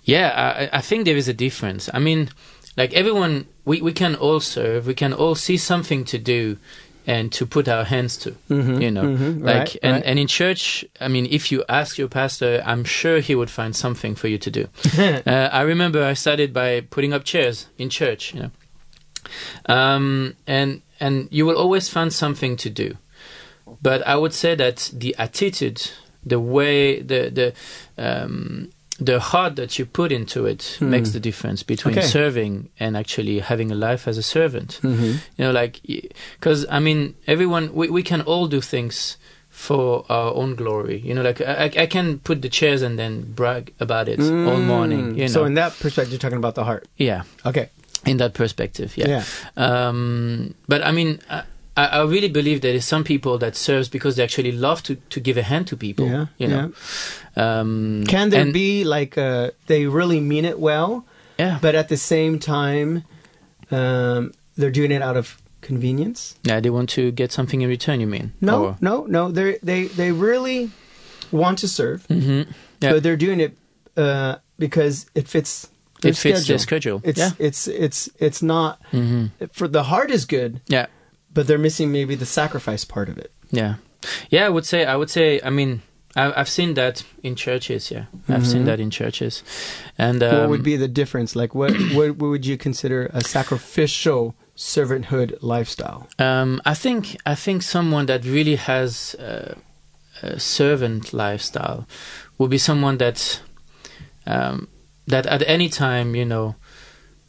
Yeah, 0.04 0.28
I, 0.72 0.78
I 0.80 0.82
think 0.82 1.06
there 1.06 1.16
is 1.18 1.28
a 1.30 1.34
difference. 1.34 1.90
I 1.94 2.00
mean, 2.00 2.30
like 2.76 2.92
everyone, 2.94 3.46
we, 3.66 3.82
we 3.82 3.94
can 3.94 4.16
all 4.16 4.40
serve. 4.40 4.88
We 4.88 4.94
can 4.96 5.14
all 5.14 5.36
see 5.36 5.58
something 5.58 6.04
to 6.06 6.18
do 6.18 6.58
and 7.08 7.32
to 7.34 7.46
put 7.46 7.68
our 7.68 7.84
hands 7.84 8.18
to. 8.18 8.36
You 8.50 8.92
know, 8.92 9.04
mhm, 9.04 9.44
like 9.44 9.56
right, 9.56 9.78
and 9.84 9.94
right. 9.94 10.04
and 10.06 10.20
in 10.20 10.28
church, 10.28 10.86
I 11.00 11.08
mean, 11.08 11.28
if 11.30 11.52
you 11.52 11.64
ask 11.68 11.98
your 11.98 12.08
pastor, 12.08 12.62
I'm 12.66 12.84
sure 12.84 13.20
he 13.20 13.36
would 13.36 13.50
find 13.50 13.76
something 13.76 14.16
for 14.16 14.28
you 14.28 14.38
to 14.38 14.52
do. 14.52 14.68
uh, 14.98 15.50
I 15.52 15.62
remember 15.62 16.04
I 16.04 16.14
started 16.14 16.54
by 16.54 16.82
putting 16.82 17.14
up 17.14 17.24
chairs 17.24 17.68
in 17.78 17.90
church. 17.90 18.34
You 18.34 18.42
know, 18.44 18.52
um, 19.74 20.36
and 20.48 20.82
and 21.00 21.28
you 21.32 21.46
will 21.46 21.58
always 21.58 21.90
find 21.90 22.14
something 22.14 22.58
to 22.58 22.70
do. 22.70 22.98
But 23.82 24.06
I 24.06 24.16
would 24.16 24.34
say 24.34 24.56
that 24.56 24.92
the 24.94 25.16
attitude, 25.18 25.92
the 26.26 26.40
way, 26.40 27.02
the 27.02 27.30
the 27.30 27.54
um, 27.98 28.70
the 29.04 29.20
heart 29.20 29.56
that 29.56 29.80
you 29.80 29.86
put 29.86 30.12
into 30.12 30.46
it 30.46 30.78
makes 30.80 31.10
the 31.12 31.20
difference 31.20 31.64
between 31.64 31.98
Okay. 31.98 32.06
serving 32.08 32.70
and 32.80 32.96
actually 32.96 33.40
having 33.40 33.72
a 33.72 33.76
life 33.76 34.08
as 34.08 34.18
a 34.18 34.22
servant. 34.24 34.80
Mm-hmm. 34.84 35.12
You 35.38 35.46
know, 35.46 35.52
like 35.52 35.82
because 36.40 36.66
I 36.70 36.80
mean, 36.80 37.16
everyone 37.26 37.74
we 37.74 37.90
we 37.90 38.04
can 38.04 38.22
all 38.22 38.48
do 38.48 38.62
things 38.62 39.18
for 39.50 40.06
our 40.10 40.32
own 40.34 40.56
glory. 40.56 41.00
You 41.00 41.14
know, 41.16 41.24
like 41.24 41.42
I, 41.42 41.66
I 41.84 41.88
can 41.88 42.20
put 42.20 42.42
the 42.42 42.50
chairs 42.50 42.82
and 42.82 42.98
then 42.98 43.34
brag 43.34 43.74
about 43.80 44.08
it 44.08 44.20
all 44.20 44.58
morning. 44.58 45.16
You 45.18 45.26
know, 45.26 45.30
Mm. 45.30 45.34
So 45.34 45.46
in 45.46 45.56
that 45.56 45.72
perspective, 45.80 46.12
you're 46.14 46.20
talking 46.20 46.38
about 46.44 46.56
the 46.56 46.64
heart. 46.64 46.88
yeah, 46.98 47.24
Okay. 47.46 47.70
in 48.06 48.18
that 48.18 48.34
perspective, 48.34 48.96
yeah. 48.98 49.08
Yeah. 49.10 49.24
Um, 49.58 50.56
but 50.68 50.82
I 50.86 50.92
mean, 50.92 51.20
I, 51.30 51.44
I 51.78 51.86
I 51.86 52.04
really 52.04 52.30
believe 52.30 52.60
there 52.62 52.76
is 52.76 52.86
some 52.86 53.04
people 53.04 53.38
that 53.38 53.56
serves 53.56 53.90
because 53.90 54.16
they 54.16 54.24
actually 54.24 54.52
love 54.52 54.82
to, 54.84 54.96
to 55.10 55.20
give 55.20 55.38
a 55.40 55.44
hand 55.44 55.68
to 55.68 55.78
people. 55.78 56.06
Yeah, 56.08 56.26
you 56.38 56.48
know. 56.48 56.72
Um, 57.36 58.04
Can 58.08 58.30
there 58.30 58.42
and- 58.42 58.54
be 58.54 58.84
like 58.84 59.18
uh, 59.18 59.52
they 59.68 59.86
really 59.88 60.20
mean 60.20 60.46
it 60.46 60.60
well, 60.60 61.06
Yeah, 61.40 61.60
but 61.62 61.76
at 61.76 61.88
the 61.88 61.98
same 61.98 62.40
time, 62.40 63.04
um, 63.72 64.32
they're 64.58 64.72
doing 64.72 64.92
it 64.92 65.02
out 65.02 65.18
of 65.18 65.38
convenience? 65.62 66.36
yeah, 66.44 66.60
they 66.62 66.70
want 66.70 66.90
to 66.90 67.12
get 67.12 67.32
something 67.32 67.62
in 67.62 67.70
return. 67.70 68.00
You 68.02 68.08
mean? 68.08 68.32
No, 68.42 68.76
no, 68.82 69.06
no. 69.08 69.32
They 69.32 69.58
they 69.64 69.88
they 69.88 70.12
really 70.12 70.70
want 71.32 71.60
to 71.60 71.68
serve, 71.68 72.06
hmm 72.08 72.44
Yeah. 72.82 72.94
but 72.94 73.04
they're 73.04 73.18
doing 73.18 73.40
it 73.40 73.56
uh, 73.98 74.36
because 74.58 75.06
it 75.16 75.28
fits. 75.28 75.68
It 76.04 76.18
fits 76.18 76.40
schedule. 76.42 76.48
their 76.48 76.58
schedule. 76.60 77.02
It's 77.04 77.20
yeah. 77.20 77.32
it's 77.40 77.68
it's 77.68 78.10
it's 78.20 78.42
not 78.42 78.80
hmm 78.92 79.28
for 79.54 79.68
the 79.68 79.84
heart 79.84 80.10
is 80.12 80.26
good, 80.26 80.60
Yeah. 80.68 80.88
But 81.34 81.48
they're 81.48 81.58
missing 81.58 81.92
maybe 81.92 82.16
the 82.16 82.26
sacrifice 82.26 82.86
part 82.86 83.10
of 83.10 83.18
it. 83.18 83.32
Yeah, 83.52 83.76
yeah. 84.30 84.46
I 84.46 84.50
would 84.50 84.66
say. 84.66 84.86
I 84.86 84.96
would 84.96 85.10
say. 85.10 85.40
I 85.44 85.50
mean, 85.50 85.82
I, 86.16 86.32
I've 86.40 86.50
seen 86.50 86.74
that 86.76 87.04
in 87.24 87.36
churches. 87.36 87.92
Yeah, 87.92 88.06
I've 88.30 88.46
seen 88.48 88.62
Mhm. 88.64 88.66
that 88.66 88.80
in 88.80 88.90
churches, 88.90 89.44
and 89.98 90.22
um, 90.24 90.36
what 90.38 90.50
would 90.50 90.64
be 90.64 90.78
the 90.78 90.88
difference? 90.88 91.36
Like 91.36 91.54
what 91.56 91.72
what, 91.96 92.18
what 92.18 92.30
would 92.30 92.46
you 92.46 92.58
consider 92.58 93.10
a 93.14 93.22
sacrificial 93.22 94.36
servanthood 94.56 95.38
lifestyle? 95.42 96.08
Um, 96.20 96.62
I 96.66 96.74
think 96.74 97.18
I 97.26 97.36
think 97.36 97.62
someone 97.64 98.06
that 98.08 98.26
really 98.26 98.56
has 98.56 99.16
uh, 99.16 99.56
a 100.24 100.40
servant 100.40 101.14
lifestyle 101.14 101.86
would 102.38 102.50
be 102.52 102.58
someone 102.58 102.98
that 102.98 103.42
um, 104.28 104.68
that 105.08 105.26
at 105.26 105.44
any 105.48 105.68
time, 105.70 106.16
you 106.16 106.26
know, 106.26 106.56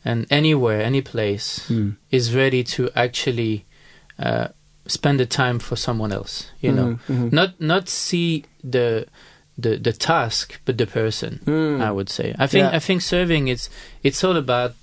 and 0.05 0.27
anywhere, 0.31 0.83
any 0.83 1.01
place, 1.03 1.67
Hmm. 1.69 1.91
is 2.11 2.35
ready 2.35 2.63
to 2.65 2.91
actually 2.95 3.65
uh, 4.19 4.49
spend 4.87 5.19
the 5.21 5.27
time 5.27 5.59
for 5.59 5.77
someone 5.77 6.13
else. 6.13 6.51
You 6.61 6.73
know, 6.73 6.99
Mhm, 7.09 7.29
mhm. 7.31 7.33
not 7.33 7.61
not 7.61 7.89
see 7.89 8.45
the 8.65 9.07
the 9.59 9.77
the 9.77 9.93
task, 9.93 10.61
but 10.65 10.77
the 10.79 10.87
person. 10.87 11.41
Mm. 11.45 11.81
I 11.81 11.91
would 11.91 12.09
say. 12.09 12.35
I 12.39 12.47
think 12.47 12.63
Yeah. 12.65 12.77
I 12.77 12.79
think 12.81 13.03
serving 13.03 13.49
it's 13.49 13.69
it's 14.03 14.25
all 14.25 14.37
about 14.37 14.75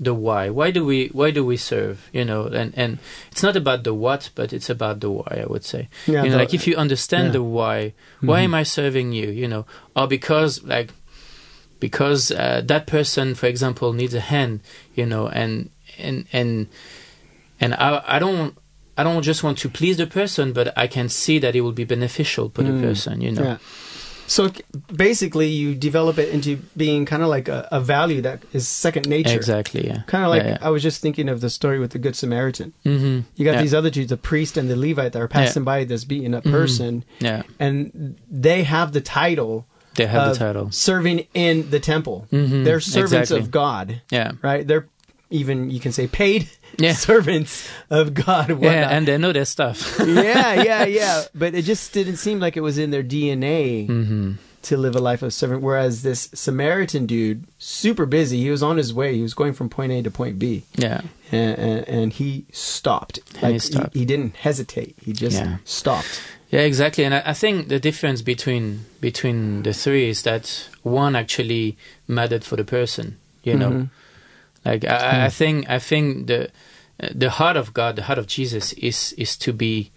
the 0.00 0.14
why. 0.14 0.48
Why 0.48 0.70
do 0.70 0.84
we 0.86 1.08
why 1.12 1.32
do 1.32 1.44
we 1.44 1.56
serve? 1.56 2.08
You 2.12 2.24
know, 2.24 2.44
and 2.46 2.72
and 2.76 2.98
it's 3.32 3.42
not 3.42 3.56
about 3.56 3.82
the 3.82 3.92
what, 3.94 4.30
but 4.34 4.52
it's 4.52 4.70
about 4.70 5.00
the 5.00 5.10
why. 5.10 5.42
I 5.42 5.46
would 5.46 5.64
say. 5.64 5.88
Yeah, 6.06 6.22
you 6.22 6.30
know, 6.30 6.36
the- 6.38 6.44
like 6.44 6.54
if 6.54 6.66
you 6.68 6.76
understand 6.76 7.26
yeah. 7.28 7.32
the 7.32 7.42
why, 7.42 7.94
why 8.20 8.40
Mhm. 8.40 8.44
am 8.44 8.54
I 8.54 8.62
serving 8.64 9.12
you? 9.12 9.30
You 9.30 9.48
know, 9.48 9.66
or 9.96 10.06
because 10.06 10.62
like 10.62 10.92
because 11.80 12.30
uh, 12.30 12.62
that 12.66 12.86
person, 12.86 13.34
for 13.34 13.46
example, 13.46 13.92
needs 13.92 14.14
a 14.14 14.20
hand. 14.20 14.60
You 14.94 15.06
know, 15.06 15.28
and 15.28 15.70
and 15.98 16.26
and 16.32 16.66
and 17.60 17.74
I 17.74 18.02
I 18.06 18.18
don't. 18.18 18.54
I 18.98 19.02
don't 19.04 19.22
just 19.22 19.42
want 19.44 19.56
to 19.58 19.68
please 19.68 19.96
the 19.96 20.06
person, 20.06 20.52
but 20.52 20.66
I 20.76 20.86
can 20.88 21.08
see 21.08 21.38
that 21.38 21.54
it 21.56 21.60
will 21.62 21.72
be 21.82 21.84
beneficial 21.84 22.50
for 22.54 22.62
Mm. 22.62 22.66
the 22.80 22.86
person, 22.86 23.20
you 23.20 23.32
know. 23.32 23.42
Yeah. 23.42 23.58
So 24.26 24.50
basically, 24.94 25.48
you 25.48 25.74
develop 25.74 26.18
it 26.18 26.28
into 26.28 26.58
being 26.76 27.06
kind 27.06 27.22
of 27.22 27.28
like 27.30 27.48
a, 27.48 27.66
a 27.72 27.80
value 27.80 28.20
that 28.22 28.42
is 28.52 28.68
second 28.68 29.08
nature. 29.08 29.34
Exactly, 29.34 29.86
yeah. 29.86 30.02
Kind 30.06 30.24
of 30.24 30.30
like 30.30 30.42
yeah, 30.44 30.58
I 30.60 30.68
was 30.68 30.82
just 30.82 31.00
thinking 31.00 31.30
of 31.30 31.40
the 31.40 31.48
story 31.48 31.78
with 31.78 31.92
the 31.92 31.98
Good 31.98 32.14
Samaritan. 32.16 32.74
hmm 32.84 33.20
You 33.36 33.44
got 33.46 33.54
yeah. 33.54 33.62
these 33.62 33.72
other 33.72 33.88
two, 33.90 34.04
the 34.04 34.18
priest 34.18 34.58
and 34.58 34.68
the 34.68 34.76
Levite, 34.76 35.12
that 35.12 35.22
are 35.22 35.28
passing 35.28 35.64
by 35.64 35.84
this 35.84 36.04
beaten 36.04 36.34
up 36.34 36.44
Mhm. 36.44 36.50
person, 36.50 37.04
Yeah, 37.20 37.42
and 37.58 38.16
they 38.30 38.64
have 38.64 38.92
the 38.92 39.00
title 39.00 39.64
they 39.94 40.06
have 40.06 40.28
of 40.28 40.32
the 40.34 40.38
title. 40.44 40.70
serving 40.72 41.26
in 41.32 41.70
the 41.70 41.80
temple. 41.80 42.26
Mhm, 42.30 42.64
They're 42.64 42.80
servants 42.80 43.30
exactly. 43.30 43.38
of 43.40 43.50
God, 43.50 44.02
Yeah, 44.10 44.32
right? 44.42 44.66
They're 44.66 44.86
even 45.30 45.70
you 45.70 45.80
can 45.80 45.92
say 45.92 46.06
paid 46.06 46.48
Yeah. 46.78 46.92
servants 47.08 47.68
of 47.90 48.14
God. 48.14 48.50
and 48.50 48.62
yeah, 48.62 48.68
whatnot. 48.68 48.92
and 48.92 49.08
they 49.08 49.18
know 49.18 49.32
their 49.32 49.44
stuff. 49.44 49.98
yeah, 50.06 50.54
yeah, 50.62 50.84
yeah. 50.84 51.24
But 51.34 51.54
it 51.54 51.62
just 51.62 51.92
didn't 51.92 52.16
seem 52.16 52.38
like 52.40 52.56
it 52.56 52.60
was 52.62 52.78
in 52.78 52.90
their 52.90 53.02
DNA 53.04 53.86
hmm 53.86 54.32
to 54.60 54.76
live 54.76 54.96
a 54.96 55.00
life 55.00 55.22
of 55.22 55.32
servant. 55.32 55.62
Whereas 55.62 56.02
this 56.02 56.28
Samaritan 56.34 57.06
dude, 57.06 57.44
super 57.60 58.04
busy, 58.06 58.40
he 58.42 58.50
was 58.50 58.60
on 58.62 58.76
his 58.76 58.92
way. 58.92 59.14
He 59.14 59.22
was 59.22 59.32
going 59.32 59.52
from 59.52 59.68
point 59.70 59.92
A 59.92 60.02
to 60.02 60.10
point 60.10 60.36
B, 60.38 60.64
Yeah, 60.74 61.02
and, 61.30 61.56
and, 61.58 61.88
and 61.88 62.12
he 62.12 62.44
stopped. 62.52 63.20
And 63.40 63.52
he 63.52 63.58
stopped. 63.60 63.94
He, 63.94 64.04
didn't 64.04 64.34
hesitate. 64.36 64.96
He 65.00 65.12
just 65.12 65.36
Yeah. 65.36 65.58
stopped. 65.64 66.20
yeah, 66.50 66.60
exactly. 66.62 67.04
And 67.04 67.14
I, 67.14 67.22
I 67.26 67.34
think 67.34 67.68
the 67.68 67.78
difference 67.78 68.20
between 68.20 68.84
between 69.00 69.62
the 69.62 69.72
three 69.72 70.08
is 70.08 70.22
that 70.24 70.68
one 70.82 71.14
actually 71.14 71.76
mattered 72.08 72.42
for 72.44 72.56
the 72.56 72.64
person. 72.64 73.16
You 73.44 73.56
know, 73.56 73.70
Mhm. 73.70 73.90
Like 74.64 74.84
I, 74.84 74.96
I- 74.96 75.24
I 75.26 75.28
think 75.30 75.68
I 75.68 75.78
think 75.78 76.26
the 76.26 76.50
the 77.14 77.30
heart 77.30 77.56
of 77.56 77.72
God, 77.74 77.96
the 77.96 78.02
heart 78.02 78.18
of 78.18 78.26
Jesus, 78.26 78.72
is 78.74 79.12
is 79.16 79.36
to 79.38 79.52
be 79.52 79.90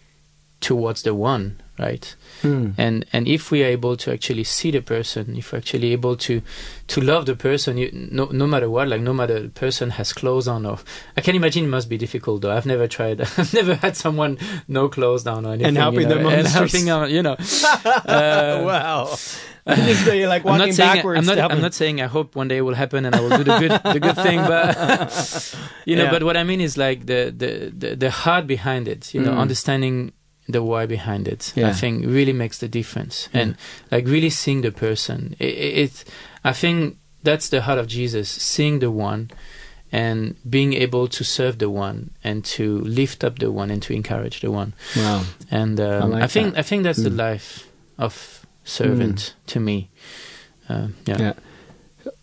towards 0.60 1.02
the 1.04 1.14
one, 1.16 1.60
right? 1.80 2.16
Hmm. 2.42 2.72
and 2.78 3.06
and 3.14 3.28
if 3.28 3.52
we 3.52 3.64
are 3.64 3.68
able 3.68 3.96
to 3.98 4.12
actually 4.12 4.44
see 4.44 4.72
the 4.72 4.82
person 4.82 5.36
if 5.38 5.52
we're 5.52 5.60
actually 5.60 5.92
able 5.94 6.16
to 6.18 6.42
to 6.88 7.02
love 7.02 7.26
the 7.26 7.36
person 7.36 7.78
you, 7.78 7.90
no 7.94 8.26
no 8.32 8.48
matter 8.48 8.70
what 8.70 8.88
like 8.88 9.02
no 9.02 9.14
matter 9.14 9.40
the 9.42 9.50
person 9.50 9.92
has 9.92 10.12
clothes 10.14 10.48
on 10.48 10.66
or 10.66 10.80
i 11.18 11.22
can 11.22 11.36
imagine 11.36 11.66
it 11.66 11.68
must 11.68 11.88
be 11.90 11.98
difficult 11.98 12.42
though 12.42 12.52
i've 12.52 12.66
never 12.66 12.88
tried 12.88 13.22
i've 13.38 13.54
never 13.54 13.76
had 13.76 13.96
someone 13.96 14.38
no 14.68 14.90
clothes 14.90 15.28
on 15.28 15.46
or 15.46 15.54
anything 15.54 15.68
And 15.68 15.78
helping 15.78 16.02
you 16.02 16.08
know, 16.08 16.16
them 16.16 16.26
on 16.28 16.34
and 16.34 16.48
helping 16.48 16.86
them 16.86 17.10
you 17.10 17.22
know 17.22 17.36
uh, 17.86 18.62
wow. 18.66 19.06
so 20.04 20.12
you're 20.12 20.28
like 20.28 20.42
I'm 20.44 20.58
walking 20.58 20.68
not 20.70 20.74
saying 20.76 20.96
backwards. 20.96 21.20
I'm 21.20 21.26
not, 21.38 21.52
I'm 21.52 21.62
not 21.62 21.74
saying 21.76 22.02
I 22.02 22.08
hope 22.08 22.36
one 22.36 22.48
day 22.48 22.58
it 22.58 22.62
will 22.62 22.74
happen 22.74 23.06
and 23.06 23.14
I 23.16 23.22
will 23.22 23.38
do 23.38 23.44
the 23.44 23.60
good 23.60 23.72
the 23.94 24.00
good 24.00 24.16
thing, 24.16 24.40
but 24.40 25.56
you 25.86 25.96
know. 25.96 26.06
Yeah. 26.06 26.10
But 26.12 26.24
what 26.24 26.36
I 26.36 26.44
mean 26.44 26.62
is 26.62 26.78
like 26.78 27.06
the 27.06 27.32
the 27.42 27.72
the, 27.82 27.96
the 27.96 28.10
heart 28.10 28.48
behind 28.48 28.88
it. 28.88 29.14
You 29.14 29.22
know, 29.22 29.32
Mm. 29.32 29.38
understanding 29.46 29.96
the 30.48 30.62
why 30.64 30.86
behind 30.86 31.28
it. 31.28 31.54
Yeah. 31.56 31.70
I 31.70 31.74
think 31.74 32.06
really 32.06 32.34
makes 32.34 32.58
the 32.60 32.68
difference, 32.68 33.30
and 33.34 33.56
like 33.92 34.06
really 34.08 34.30
seeing 34.30 34.62
the 34.62 34.72
person. 34.72 35.36
It, 35.40 35.46
it, 35.84 36.04
I 36.44 36.54
think 36.54 36.98
that's 37.24 37.50
the 37.50 37.62
heart 37.62 37.80
of 37.80 37.88
Jesus, 37.88 38.30
seeing 38.30 38.80
the 38.80 38.90
one, 38.92 39.30
and 39.92 40.36
being 40.50 40.74
able 40.74 41.08
to 41.08 41.24
serve 41.24 41.58
the 41.60 41.70
one 41.70 42.12
and 42.24 42.44
to 42.46 42.80
lift 42.82 43.24
up 43.24 43.40
the 43.40 43.52
one 43.52 43.70
and 43.70 43.82
to 43.84 43.94
encourage 43.94 44.42
the 44.42 44.50
one. 44.52 44.74
Wow. 44.96 45.24
And 45.52 45.80
um, 45.80 46.14
I 46.14 46.24
I, 46.24 46.28
think 46.28 46.54
that. 46.54 46.60
I 46.60 46.64
think 46.64 46.84
that's 46.84 47.04
the 47.04 47.10
Mm. 47.10 47.18
life 47.18 47.68
of 47.98 48.46
servant 48.64 49.36
to 49.48 49.60
me. 49.60 49.90
Uh, 50.70 50.88
yeah. 51.06 51.18
Yeah. 51.20 51.34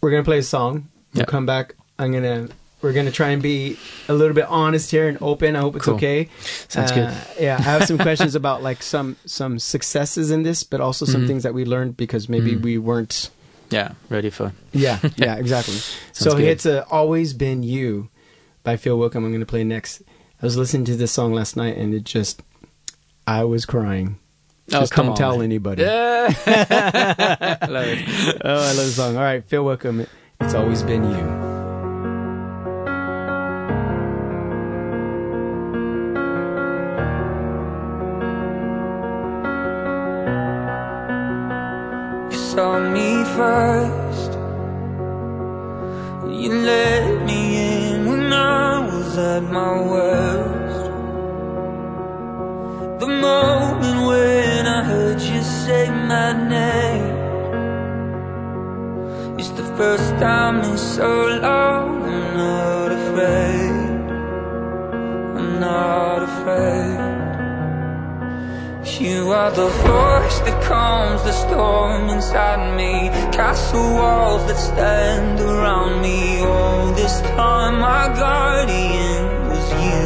We're 0.00 0.10
gonna 0.10 0.24
play 0.24 0.38
a 0.38 0.42
song. 0.42 0.88
We'll 1.14 1.20
Yeah. 1.22 1.24
come 1.26 1.46
back. 1.46 1.74
I'm 1.98 2.12
gonna. 2.12 2.48
We're 2.80 2.92
gonna 2.92 3.10
try 3.10 3.30
and 3.30 3.42
be 3.42 3.76
a 4.08 4.14
little 4.14 4.34
bit 4.34 4.46
honest 4.46 4.90
here 4.92 5.08
and 5.08 5.18
open. 5.20 5.56
I 5.56 5.60
hope 5.60 5.74
it's 5.76 5.84
Cool. 5.84 5.94
okay. 5.94 6.28
Sounds 6.68 6.92
Uh, 6.92 6.94
good. 6.94 7.42
Yeah, 7.42 7.56
I 7.58 7.62
have 7.62 7.84
some 7.86 7.98
questions 7.98 8.34
about 8.42 8.62
like 8.62 8.82
some 8.82 9.16
some 9.26 9.58
successes 9.58 10.30
in 10.30 10.44
this, 10.44 10.62
but 10.62 10.80
also 10.80 11.04
some 11.04 11.22
Mhm. 11.24 11.26
things 11.26 11.42
that 11.42 11.54
we 11.54 11.64
learned 11.64 11.96
because 11.96 12.28
maybe 12.28 12.52
Mm. 12.54 12.62
we 12.62 12.78
weren't. 12.78 13.30
Yeah, 13.70 13.92
ready 14.08 14.30
for. 14.30 14.52
Yeah, 14.72 14.98
yeah, 15.16 15.34
exactly. 15.36 15.74
so 16.12 16.36
good. 16.36 16.44
it's 16.44 16.66
uh, 16.66 16.84
"Always 16.90 17.32
Been 17.34 17.62
You" 17.62 18.08
by 18.62 18.76
Phil 18.76 18.96
Wickham. 18.98 19.24
I'm 19.24 19.32
gonna 19.32 19.44
play 19.44 19.64
next. 19.64 20.02
I 20.40 20.46
was 20.46 20.56
listening 20.56 20.84
to 20.86 20.94
this 20.96 21.10
song 21.12 21.34
last 21.34 21.56
night, 21.56 21.76
and 21.76 21.92
it 21.92 22.04
just, 22.04 22.42
I 23.26 23.42
was 23.44 23.66
crying. 23.66 24.18
Oh, 24.72 24.80
Just 24.80 24.92
come 24.92 25.06
don't 25.06 25.12
on, 25.12 25.16
tell 25.18 25.32
man. 25.38 25.44
anybody. 25.44 25.82
Yeah. 25.82 26.32
I 26.46 27.66
Love 27.68 27.86
it. 27.88 28.40
oh, 28.44 28.54
I 28.54 28.72
love 28.72 28.76
the 28.86 28.92
song. 28.92 29.16
All 29.16 29.22
right, 29.22 29.42
Phil 29.44 29.64
Wickham. 29.64 30.06
It's 30.40 30.54
always 30.54 30.82
been 30.82 31.02
you. 31.10 31.57
Saw 42.58 42.80
me 42.96 43.10
first. 43.38 44.32
You 46.42 46.50
let 46.72 47.24
me 47.28 47.40
in 47.70 47.98
when 48.10 48.32
I 48.32 48.84
was 48.90 49.10
at 49.16 49.44
my 49.58 49.74
worst. 49.92 50.86
The 53.02 53.10
moment 53.26 53.98
when 54.08 54.66
I 54.78 54.80
heard 54.90 55.20
you 55.30 55.40
say 55.62 55.84
my 56.12 56.30
name. 56.56 57.14
It's 59.38 59.52
the 59.60 59.68
first 59.78 60.10
time 60.26 60.56
in 60.68 60.76
so 60.96 61.10
long. 61.46 61.88
I'm 62.12 62.26
not 62.42 62.88
afraid. 63.00 63.78
I'm 65.38 65.50
not 65.60 66.18
afraid. 66.30 66.77
You 69.00 69.30
are 69.30 69.52
the 69.52 69.70
force 69.70 70.40
that 70.40 70.60
calms 70.64 71.22
the 71.22 71.30
storm 71.30 72.08
inside 72.08 72.76
me. 72.76 73.10
Castle 73.30 73.94
walls 73.94 74.44
that 74.48 74.56
stand 74.56 75.38
around 75.38 76.02
me. 76.02 76.40
All 76.40 76.92
this 76.94 77.20
time, 77.20 77.78
my 77.78 78.08
guardian 78.08 79.22
was 79.50 79.66
you. 79.86 80.02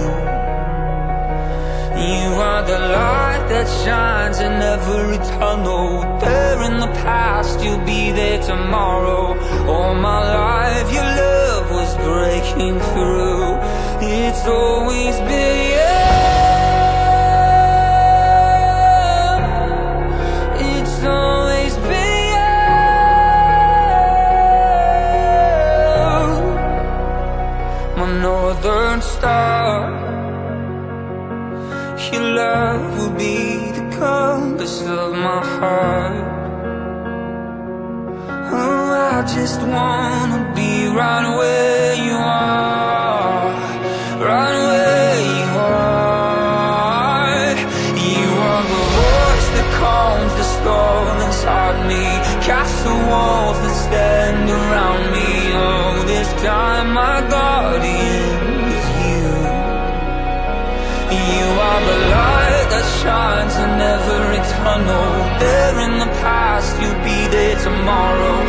You 2.04 2.34
are 2.36 2.62
the 2.64 2.78
light 2.78 3.46
that 3.48 3.66
shines 3.82 4.40
in 4.40 4.60
every 4.60 5.16
tunnel. 5.38 6.02
There 6.20 6.62
in 6.62 6.78
the 6.80 6.92
past, 7.00 7.64
you'll 7.64 7.86
be 7.86 8.10
there 8.10 8.42
tomorrow. 8.42 9.40
All 9.70 9.94
my 9.94 10.20
life, 10.20 10.92
your 10.92 11.02
love 11.02 11.70
was 11.70 11.96
breaking 11.96 12.78
through. 12.92 13.56
It's 14.02 14.46
always 14.46 15.16
been 15.20 15.70
you. 15.78 16.01
Star. 29.22 29.86
Your 32.10 32.24
love 32.40 32.98
will 32.98 33.16
be 33.16 33.70
the 33.78 33.84
compass 33.96 34.82
of 34.82 35.12
my 35.26 35.40
heart. 35.54 36.26
Oh, 38.58 38.86
I 39.14 39.22
just 39.36 39.60
wanna 39.74 40.40
be 40.56 40.72
right 40.98 41.28
where 41.38 41.81
tunnel. 64.72 65.38
There 65.38 65.80
in 65.80 65.98
the 65.98 66.10
past, 66.24 66.80
you'll 66.80 67.04
be 67.04 67.28
there 67.28 67.56
tomorrow. 67.62 68.41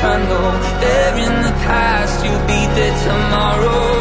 Tunnel. 0.00 0.52
There 0.80 1.16
in 1.24 1.34
the 1.46 1.54
past, 1.64 2.24
you'll 2.24 2.46
be 2.46 2.62
there 2.76 2.96
tomorrow. 3.04 3.95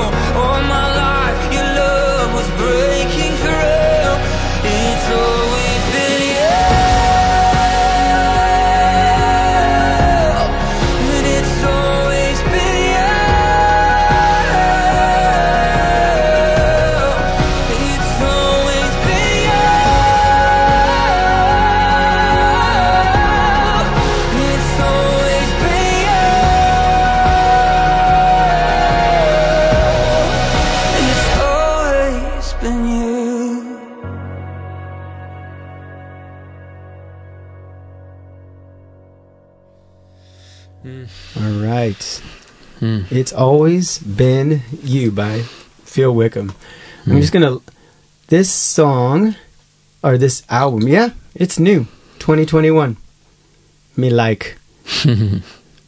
It's 43.25 43.33
always 43.33 43.97
been 43.97 44.61
you 44.83 45.09
by 45.09 45.41
Phil 45.83 46.13
Wickham. 46.13 46.53
I'm 47.07 47.19
just 47.21 47.33
gonna 47.33 47.57
this 48.27 48.51
song 48.51 49.33
or 50.03 50.19
this 50.19 50.43
album, 50.47 50.87
yeah, 50.87 51.09
it's 51.33 51.57
new, 51.57 51.85
2021. 52.19 52.97
Me 53.97 54.09
like, 54.11 54.59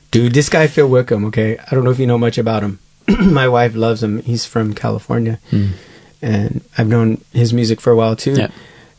dude, 0.09 0.33
this 0.33 0.49
guy 0.49 0.65
Phil 0.65 0.87
Wickham. 0.89 1.25
Okay, 1.25 1.59
I 1.59 1.75
don't 1.75 1.83
know 1.83 1.91
if 1.91 1.99
you 1.99 2.07
know 2.07 2.17
much 2.17 2.39
about 2.39 2.63
him. 2.63 2.79
my 3.21 3.47
wife 3.47 3.75
loves 3.75 4.01
him. 4.01 4.23
He's 4.23 4.47
from 4.47 4.73
California, 4.73 5.37
Mm. 5.51 5.73
and 6.23 6.61
I've 6.75 6.87
known 6.87 7.21
his 7.33 7.53
music 7.53 7.79
for 7.79 7.91
a 7.91 7.95
while 7.95 8.15
too. 8.15 8.33
Yeah. 8.33 8.49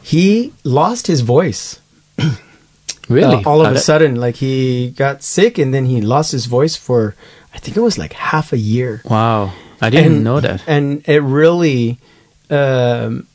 He 0.01 0.53
lost 0.62 1.09
his 1.09 1.22
voice 1.22 1.80
Really? 3.09 3.43
uh, 3.43 3.49
all 3.49 3.62
of 3.62 3.66
Oh, 3.66 3.70
a 3.70 3.74
that- 3.74 3.80
sudden. 3.80 4.14
Like 4.14 4.36
he 4.36 4.91
got 4.91 5.24
sick, 5.24 5.59
and 5.59 5.74
then 5.74 5.86
he 5.86 6.01
lost 6.01 6.30
his 6.30 6.47
voice 6.47 6.76
for 6.76 7.16
I 7.55 7.59
think 7.59 7.76
it 7.76 7.80
was 7.80 7.99
like 7.99 8.12
half 8.12 8.53
a 8.53 8.59
year. 8.59 9.03
Wow. 9.05 9.53
I 9.80 9.90
didn't 9.90 10.12
and, 10.16 10.24
know 10.24 10.40
that. 10.40 10.62
And 10.66 11.07
it 11.09 11.20
really 11.22 11.99
um, 12.51 13.26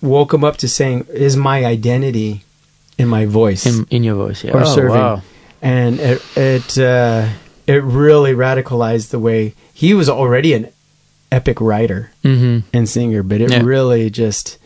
woke 0.00 0.32
him 0.32 0.44
up 0.44 0.56
to 0.58 0.68
saying, 0.68 1.06
"Is 1.12 1.36
my 1.36 1.64
identity 1.64 2.44
in 2.98 3.08
my 3.08 3.26
voice 3.26 3.66
In, 3.66 3.86
in 3.90 4.04
your 4.04 4.14
voice, 4.16 4.42
yeah. 4.44 4.52
or 4.52 4.62
oh, 4.62 4.74
serving?" 4.74 4.96
Wow. 4.96 5.22
And 5.62 6.00
it 6.00 6.22
it 6.36 6.78
uh, 6.78 7.28
it 7.66 7.82
really 7.82 8.32
radicalized 8.32 9.10
the 9.10 9.18
way 9.18 9.54
he 9.74 9.92
was 9.94 10.08
already 10.08 10.54
an 10.54 10.68
epic 11.32 11.60
writer 11.60 12.10
hmm 12.22 12.60
and 12.72 12.88
singer, 12.88 13.22
but 13.22 13.40
it 13.40 13.50
Yeah. 13.50 13.62
really 13.62 14.08
just 14.10 14.58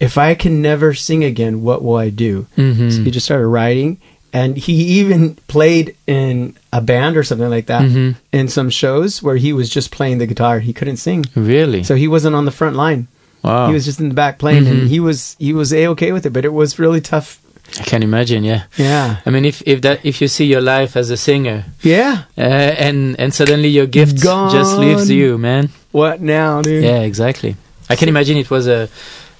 if 0.00 0.18
I 0.18 0.34
can 0.34 0.60
never 0.60 0.94
sing 0.94 1.22
again, 1.22 1.62
what 1.62 1.82
will 1.84 1.96
I 1.96 2.10
do? 2.10 2.46
hmm 2.56 2.90
So 2.90 3.02
he 3.02 3.10
just 3.10 3.24
started 3.24 3.46
writing, 3.46 3.98
and 4.32 4.56
he 4.56 4.72
even 5.00 5.34
played 5.48 5.94
in 6.06 6.54
a 6.72 6.80
band 6.80 7.16
or 7.16 7.22
something 7.24 7.50
like 7.50 7.66
that 7.66 7.82
Mhm. 7.82 8.14
in 8.32 8.48
some 8.48 8.70
shows 8.70 9.22
where 9.22 9.36
he 9.36 9.52
was 9.52 9.68
just 9.68 9.90
playing 9.90 10.18
the 10.18 10.26
guitar. 10.26 10.60
He 10.60 10.72
couldn't 10.72 10.96
sing, 10.98 11.24
Really? 11.34 11.82
so 11.84 11.94
he 11.94 12.08
wasn't 12.08 12.34
on 12.34 12.44
the 12.44 12.50
front 12.52 12.76
line. 12.76 13.06
wow. 13.42 13.66
He 13.68 13.74
was 13.74 13.84
just 13.84 13.98
in 14.00 14.08
the 14.08 14.14
back 14.14 14.38
playing, 14.38 14.64
Mhm. 14.64 14.70
and 14.70 14.88
he 14.88 15.00
was 15.00 15.36
he 15.38 15.52
was 15.52 15.72
a 15.72 15.86
okay 15.88 16.12
with 16.12 16.24
it, 16.26 16.32
but 16.32 16.44
it 16.44 16.52
was 16.52 16.78
really 16.78 17.00
tough. 17.00 17.38
I 17.80 17.84
can 17.84 18.02
imagine, 18.02 18.44
yeah. 18.44 18.62
Yeah, 18.76 19.16
I 19.26 19.30
mean, 19.30 19.44
if 19.44 19.62
if 19.66 19.80
that 19.80 19.98
if 20.04 20.20
you 20.20 20.28
see 20.28 20.44
your 20.44 20.60
life 20.60 20.96
as 21.00 21.10
a 21.10 21.16
singer, 21.16 21.64
yeah. 21.82 22.12
uh, 22.38 22.86
and 22.86 23.16
and 23.18 23.32
suddenly 23.34 23.68
your 23.68 23.86
gift 23.86 24.16
just 24.52 24.76
leaves 24.78 25.08
you, 25.10 25.38
man. 25.38 25.70
What 25.92 26.20
now, 26.20 26.60
dude? 26.62 26.84
Yeah, 26.84 27.00
exactly. 27.02 27.56
I 27.90 27.96
can 27.96 28.08
imagine 28.08 28.36
it 28.36 28.50
was 28.50 28.66
a 28.68 28.88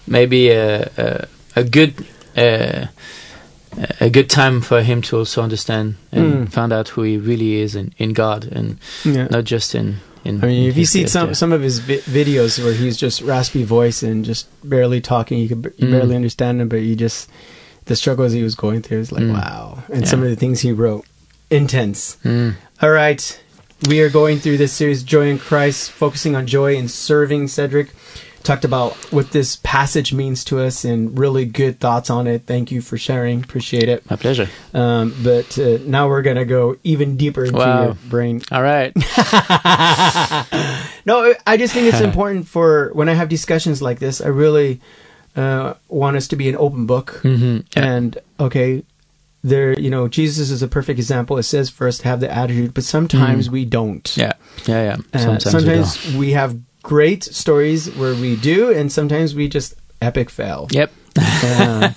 maybe 0.07 0.51
a 0.51 0.89
a, 0.97 1.07
a 1.61 1.65
good 1.65 1.93
uh, 2.37 2.87
a 4.01 4.11
good 4.11 4.29
time 4.29 4.61
for 4.61 4.83
him 4.83 5.01
to 5.03 5.19
also 5.19 5.43
understand 5.43 5.95
and 6.13 6.49
Mm. 6.49 6.53
find 6.53 6.73
out 6.73 6.89
who 6.89 7.03
he 7.03 7.17
really 7.17 7.57
is 7.61 7.75
in, 7.75 7.93
in 7.99 8.13
God 8.13 8.45
and 8.53 8.79
Yeah. 9.05 9.29
not 9.31 9.45
just 9.45 9.75
in 9.75 9.97
in. 10.25 10.43
I 10.43 10.47
mean, 10.47 10.65
in 10.65 10.71
if 10.71 10.77
you 10.77 10.85
see 10.87 11.07
some 11.07 11.35
some 11.35 11.53
of 11.53 11.63
his 11.63 11.79
vi- 11.81 11.99
videos 12.07 12.63
where 12.63 12.75
he's 12.75 12.97
just 12.97 13.23
raspy 13.23 13.65
voice 13.65 14.03
and 14.03 14.25
just 14.25 14.47
barely 14.63 15.01
talking, 15.01 15.39
you 15.39 15.49
could 15.49 15.63
b- 15.63 15.71
you 15.79 15.89
Mm. 15.89 15.91
barely 15.93 16.17
understand 16.17 16.61
him, 16.61 16.69
but 16.69 16.77
you 16.83 16.95
just 16.95 17.29
the 17.87 17.97
struggles 17.97 18.33
he 18.33 18.43
was 18.45 18.55
going 18.55 18.83
through 18.83 19.01
is 19.01 19.11
like 19.11 19.25
Mm. 19.25 19.33
wow, 19.33 19.83
and 19.93 20.03
Yeah. 20.03 20.09
some 20.09 20.23
of 20.23 20.29
the 20.31 20.37
things 20.37 20.61
he 20.61 20.71
wrote, 20.71 21.05
intense. 21.51 22.17
Mm. 22.25 22.55
All 22.81 22.91
right, 22.91 23.39
we 23.89 24.01
are 24.01 24.09
going 24.11 24.39
through 24.39 24.59
this 24.59 24.73
series, 24.73 25.03
Joy 25.03 25.29
in 25.29 25.39
Christ, 25.39 25.91
focusing 25.91 26.37
on 26.37 26.47
joy 26.47 26.77
and 26.77 26.89
serving. 26.91 27.49
Cedric 27.49 27.89
talked 28.43 28.65
about 28.65 28.95
what 29.13 29.31
this 29.31 29.57
passage 29.63 30.13
means 30.13 30.45
to 30.45 30.61
us 30.61 30.85
and 30.85 31.19
really 31.19 31.45
good 31.45 31.81
thoughts 31.81 32.11
on 32.11 32.27
it. 32.27 32.43
Thank 32.47 32.71
you 32.73 32.81
for 32.81 32.99
sharing, 32.99 33.43
appreciate 33.43 33.89
it. 33.89 34.09
My 34.11 34.17
pleasure. 34.17 34.49
Um, 34.75 35.15
but 35.23 35.59
uh, 35.59 35.79
now 35.85 36.09
we're 36.09 36.23
gonna 36.23 36.45
go 36.45 36.77
even 36.85 37.17
deeper 37.17 37.45
into 37.45 37.59
Wow. 37.59 37.85
your 37.85 37.95
brain. 38.09 38.43
All 38.51 38.63
right. 38.63 38.93
no, 41.07 41.35
I 41.47 41.57
just 41.57 41.75
think 41.75 41.93
it's 41.93 42.01
important 42.01 42.49
for 42.49 42.91
when 42.95 43.09
I 43.09 43.15
have 43.15 43.29
discussions 43.29 43.83
like 43.83 43.99
this. 43.99 44.21
I 44.21 44.29
really 44.29 44.81
uh, 45.37 45.75
want 45.89 46.17
us 46.17 46.29
to 46.29 46.37
be 46.37 46.49
an 46.49 46.57
open 46.57 46.87
book. 46.87 47.11
hmm 47.23 47.59
And 47.77 48.19
okay, 48.39 48.85
there, 49.45 49.79
you 49.79 49.91
know, 49.91 50.09
Jesus 50.09 50.51
is 50.51 50.63
a 50.63 50.69
perfect 50.69 50.99
example. 50.99 51.39
It 51.39 51.43
says 51.45 51.71
for 51.71 51.89
us 51.89 51.99
to 51.99 52.05
have 52.09 52.21
the 52.21 52.31
attitude, 52.31 52.75
but 52.75 52.85
sometimes 52.85 53.51
we 53.51 53.65
don't. 53.65 54.15
Yeah. 54.17 54.33
Yeah. 54.67 54.83
Yeah. 54.85 54.97
Uh, 55.13 55.19
Sometimes. 55.39 55.45
we 55.45 55.51
sometimes 55.51 56.15
we, 56.17 56.31
have 56.33 56.59
great 56.83 57.25
stories 57.25 57.91
where 57.97 58.15
we 58.15 58.37
do, 58.37 58.73
and 58.73 58.91
sometimes 58.91 59.35
we 59.35 59.49
just 59.49 59.75
epic 60.01 60.31
fail. 60.31 60.69
Yep. 60.71 60.93
Uh, 61.17 61.91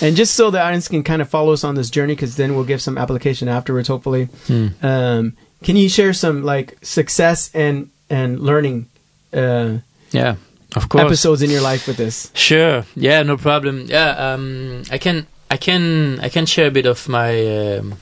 and 0.00 0.16
just 0.16 0.34
so 0.34 0.50
the 0.50 0.60
audience 0.60 0.88
can 0.88 1.02
kind 1.04 1.22
of 1.22 1.28
follow 1.28 1.52
us 1.52 1.62
on 1.64 1.74
this 1.74 1.88
journey, 1.90 2.14
because 2.14 2.36
then 2.36 2.54
we'll 2.54 2.64
give 2.64 2.82
some 2.82 2.98
application 2.98 3.48
afterwards, 3.48 3.88
hopefully. 3.88 4.24
Hmm. 4.46 4.68
Um, 4.82 5.36
can 5.62 5.76
you 5.76 5.88
share 5.88 6.12
some 6.12 6.42
like 6.42 6.76
success 6.82 7.50
and 7.54 7.90
and 8.08 8.40
learning 8.40 8.86
uh, 9.32 9.78
Yeah. 10.10 10.36
Of 10.76 10.88
course. 10.88 11.04
episodes 11.04 11.42
in 11.42 11.50
your 11.50 11.62
life 11.62 11.86
with 11.88 11.96
this? 11.96 12.30
Sure. 12.34 12.84
Yeah, 12.94 13.22
no 13.24 13.36
problem. 13.36 13.86
Yeah, 13.88 14.10
um, 14.34 14.82
I 14.90 14.98
can, 14.98 15.26
I 15.50 15.56
can, 15.56 16.20
I 16.20 16.28
can 16.28 16.46
share 16.46 16.68
a 16.68 16.70
bit 16.70 16.86
of 16.86 17.08
my 17.08 17.78
um, 17.78 17.94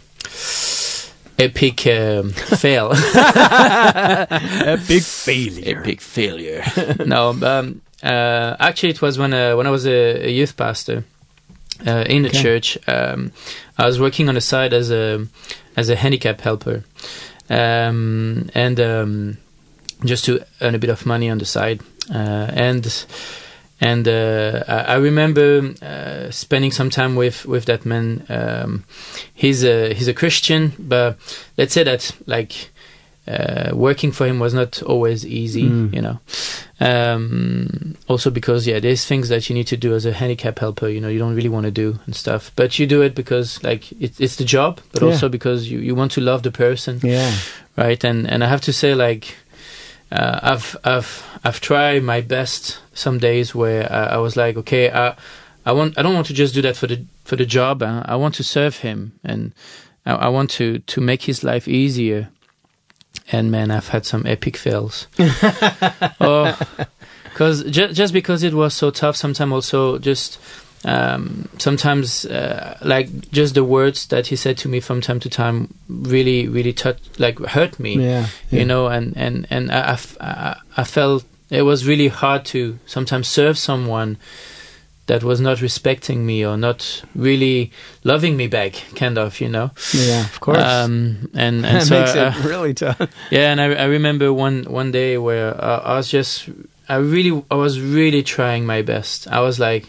epic 1.39 1.86
um, 1.86 2.30
fail. 2.30 2.93
Epic 3.70 5.03
failure. 5.03 5.78
epic 5.78 6.01
failure. 6.01 6.64
no, 7.07 7.30
um, 7.43 7.80
uh, 8.03 8.57
actually, 8.59 8.91
it 8.91 9.01
was 9.03 9.18
when 9.18 9.32
uh, 9.32 9.57
when 9.57 9.66
I 9.66 9.70
was 9.70 9.86
a, 9.86 10.26
a 10.26 10.30
youth 10.30 10.57
pastor 10.57 11.05
uh, 11.86 12.05
in 12.09 12.22
the 12.22 12.28
Okay. 12.28 12.43
church. 12.43 12.78
Um, 12.89 13.32
I 13.76 13.86
was 13.86 13.99
working 14.01 14.28
on 14.28 14.34
the 14.34 14.41
side 14.41 14.72
as 14.72 14.91
a 14.91 15.26
as 15.76 15.89
a 15.89 15.97
handicap 15.97 16.41
helper, 16.41 16.82
um, 17.51 18.49
and 18.55 18.80
um, 18.80 19.36
just 20.05 20.24
to 20.26 20.41
earn 20.61 20.74
a 20.74 20.78
bit 20.78 20.91
of 20.91 21.07
money 21.07 21.30
on 21.30 21.39
the 21.39 21.45
side. 21.47 21.80
Uh, 22.12 22.51
and 22.55 22.84
and 23.80 24.08
uh, 24.08 24.64
I, 24.66 24.94
I 24.94 24.96
remember 24.96 25.72
uh, 25.82 26.30
spending 26.30 26.72
some 26.72 26.90
time 26.90 27.14
with 27.16 27.46
with 27.46 27.64
that 27.66 27.84
man. 27.86 28.24
Um, 28.28 28.84
he's 29.34 29.64
a 29.64 29.94
he's 29.94 30.08
a 30.08 30.14
Christian, 30.14 30.72
but 30.78 31.16
let's 31.56 31.72
say 31.74 31.84
that 31.84 32.10
like 32.26 32.70
uh, 33.28 33.70
working 33.74 34.10
for 34.12 34.26
him 34.26 34.38
was 34.40 34.54
not 34.54 34.82
always 34.82 35.24
easy, 35.26 35.64
Mm. 35.68 35.94
you 35.94 36.00
know. 36.02 36.18
Um, 36.80 37.96
also 38.08 38.30
because 38.30 38.66
yeah, 38.66 38.80
there's 38.80 39.04
things 39.04 39.28
that 39.28 39.48
you 39.48 39.54
need 39.54 39.66
to 39.68 39.76
do 39.76 39.94
as 39.94 40.06
a 40.06 40.12
handicap 40.12 40.58
helper, 40.58 40.88
you 40.88 41.00
know, 41.00 41.08
you 41.08 41.18
don't 41.18 41.34
really 41.34 41.48
want 41.48 41.64
to 41.64 41.70
do 41.70 41.98
and 42.06 42.14
stuff, 42.16 42.50
but 42.56 42.78
you 42.78 42.86
do 42.86 43.02
it 43.02 43.14
because 43.14 43.62
like 43.62 43.92
it, 44.00 44.18
it's 44.20 44.36
the 44.36 44.44
job, 44.44 44.80
but 44.92 45.02
Yeah. 45.02 45.08
also 45.08 45.28
because 45.28 45.70
you, 45.70 45.78
you 45.80 45.94
want 45.94 46.12
to 46.12 46.20
love 46.20 46.42
the 46.42 46.50
person, 46.52 47.00
Yeah. 47.02 47.32
right? 47.76 48.02
And 48.04 48.26
and 48.30 48.42
I 48.42 48.48
have 48.48 48.60
to 48.62 48.72
say 48.72 48.94
like 48.94 49.36
uh, 50.10 50.40
I've 50.42 50.76
I've 50.84 51.22
I've 51.44 51.60
tried 51.60 52.02
my 52.02 52.20
best 52.22 52.78
some 52.99 53.18
days 53.18 53.55
where 53.55 53.90
I, 53.92 54.14
I 54.14 54.16
was 54.18 54.36
like, 54.36 54.57
okay, 54.59 54.90
I 54.90 55.14
I 55.64 55.72
want 55.72 55.99
I 55.99 56.03
don't 56.03 56.14
want 56.14 56.26
to 56.28 56.34
just 56.34 56.55
do 56.55 56.62
that 56.62 56.76
for 56.76 56.86
the 56.86 57.05
for 57.24 57.36
the 57.36 57.46
job. 57.46 57.82
I, 57.82 58.03
I 58.07 58.16
want 58.16 58.34
to 58.36 58.42
serve 58.44 58.78
him, 58.78 59.12
and 59.24 59.53
I, 60.07 60.12
I 60.14 60.28
want 60.28 60.51
to 60.59 60.78
to 60.80 61.01
make 61.01 61.22
his 61.22 61.42
life 61.44 61.68
easier. 61.68 62.28
And 63.32 63.51
man, 63.51 63.70
I've 63.70 63.88
had 63.88 64.07
some 64.07 64.26
epic 64.26 64.57
fails. 64.57 65.07
oh, 66.20 66.59
because 67.24 67.64
ju- 67.64 67.92
just 67.92 68.12
because 68.12 68.42
it 68.42 68.55
was 68.55 68.74
so 68.74 68.90
tough, 68.90 69.16
sometimes 69.16 69.53
also 69.53 69.99
just 69.99 70.38
um, 70.84 71.49
sometimes 71.59 72.24
uh, 72.26 72.78
like 72.82 73.09
just 73.30 73.55
the 73.55 73.64
words 73.64 74.07
that 74.09 74.28
he 74.28 74.36
said 74.36 74.57
to 74.59 74.68
me 74.68 74.80
from 74.80 75.01
time 75.01 75.20
to 75.20 75.28
time 75.28 75.74
really 75.88 76.46
really 76.49 76.72
touch 76.72 76.99
like 77.18 77.38
hurt 77.40 77.78
me 77.80 77.96
Yeah. 77.99 78.26
you 78.51 78.64
know 78.64 78.86
and 78.86 79.16
and 79.16 79.46
and 79.51 79.70
I, 79.72 79.80
I 79.80 79.92
f- 79.92 80.16
I- 80.20 80.57
I 80.76 80.84
felt 80.84 81.24
it 81.51 81.62
was 81.62 81.86
really 81.86 82.09
hard 82.09 82.44
to 82.44 82.78
sometimes 82.86 83.28
serve 83.28 83.57
someone 83.59 84.16
that 85.07 85.22
was 85.24 85.40
not 85.40 85.62
respecting 85.62 86.26
me 86.26 86.44
or 86.44 86.57
not 86.59 87.03
really 87.14 87.72
loving 88.05 88.36
me 88.36 88.46
back 88.46 88.74
kind 88.94 89.16
of 89.16 89.40
you 89.40 89.49
know 89.49 89.70
Yeah. 89.94 90.24
Of 90.26 90.38
course. 90.40 90.59
um 90.59 91.30
and 91.34 91.64
and 91.64 91.76
that 91.80 91.82
so 91.86 91.99
makes 92.01 92.14
I- 92.14 92.28
it 92.28 92.44
really 92.44 92.74
tough. 92.74 93.01
yeah, 93.30 93.51
and 93.53 93.61
I, 93.61 93.72
I 93.74 93.84
remember 93.84 94.32
one 94.32 94.64
one 94.64 94.90
day 94.92 95.16
where 95.16 95.55
uh, 95.64 95.80
I 95.84 95.96
was 95.96 96.11
just 96.11 96.49
I 96.88 96.96
really 96.96 97.42
I 97.51 97.55
was 97.55 97.80
really 97.80 98.22
trying 98.22 98.66
my 98.66 98.82
best. 98.82 99.26
I 99.28 99.40
was 99.40 99.59
like 99.59 99.88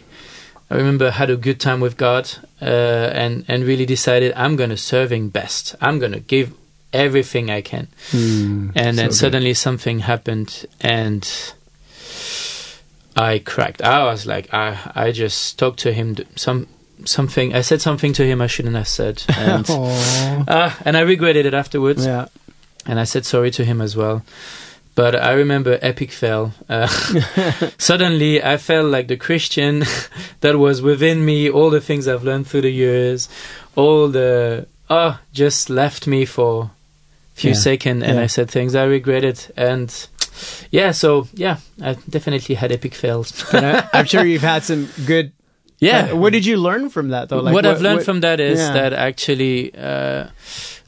I 0.70 0.76
remember 0.76 1.06
I 1.08 1.10
had 1.10 1.30
a 1.30 1.36
good 1.36 1.58
time 1.60 1.80
with 1.80 1.96
God 1.96 2.30
uh, 2.62 3.10
and 3.12 3.44
and 3.48 3.64
really 3.64 3.86
decided 3.86 4.32
I'm 4.36 4.56
gonna 4.56 4.76
serving 4.78 5.28
best. 5.30 5.74
I'm 5.80 5.98
gonna 5.98 6.20
give 6.20 6.52
everything 6.92 7.50
I 7.50 7.60
can. 7.60 7.88
Hmm. 8.10 8.70
And 8.74 8.98
then 8.98 9.12
So 9.12 9.26
suddenly 9.26 9.54
something 9.54 10.00
happened 10.00 10.66
and 10.80 11.28
I 13.16 13.38
cracked. 13.38 13.82
I 13.82 14.04
was 14.04 14.26
like 14.26 14.52
I 14.52 14.78
I 14.94 15.12
just 15.12 15.58
talked 15.58 15.80
to 15.80 15.92
him 15.92 16.16
some 16.36 16.66
something 17.04 17.54
I 17.54 17.62
said 17.62 17.80
something 17.80 18.12
to 18.14 18.26
him 18.26 18.40
I 18.40 18.46
shouldn't 18.46 18.76
have 18.76 18.88
said 18.88 19.22
and 19.36 19.68
uh, 19.68 20.74
and 20.84 20.96
I 20.96 21.00
regretted 21.00 21.46
it 21.46 21.54
afterwards 21.54 22.04
yeah. 22.04 22.26
and 22.86 23.00
I 23.00 23.04
said 23.04 23.24
sorry 23.24 23.50
to 23.52 23.64
him 23.64 23.80
as 23.80 23.96
well. 23.96 24.22
But 24.96 25.14
I 25.14 25.32
remember 25.32 25.78
epic 25.80 26.10
fail. 26.10 26.52
Uh, 26.68 26.86
suddenly, 27.78 28.42
I 28.42 28.56
felt 28.56 28.90
like 28.90 29.06
the 29.06 29.16
Christian 29.16 29.84
that 30.40 30.58
was 30.58 30.82
within 30.82 31.24
me. 31.24 31.48
All 31.48 31.70
the 31.70 31.80
things 31.80 32.08
I've 32.08 32.24
learned 32.24 32.48
through 32.48 32.62
the 32.62 32.70
years, 32.70 33.28
all 33.76 34.08
the 34.08 34.66
oh, 34.90 35.18
just 35.32 35.70
left 35.70 36.06
me 36.06 36.26
for 36.26 36.72
few 37.40 37.50
Yeah. 37.50 37.56
seconds, 37.70 38.02
and 38.04 38.16
Yeah. 38.16 38.24
I 38.24 38.28
said 38.28 38.50
things 38.50 38.74
I 38.74 38.84
regretted. 38.84 39.38
And 39.56 39.88
yeah, 40.70 40.92
so 40.92 41.26
yeah, 41.34 41.56
I 41.82 41.96
definitely 42.08 42.54
had 42.56 42.70
epic 42.72 42.94
fails. 42.94 43.32
I, 43.54 43.88
I'm 43.92 44.06
sure 44.06 44.24
you've 44.24 44.42
had 44.54 44.62
some 44.64 44.88
good. 45.06 45.32
yeah, 45.80 46.10
Uh, 46.12 46.16
what 46.20 46.32
did 46.32 46.44
you 46.46 46.56
learn 46.60 46.90
from 46.90 47.08
that 47.10 47.28
though? 47.28 47.40
Like, 47.44 47.54
what, 47.54 47.64
I've 47.66 47.80
learned 47.82 47.98
what- 48.00 48.04
from 48.04 48.20
that 48.20 48.38
is 48.40 48.58
yeah. 48.58 48.72
that 48.74 48.92
actually, 48.92 49.72
uh, 49.74 50.26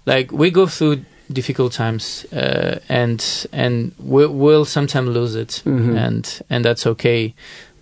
like 0.06 0.32
we 0.32 0.50
go 0.50 0.66
through 0.66 0.96
difficult 1.32 1.72
times, 1.72 2.26
uh, 2.32 2.78
and 2.88 3.46
and 3.52 3.92
we'll, 3.98 4.32
we'll 4.42 4.64
sometimes 4.66 5.08
lose 5.08 5.34
it, 5.34 5.62
Mhm. 5.64 5.96
and 6.06 6.24
and 6.50 6.64
that's 6.64 6.86
okay. 6.86 7.34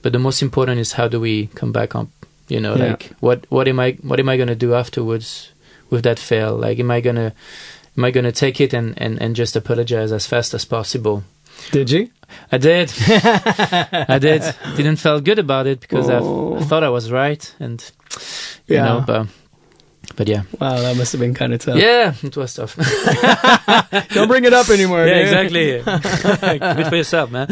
But 0.03 0.13
the 0.13 0.19
most 0.19 0.41
important 0.43 0.79
is 0.81 0.93
how 0.93 1.09
do 1.09 1.19
we 1.21 1.49
come 1.55 1.73
back 1.73 1.95
up? 1.95 2.09
You 2.49 2.61
know, 2.61 2.75
Yeah. 2.77 2.91
like 2.91 3.11
what 3.21 3.39
what 3.49 3.67
am 3.69 3.79
I 3.81 3.97
what 4.03 4.19
am 4.21 4.29
I 4.29 4.37
gonna 4.39 4.55
do 4.67 4.75
afterwards 4.75 5.53
with 5.91 6.03
that 6.05 6.19
fail? 6.19 6.57
Like, 6.57 6.79
am 6.83 6.91
I 6.91 7.01
gonna 7.01 7.33
am 7.97 8.05
I 8.05 8.11
gonna 8.11 8.33
take 8.33 8.61
it 8.61 8.73
and 8.75 8.95
and 9.01 9.21
and 9.23 9.35
just 9.37 9.57
apologize 9.57 10.13
as 10.13 10.27
fast 10.27 10.55
as 10.55 10.65
possible? 10.65 11.23
Did 11.73 11.91
you? 11.91 12.09
I 12.53 12.59
did. 12.59 12.93
I 14.09 14.19
did. 14.21 14.43
Didn't 14.77 14.97
feel 14.97 15.21
good 15.21 15.39
about 15.39 15.67
it 15.67 15.81
because 15.81 16.09
Oh. 16.09 16.57
I 16.57 16.63
thought 16.65 16.83
I 16.85 16.89
was 16.89 17.11
right, 17.11 17.55
and 17.61 17.83
you 18.67 18.77
Yeah. 18.77 18.85
know, 18.85 19.05
but 19.07 19.27
but 20.17 20.29
yeah, 20.29 20.43
Wow, 20.59 20.81
that 20.81 20.97
must 20.97 21.13
have 21.13 21.21
been 21.21 21.35
kind 21.35 21.53
of 21.53 21.61
tough. 21.61 21.77
yeah, 21.77 22.15
it 22.23 22.37
was 22.37 22.55
tough. 22.55 22.77
Don't 24.15 24.29
bring 24.29 24.45
it 24.45 24.53
up 24.53 24.69
anymore. 24.71 25.07
yeah, 25.07 25.15
dude. 25.15 25.23
exactly. 25.23 25.83
good 26.83 26.87
for 26.89 26.97
yourself, 26.97 27.31
man. 27.31 27.47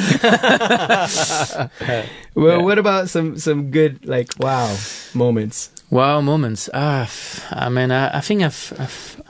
Well, 2.34 2.58
Yeah. 2.58 2.62
what 2.62 2.78
about 2.78 3.08
some 3.10 3.36
some 3.38 3.70
good 3.70 4.06
like 4.06 4.28
wow 4.38 4.74
moments? 5.14 5.70
Wow, 5.90 6.20
moments. 6.20 6.68
Ah, 6.74 7.08
I 7.50 7.68
mean, 7.68 7.90
I, 7.90 8.18
I 8.18 8.20
think 8.20 8.42
I've, 8.42 8.72
I've, 8.78 9.22
I 9.26 9.27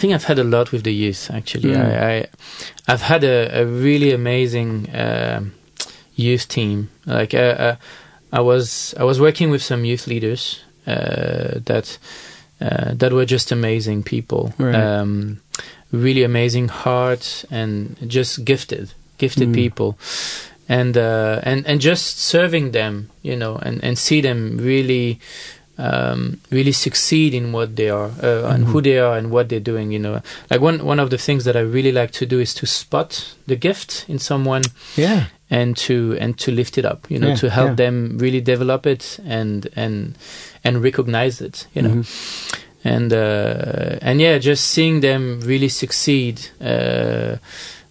think 0.00 0.12
I've 0.14 0.24
had 0.28 0.38
a 0.38 0.44
lot 0.44 0.72
with 0.72 0.82
the 0.82 0.92
youth. 0.92 1.30
Actually, 1.30 1.72
Mm. 1.74 1.80
I, 2.02 2.16
I, 2.18 2.26
I've 2.92 3.02
had 3.02 3.24
a, 3.24 3.62
a 3.62 3.64
really 3.66 4.12
amazing 4.12 4.88
um 4.94 5.52
youth 6.16 6.48
team. 6.48 6.88
Like, 7.06 7.32
uh, 7.34 7.54
uh, 7.66 7.76
I 8.32 8.40
was, 8.40 8.94
I 8.98 9.04
was 9.04 9.18
working 9.20 9.50
with 9.52 9.62
some 9.62 9.84
youth 9.84 10.06
leaders 10.08 10.64
uh, 10.86 11.60
that, 11.64 11.98
uh, 12.60 12.94
that 12.94 13.12
were 13.12 13.24
just 13.26 13.52
amazing 13.52 14.02
people. 14.02 14.52
Right. 14.58 14.74
Um, 14.74 15.38
really 15.92 16.24
amazing 16.24 16.68
heart 16.68 17.44
and 17.50 17.96
just 18.10 18.44
gifted, 18.44 18.92
gifted 19.18 19.48
Mm. 19.48 19.54
people 19.54 19.96
and 20.68 20.96
uh, 20.98 21.40
and 21.44 21.66
and 21.66 21.80
just 21.80 22.18
serving 22.18 22.72
them, 22.72 23.08
you 23.22 23.36
know, 23.36 23.56
and 23.62 23.82
and 23.84 23.96
see 23.96 24.20
them 24.20 24.58
really. 24.58 25.18
Um, 25.80 26.40
really 26.50 26.72
succeed 26.72 27.34
in 27.34 27.52
what 27.52 27.76
they 27.76 27.88
are 27.88 28.10
uh, 28.20 28.50
and 28.52 28.64
who 28.64 28.80
they 28.82 28.98
are 28.98 29.16
and 29.16 29.30
what 29.30 29.48
they're 29.48 29.60
doing. 29.72 29.92
You 29.92 30.00
know, 30.00 30.22
like 30.50 30.60
one 30.60 30.84
one 30.84 30.98
of 30.98 31.10
the 31.10 31.18
things 31.18 31.44
that 31.44 31.54
I 31.56 31.60
really 31.60 31.92
like 31.92 32.10
to 32.18 32.26
do 32.26 32.40
is 32.40 32.52
to 32.54 32.66
spot 32.66 33.36
the 33.46 33.54
gift 33.54 34.04
in 34.08 34.18
someone 34.18 34.62
Yeah. 34.96 35.26
and 35.50 35.76
to 35.86 36.16
and 36.20 36.36
to 36.38 36.50
lift 36.50 36.78
it 36.78 36.84
up. 36.84 37.06
You 37.08 37.20
know, 37.20 37.28
Yeah, 37.28 37.36
to 37.36 37.50
help 37.50 37.68
yeah. 37.68 37.74
them 37.76 38.18
really 38.18 38.40
develop 38.40 38.86
it 38.86 39.20
and 39.24 39.68
and 39.76 40.16
and 40.64 40.82
recognize 40.82 41.40
it. 41.40 41.68
You 41.74 41.82
know, 41.82 41.94
Mhm. 42.02 42.06
and 42.84 43.12
uh, 43.12 43.98
and 44.02 44.20
yeah, 44.20 44.38
just 44.38 44.64
seeing 44.64 45.00
them 45.00 45.40
really 45.46 45.68
succeed, 45.68 46.40
uh, 46.60 47.36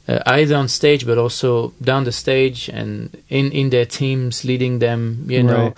uh, 0.08 0.20
either 0.26 0.55
on 0.55 0.68
stage 0.70 1.05
but 1.05 1.18
also 1.18 1.74
down 1.82 2.03
the 2.05 2.12
stage 2.12 2.70
and 2.70 3.10
in 3.30 3.51
in 3.51 3.70
their 3.70 3.86
teams, 3.86 4.43
leading 4.45 4.80
them, 4.80 5.26
you 5.28 5.43
know, 5.43 5.74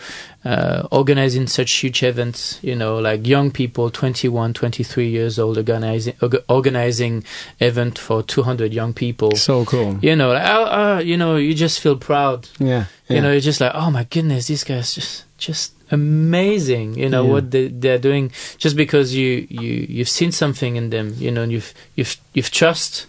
uh, 0.46 0.88
organizing 0.92 1.48
such 1.48 1.72
huge 1.72 2.04
events, 2.04 2.60
you 2.62 2.76
know, 2.76 3.00
like 3.00 3.26
young 3.28 3.50
people, 3.52 3.90
21, 3.90 4.54
23 4.54 5.08
years 5.10 5.40
old, 5.40 5.58
organizing 5.58 6.14
org- 6.22 6.44
organizing 6.48 7.24
event 7.60 7.98
for 8.00 8.22
200 8.24 8.74
young 8.74 8.94
people. 8.94 9.36
So 9.36 9.66
cool. 9.66 9.98
You 10.02 10.16
know, 10.16 10.32
like, 10.34 10.46
uh, 10.48 10.64
uh, 10.64 11.02
you 11.04 11.18
know, 11.18 11.36
you 11.36 11.54
just 11.54 11.80
feel 11.80 11.96
proud 11.98 12.48
Yeah. 12.60 12.86
you 13.10 13.22
know, 13.22 13.32
you're 13.32 13.42
just 13.42 13.60
like, 13.60 13.72
oh 13.74 13.90
my 13.92 14.04
goodness, 14.04 14.48
these 14.48 14.64
guys 14.64 14.94
just 14.94 15.26
just 15.40 15.74
amazing. 15.92 16.94
You 16.98 17.10
know 17.10 17.24
Yeah. 17.26 17.32
what 17.34 17.52
they 17.52 17.68
they're 17.70 17.98
doing 18.10 18.32
just 18.58 18.76
because 18.76 19.16
you 19.16 19.48
you 19.50 19.86
you've 19.90 20.10
seen 20.20 20.32
something 20.32 20.76
in 20.76 20.90
them. 20.92 21.16
You 21.18 21.32
know, 21.32 21.42
and 21.44 21.52
you've 21.52 21.74
you've 21.96 22.16
you've 22.34 22.52
trust 22.52 23.08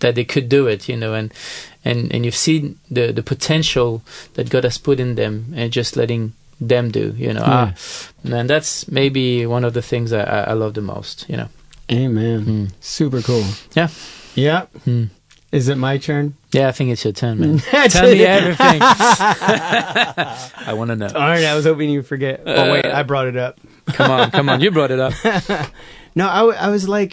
that 0.00 0.14
they 0.14 0.24
could 0.24 0.48
do 0.48 0.66
it. 0.66 0.88
You 0.88 0.96
know, 0.96 1.14
and 1.14 1.32
and 1.84 2.12
and 2.12 2.24
you've 2.24 2.36
seen 2.36 2.78
the 2.90 3.12
the 3.12 3.22
potential 3.22 4.02
that 4.34 4.50
God 4.50 4.64
has 4.64 4.78
put 4.78 5.00
in 5.00 5.14
them, 5.14 5.52
and 5.56 5.72
just 5.72 5.96
letting 5.96 6.32
them 6.60 6.90
do. 6.90 7.14
You 7.16 7.32
know, 7.34 7.42
ah, 7.44 7.74
man, 8.24 8.46
that's 8.46 8.88
maybe 8.88 9.46
one 9.46 9.64
of 9.64 9.74
the 9.74 9.82
things 9.82 10.12
I 10.12 10.22
I, 10.22 10.40
I 10.40 10.52
love 10.52 10.74
the 10.74 10.82
most. 10.82 11.26
You 11.28 11.36
know. 11.36 11.48
Amen. 11.90 12.44
Mm. 12.44 12.72
Super 12.80 13.22
cool. 13.22 13.44
Yeah. 13.74 13.88
Yeah. 14.34 14.66
Mm. 14.86 15.08
Is 15.50 15.68
it 15.68 15.76
my 15.76 15.96
turn? 15.96 16.34
Yeah, 16.52 16.68
I 16.68 16.72
think 16.72 16.90
it's 16.90 17.02
your 17.04 17.14
turn, 17.14 17.40
man. 17.40 17.58
Tell 17.88 18.06
me 18.06 18.22
everything. 18.22 18.80
I 18.82 20.74
want 20.74 20.90
to 20.90 20.96
know. 20.96 21.06
All 21.06 21.20
right. 21.20 21.44
I 21.44 21.54
was 21.54 21.64
hoping 21.64 21.88
you'd 21.88 22.06
forget. 22.06 22.42
Oh 22.44 22.70
wait, 22.70 22.84
I 22.84 23.02
brought 23.02 23.28
it 23.28 23.36
up. 23.36 23.58
Come 23.86 24.10
on, 24.10 24.30
come 24.30 24.48
on. 24.50 24.60
You 24.60 24.70
brought 24.70 24.90
it 24.90 25.00
up. 25.00 25.14
No, 26.18 26.26
I, 26.28 26.38
w- 26.46 26.58
I 26.58 26.68
was 26.76 26.88
like, 26.88 27.12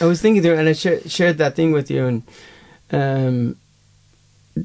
I 0.00 0.04
was 0.04 0.20
thinking 0.20 0.42
through, 0.42 0.58
and 0.60 0.68
I 0.68 0.74
sh- 0.74 1.06
shared 1.06 1.38
that 1.38 1.54
thing 1.56 1.72
with 1.72 1.90
you, 1.90 2.02
and 2.10 2.22
um, 3.00 3.56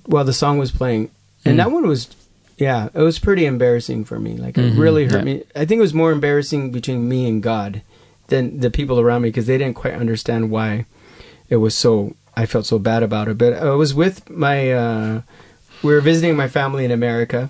while 0.05 0.25
the 0.25 0.33
song 0.33 0.57
was 0.57 0.71
playing, 0.71 1.09
and 1.45 1.53
Mm. 1.55 1.57
that 1.63 1.71
one 1.71 1.88
was, 1.88 2.01
yeah, 2.57 2.89
it 2.93 3.01
was 3.01 3.17
pretty 3.19 3.45
embarrassing 3.45 4.03
for 4.05 4.19
me. 4.19 4.33
Like 4.35 4.57
it 4.57 4.73
Mhm, 4.73 4.77
really 4.85 5.05
hurt 5.05 5.19
yeah. 5.25 5.29
me. 5.31 5.43
I 5.55 5.63
think 5.65 5.79
it 5.79 5.88
was 5.89 5.93
more 5.93 6.11
embarrassing 6.11 6.71
between 6.71 7.07
me 7.07 7.27
and 7.29 7.41
God 7.41 7.81
than 8.27 8.59
the 8.59 8.69
people 8.69 8.99
around 8.99 9.21
me 9.21 9.29
because 9.29 9.47
they 9.47 9.57
didn't 9.57 9.75
quite 9.81 9.93
understand 9.93 10.51
why 10.51 10.85
it 11.49 11.57
was 11.57 11.73
so. 11.75 12.13
I 12.35 12.45
felt 12.45 12.65
so 12.67 12.77
bad 12.77 13.01
about 13.03 13.27
it. 13.29 13.38
But 13.38 13.53
I 13.53 13.71
was 13.71 13.93
with 13.95 14.29
my, 14.29 14.71
uh, 14.71 15.21
we 15.81 15.93
were 15.93 16.01
visiting 16.01 16.35
my 16.35 16.47
family 16.49 16.83
in 16.85 16.91
America, 16.91 17.49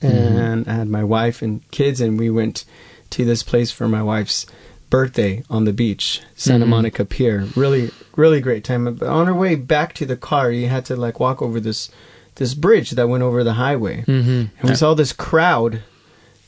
and 0.00 0.66
I 0.68 0.72
had 0.72 0.88
my 0.88 1.04
wife 1.04 1.42
and 1.42 1.68
kids, 1.70 2.00
and 2.00 2.18
we 2.18 2.30
went 2.30 2.64
to 3.10 3.24
this 3.24 3.42
place 3.42 3.70
for 3.72 3.88
my 3.88 4.02
wife's 4.02 4.46
birthday 4.90 5.42
on 5.48 5.64
the 5.64 5.72
beach, 5.72 6.20
Santa 6.36 6.66
Mhm. 6.66 6.68
Monica 6.68 7.04
Pier. 7.04 7.46
Really, 7.56 7.90
really 8.16 8.40
great 8.40 8.64
time. 8.64 8.92
But 8.94 9.08
on 9.08 9.28
our 9.28 9.34
way 9.34 9.54
back 9.54 9.94
to 9.94 10.04
the 10.06 10.16
car, 10.16 10.50
you 10.50 10.68
had 10.68 10.84
to 10.86 10.96
like 10.96 11.18
walk 11.20 11.40
over 11.40 11.60
this 11.60 11.88
this 12.36 12.54
bridge 12.54 12.90
that 12.92 13.08
went 13.08 13.22
over 13.22 13.44
the 13.44 13.54
highway, 13.54 14.02
Mm-hmm. 14.06 14.30
and 14.60 14.70
we 14.70 14.74
saw 14.74 14.94
this 14.94 15.12
crowd, 15.12 15.82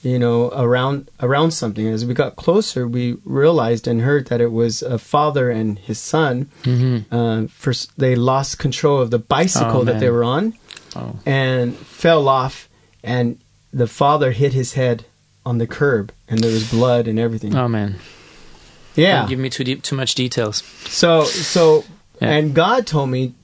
you 0.02 0.18
know, 0.18 0.48
around 0.50 1.08
around 1.20 1.50
something. 1.50 1.86
As 1.86 2.04
we 2.06 2.14
got 2.14 2.36
closer, 2.36 2.88
we 2.88 3.16
realized 3.24 3.86
and 3.86 4.00
heard 4.02 4.26
that 4.28 4.40
it 4.40 4.52
was 4.52 4.82
a 4.82 4.98
father 4.98 5.50
and 5.50 5.78
his 5.78 5.98
son. 5.98 6.46
Mm-hmm. 6.64 7.14
Uh, 7.14 7.46
first, 7.48 7.90
they 7.98 8.14
lost 8.16 8.58
control 8.58 9.00
of 9.00 9.10
the 9.10 9.18
bicycle 9.18 9.80
Oh, 9.82 9.84
that 9.84 10.00
they 10.00 10.10
were 10.10 10.24
on 10.24 10.54
Oh. 10.96 11.16
and 11.26 11.76
fell 11.76 12.26
off, 12.28 12.68
and 13.04 13.36
the 13.72 13.86
father 13.86 14.32
hit 14.32 14.52
his 14.54 14.72
head 14.74 15.04
on 15.44 15.58
the 15.58 15.66
curb, 15.66 16.10
and 16.28 16.38
there 16.40 16.52
was 16.52 16.70
blood 16.70 17.06
and 17.06 17.18
everything. 17.18 17.54
oh 17.54 17.68
man. 17.68 17.96
Yeah. 18.94 19.20
Don't 19.20 19.28
give 19.28 19.38
me 19.38 19.50
too 19.50 19.64
deep, 19.64 19.82
too 19.82 19.96
much 19.96 20.14
details. 20.14 20.62
So 20.88 21.24
so, 21.24 21.84
Yeah. 22.20 22.30
and 22.30 22.54
God 22.54 22.86
told 22.86 23.10
me, 23.10 23.34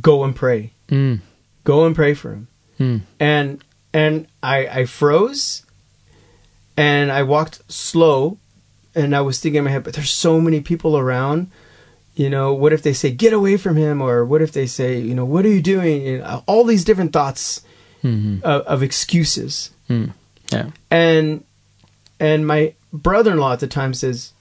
go 0.00 0.24
and 0.24 0.34
pray, 0.34 0.72
Mm. 0.90 1.20
go 1.64 1.84
and 1.86 1.94
pray 1.94 2.14
for 2.14 2.32
him, 2.32 2.48
Mm. 2.78 3.00
and 3.18 3.64
and 3.92 4.26
I 4.42 4.66
I 4.80 4.84
froze, 4.86 5.62
and 6.76 7.10
I 7.12 7.22
walked 7.22 7.60
slow, 7.70 8.38
and 8.94 9.14
I 9.14 9.20
was 9.20 9.38
thinking 9.38 9.58
in 9.58 9.64
my 9.64 9.70
head, 9.70 9.84
but 9.84 9.94
there's 9.94 10.10
so 10.10 10.40
many 10.40 10.60
people 10.60 10.96
around. 10.96 11.50
You 12.16 12.28
know, 12.28 12.52
what 12.52 12.72
if 12.72 12.82
they 12.82 12.92
say 12.92 13.10
get 13.10 13.32
away 13.32 13.56
from 13.56 13.76
him, 13.76 14.02
or 14.02 14.24
what 14.24 14.42
if 14.42 14.52
they 14.52 14.66
say, 14.66 14.98
you 15.00 15.14
know, 15.14 15.24
what 15.24 15.44
are 15.46 15.48
you 15.50 15.62
doing? 15.62 16.02
You 16.02 16.18
know, 16.18 16.42
all 16.46 16.64
these 16.64 16.84
different 16.84 17.12
thoughts 17.12 17.62
Mm-hmm. 18.02 18.38
of, 18.44 18.62
of 18.62 18.82
excuses. 18.82 19.70
Mm. 19.90 20.12
Yeah. 20.50 20.70
and 20.90 21.44
and 22.18 22.46
my 22.46 22.72
brother-in-law 22.94 23.52
at 23.52 23.60
the 23.60 23.66
time 23.66 23.92
says 23.92 24.32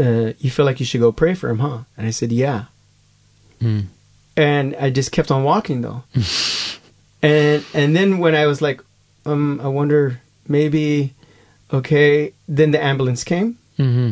uh, 0.00 0.32
you 0.38 0.50
feel 0.50 0.64
like 0.66 0.80
you 0.80 0.86
should 0.86 1.00
go 1.00 1.12
pray 1.12 1.34
for 1.34 1.48
him 1.50 1.58
huh 1.60 1.78
and 1.96 2.06
i 2.06 2.10
said 2.10 2.32
yeah 2.32 2.64
Mm. 3.60 3.84
and 4.36 4.74
i 4.80 4.88
just 4.88 5.12
kept 5.12 5.30
on 5.30 5.44
walking 5.44 5.82
though 5.82 6.02
and 7.22 7.64
and 7.74 7.94
then 7.96 8.18
when 8.18 8.34
i 8.34 8.46
was 8.46 8.62
like 8.62 8.80
um 9.26 9.60
i 9.62 9.68
wonder 9.68 10.20
maybe 10.48 11.12
okay 11.72 12.32
then 12.48 12.70
the 12.70 12.82
ambulance 12.82 13.24
came 13.24 13.56
Mm-hmm. 13.78 14.10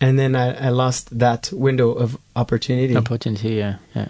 and 0.00 0.18
then 0.18 0.34
i, 0.36 0.66
I 0.66 0.68
lost 0.70 1.16
that 1.18 1.50
window 1.52 1.90
of 1.92 2.16
opportunity 2.36 2.96
Opportunity. 2.96 3.54
Yeah. 3.54 3.76
Yeah. 3.94 4.08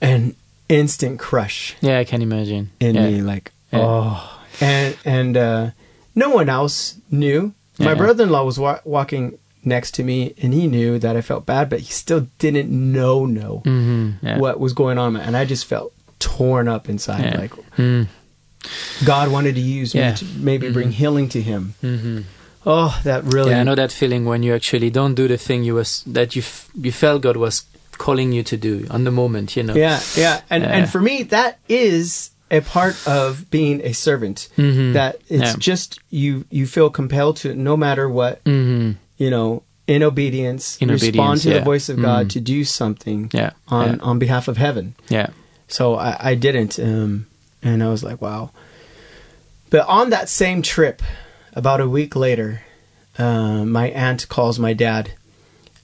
and 0.00 0.34
instant 0.68 1.18
crush 1.18 1.74
Yeah. 1.80 1.98
I 1.98 2.04
can 2.04 2.22
imagine. 2.22 2.70
in 2.80 2.94
yeah. 2.94 3.06
me 3.10 3.22
like 3.22 3.52
Yeah. 3.72 3.80
oh 3.82 4.40
and 4.60 4.96
and 5.04 5.36
uh 5.36 5.70
no 6.14 6.30
one 6.30 6.48
else 6.48 6.96
knew 7.10 7.52
my 7.78 7.92
Yeah. 7.92 7.94
brother-in-law 7.94 8.44
was 8.44 8.58
wa- 8.58 8.80
walking 8.84 9.38
next 9.64 9.92
to 9.94 10.02
me 10.02 10.34
and 10.42 10.52
he 10.54 10.66
knew 10.66 10.98
that 10.98 11.16
i 11.16 11.20
felt 11.20 11.46
bad 11.46 11.68
but 11.70 11.80
he 11.80 11.92
still 11.92 12.26
didn't 12.38 12.70
know 12.70 13.26
know 13.26 13.62
Mm-hmm. 13.64 14.26
Yeah. 14.26 14.38
what 14.38 14.58
was 14.60 14.72
going 14.72 14.98
on 14.98 15.16
and 15.16 15.36
i 15.36 15.44
just 15.44 15.64
felt 15.66 15.92
torn 16.18 16.68
up 16.68 16.88
inside 16.88 17.24
Yeah. 17.24 17.38
like 17.38 17.52
Mm. 17.78 18.06
god 19.04 19.30
wanted 19.30 19.54
to 19.54 19.60
use 19.60 19.94
Yeah. 19.94 20.10
me 20.10 20.16
to 20.16 20.24
maybe 20.38 20.70
bring 20.70 20.88
Mhm. 20.88 20.92
healing 20.92 21.28
to 21.30 21.40
him 21.42 21.74
Mm-hmm. 21.82 22.18
oh 22.66 23.00
that 23.04 23.24
really 23.24 23.50
Yeah, 23.50 23.60
I 23.60 23.64
know 23.64 23.74
that 23.74 23.92
feeling 23.92 24.24
when 24.24 24.42
you 24.42 24.54
actually 24.54 24.90
don't 24.90 25.14
do 25.14 25.26
the 25.28 25.36
thing 25.38 25.64
you 25.64 25.74
was 25.74 26.02
that 26.06 26.34
you 26.36 26.42
f- 26.42 26.68
you 26.80 26.92
felt 26.92 27.22
God 27.22 27.36
was 27.36 27.64
calling 27.98 28.32
you 28.32 28.42
to 28.42 28.56
do 28.56 28.86
on 28.90 29.04
the 29.04 29.10
moment. 29.10 29.56
You 29.56 29.62
know. 29.64 29.74
yeah 29.74 30.00
yeah 30.16 30.40
and 30.50 30.62
Yeah. 30.62 30.74
and 30.76 30.90
for 30.90 31.00
me 31.00 31.22
that 31.24 31.58
is 31.68 32.30
a 32.50 32.60
part 32.60 32.96
of 33.06 33.48
being 33.50 33.80
a 33.84 33.92
servant 33.92 34.48
Mm-hmm. 34.56 34.92
that 34.92 35.16
it's 35.28 35.52
Yeah. 35.52 35.56
just 35.58 35.98
you 36.10 36.44
you 36.50 36.66
feel 36.66 36.90
compelled 36.90 37.36
to 37.42 37.54
no 37.54 37.76
matter 37.76 38.08
what 38.08 38.42
Mm-hmm. 38.44 38.92
You 39.22 39.30
know 39.30 39.62
in 39.86 40.02
obedience, 40.02 40.64
In 40.82 40.88
respond 40.90 41.18
obedience, 41.18 41.42
to 41.42 41.50
the 41.58 41.60
voice 41.72 41.88
of 41.92 41.96
God 42.08 42.26
Mm. 42.26 42.30
to 42.34 42.40
do 42.40 42.64
something 42.64 43.20
Yeah. 43.40 43.50
on 43.68 43.86
yeah. 43.88 44.08
on 44.08 44.18
behalf 44.18 44.48
of 44.48 44.56
heaven. 44.56 44.94
yeah. 45.18 45.28
So 45.68 45.84
I, 46.08 46.12
I 46.30 46.34
didn't, 46.46 46.78
um, 46.78 47.26
and 47.62 47.82
I 47.82 47.88
was 47.94 48.02
like, 48.04 48.20
wow. 48.20 48.50
But 49.70 49.86
on 49.88 50.10
that 50.10 50.28
same 50.28 50.60
trip, 50.62 51.02
about 51.54 51.80
a 51.80 51.88
week 51.88 52.14
later, 52.14 52.60
uh, 53.18 53.64
my 53.64 53.86
aunt 54.06 54.28
calls 54.28 54.58
my 54.58 54.74
dad, 54.74 55.12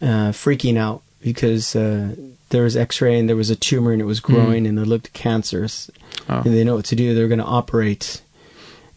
uh, 0.02 0.30
freaking 0.32 0.76
out 0.76 1.00
because 1.22 1.74
uh, 1.74 2.14
there 2.50 2.62
was 2.62 2.76
X-ray 2.76 3.18
and 3.18 3.28
there 3.28 3.36
was 3.36 3.50
a 3.50 3.56
tumor 3.56 3.92
and 3.92 4.00
it 4.02 4.06
was 4.06 4.20
growing 4.20 4.66
and 4.66 4.78
it 4.78 4.86
looked 4.86 5.12
cancerous. 5.12 5.90
Oh. 6.28 6.42
And 6.44 6.52
they 6.54 6.64
know 6.64 6.76
what 6.76 6.84
to 6.86 6.96
do. 6.96 7.14
They're 7.14 7.28
going 7.34 7.40
to 7.46 7.54
operate. 7.60 8.20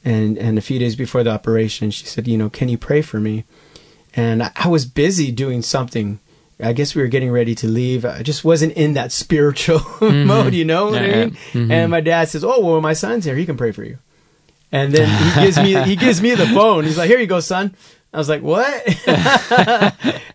And 0.04 0.38
and 0.38 0.58
a 0.58 0.62
few 0.62 0.80
days 0.80 0.96
before 0.96 1.24
the 1.24 1.32
operation, 1.32 1.92
she 1.92 2.06
said, 2.06 2.28
you 2.28 2.38
know, 2.38 2.50
can 2.50 2.68
you 2.70 2.78
pray 2.78 3.02
for 3.02 3.20
me? 3.20 3.44
And 4.16 4.44
I, 4.56 4.68
was 4.68 4.86
busy 4.86 5.32
doing 5.32 5.62
something. 5.62 6.20
I 6.62 6.74
guess 6.74 6.94
we 6.96 7.02
were 7.02 7.08
getting 7.08 7.32
ready 7.32 7.56
to 7.56 7.68
leave. 7.68 8.04
I 8.06 8.24
just 8.24 8.44
wasn't 8.44 8.74
in 8.74 8.94
that 8.94 9.12
spiritual 9.12 9.82
mode, 10.02 10.54
you 10.54 10.66
know 10.66 10.88
what 10.92 11.02
Mm-hmm. 11.02 11.06
Yeah, 11.10 11.16
I 11.16 11.20
yeah. 11.20 11.26
mean? 11.26 11.38
Mhm. 11.70 11.72
And 11.72 11.92
my 11.92 12.02
dad 12.02 12.28
says, 12.30 12.44
"Oh, 12.44 12.60
well, 12.60 12.82
my 12.82 12.94
son's 12.94 13.26
here. 13.26 13.36
He 13.36 13.46
can 13.46 13.58
pray 13.58 13.72
for 13.72 13.84
you." 13.84 13.98
And 14.72 14.94
then 14.94 15.08
he 15.08 15.42
gives 15.44 15.58
me 15.58 15.82
he 15.84 15.96
gives 15.96 16.22
me 16.22 16.36
the 16.36 16.46
phone. 16.48 16.84
He's 16.84 16.98
like, 16.98 17.10
"Here 17.10 17.20
you 17.20 17.28
go, 17.28 17.40
son." 17.40 17.74
I 18.14 18.18
was 18.18 18.28
like, 18.30 18.42
"What?" 18.42 18.86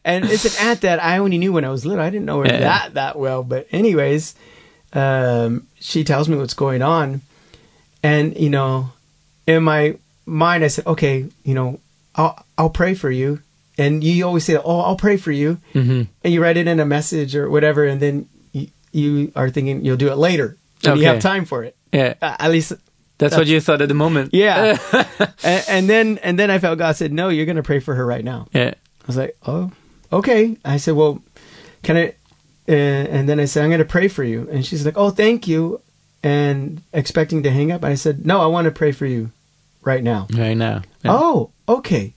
and 0.05 0.24
it's 0.24 0.45
an 0.59 0.66
aunt 0.68 0.81
that 0.81 1.03
I 1.03 1.18
only 1.18 1.39
knew 1.39 1.53
when 1.53 1.64
I 1.64 1.70
was 1.70 1.85
little. 1.87 2.03
I 2.05 2.11
didn't 2.11 2.27
know 2.27 2.41
her 2.41 2.47
Yeah. 2.47 2.61
that 2.61 2.95
that 2.95 3.18
well. 3.18 3.43
But 3.43 3.66
anyways, 3.70 4.35
um, 4.95 5.66
she 5.81 6.03
tells 6.05 6.29
me 6.29 6.37
what's 6.37 6.55
going 6.55 6.83
on, 6.83 7.20
and 8.03 8.37
you 8.37 8.51
know, 8.51 8.91
in 9.47 9.62
my 9.62 9.97
mind, 10.27 10.64
I 10.64 10.68
said, 10.68 10.87
"Okay, 10.87 11.27
you 11.45 11.55
know, 11.55 11.79
I'll 12.14 12.45
I'll 12.59 12.70
pray 12.70 12.95
for 12.95 13.11
you." 13.11 13.41
And 13.79 14.03
you 14.03 14.24
always 14.27 14.45
say, 14.45 14.57
"Oh, 14.57 14.81
I'll 14.81 14.97
pray 14.97 15.16
for 15.16 15.33
you," 15.33 15.59
hmm 15.72 16.03
and 16.24 16.33
you 16.33 16.43
write 16.43 16.57
it 16.57 16.66
in 16.66 16.81
a 16.81 16.87
message 16.87 17.37
or 17.37 17.51
whatever, 17.51 17.85
and 17.85 18.01
then 18.01 18.29
you, 18.53 18.68
you 18.93 19.33
are 19.37 19.51
thinking 19.51 19.85
you'll 19.85 19.99
do 19.99 20.09
it 20.11 20.16
later 20.16 20.57
when 20.83 20.97
you 20.99 21.05
have 21.07 21.20
time 21.20 21.45
for 21.45 21.62
it. 21.64 21.77
Yeah. 21.93 22.14
Uh, 22.22 22.37
at 22.39 22.51
least, 22.51 22.72
That's, 23.18 23.37
what 23.37 23.47
you 23.47 23.61
thought 23.61 23.81
at 23.83 23.89
the 23.89 23.95
moment. 23.95 24.33
yeah. 24.33 24.79
and, 25.45 25.64
and 25.68 25.89
then 25.89 26.18
and 26.22 26.39
then 26.39 26.51
I 26.51 26.59
felt 26.59 26.79
God 26.79 26.97
said, 26.97 27.12
"No, 27.12 27.29
you're 27.29 27.45
going 27.47 27.57
to 27.57 27.62
pray 27.62 27.81
for 27.81 27.95
her 27.95 28.05
right 28.07 28.24
now." 28.24 28.47
yeah. 28.53 28.72
I 28.74 29.07
was 29.07 29.16
like, 29.16 29.37
"Oh, 29.47 29.70
okay." 30.12 30.57
I 30.64 30.79
said, 30.79 30.95
"Well, 30.95 31.22
can 31.83 31.97
I?" 31.97 32.14
Uh, 32.68 32.72
and 32.72 33.29
then 33.29 33.39
I 33.39 33.45
said, 33.45 33.62
"I'm 33.62 33.70
going 33.70 33.79
to 33.79 33.85
pray 33.85 34.09
for 34.09 34.24
you," 34.24 34.49
and 34.51 34.64
she's 34.66 34.85
like, 34.85 34.97
"Oh, 34.97 35.11
thank 35.11 35.47
you," 35.47 35.81
and 36.22 36.83
expecting 36.93 37.43
to 37.45 37.51
hang 37.51 37.70
up. 37.70 37.85
I 37.85 37.95
said, 37.95 38.27
"No, 38.27 38.41
I 38.41 38.47
want 38.47 38.64
to 38.64 38.70
pray 38.72 38.91
for 38.93 39.07
you 39.07 39.31
right 39.85 40.03
now." 40.03 40.27
Right 40.33 40.57
now. 40.57 40.83
Yeah. 41.05 41.12
Oh, 41.14 41.51
okay. 41.68 42.14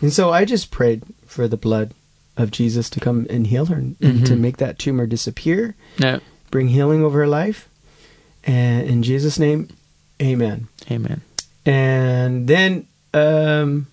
And 0.00 0.12
so 0.12 0.30
I 0.30 0.44
just 0.44 0.70
prayed 0.70 1.02
for 1.26 1.46
the 1.48 1.56
blood 1.56 1.92
of 2.36 2.50
Jesus 2.50 2.88
to 2.90 3.00
come 3.00 3.26
and 3.28 3.46
heal 3.48 3.66
her 3.66 3.76
and 3.76 3.96
Mhm. 4.00 4.24
to 4.26 4.36
make 4.36 4.56
that 4.58 4.78
tumor 4.78 5.06
disappear, 5.06 5.74
Yeah. 5.98 6.20
bring 6.50 6.68
healing 6.68 7.02
over 7.02 7.18
her 7.18 7.28
life. 7.28 7.68
And 8.44 8.86
in 8.88 9.02
Jesus' 9.02 9.38
name, 9.38 9.68
amen. 10.22 10.68
Amen. 10.90 11.20
And 11.66 12.48
then 12.48 12.86
um, 13.12 13.88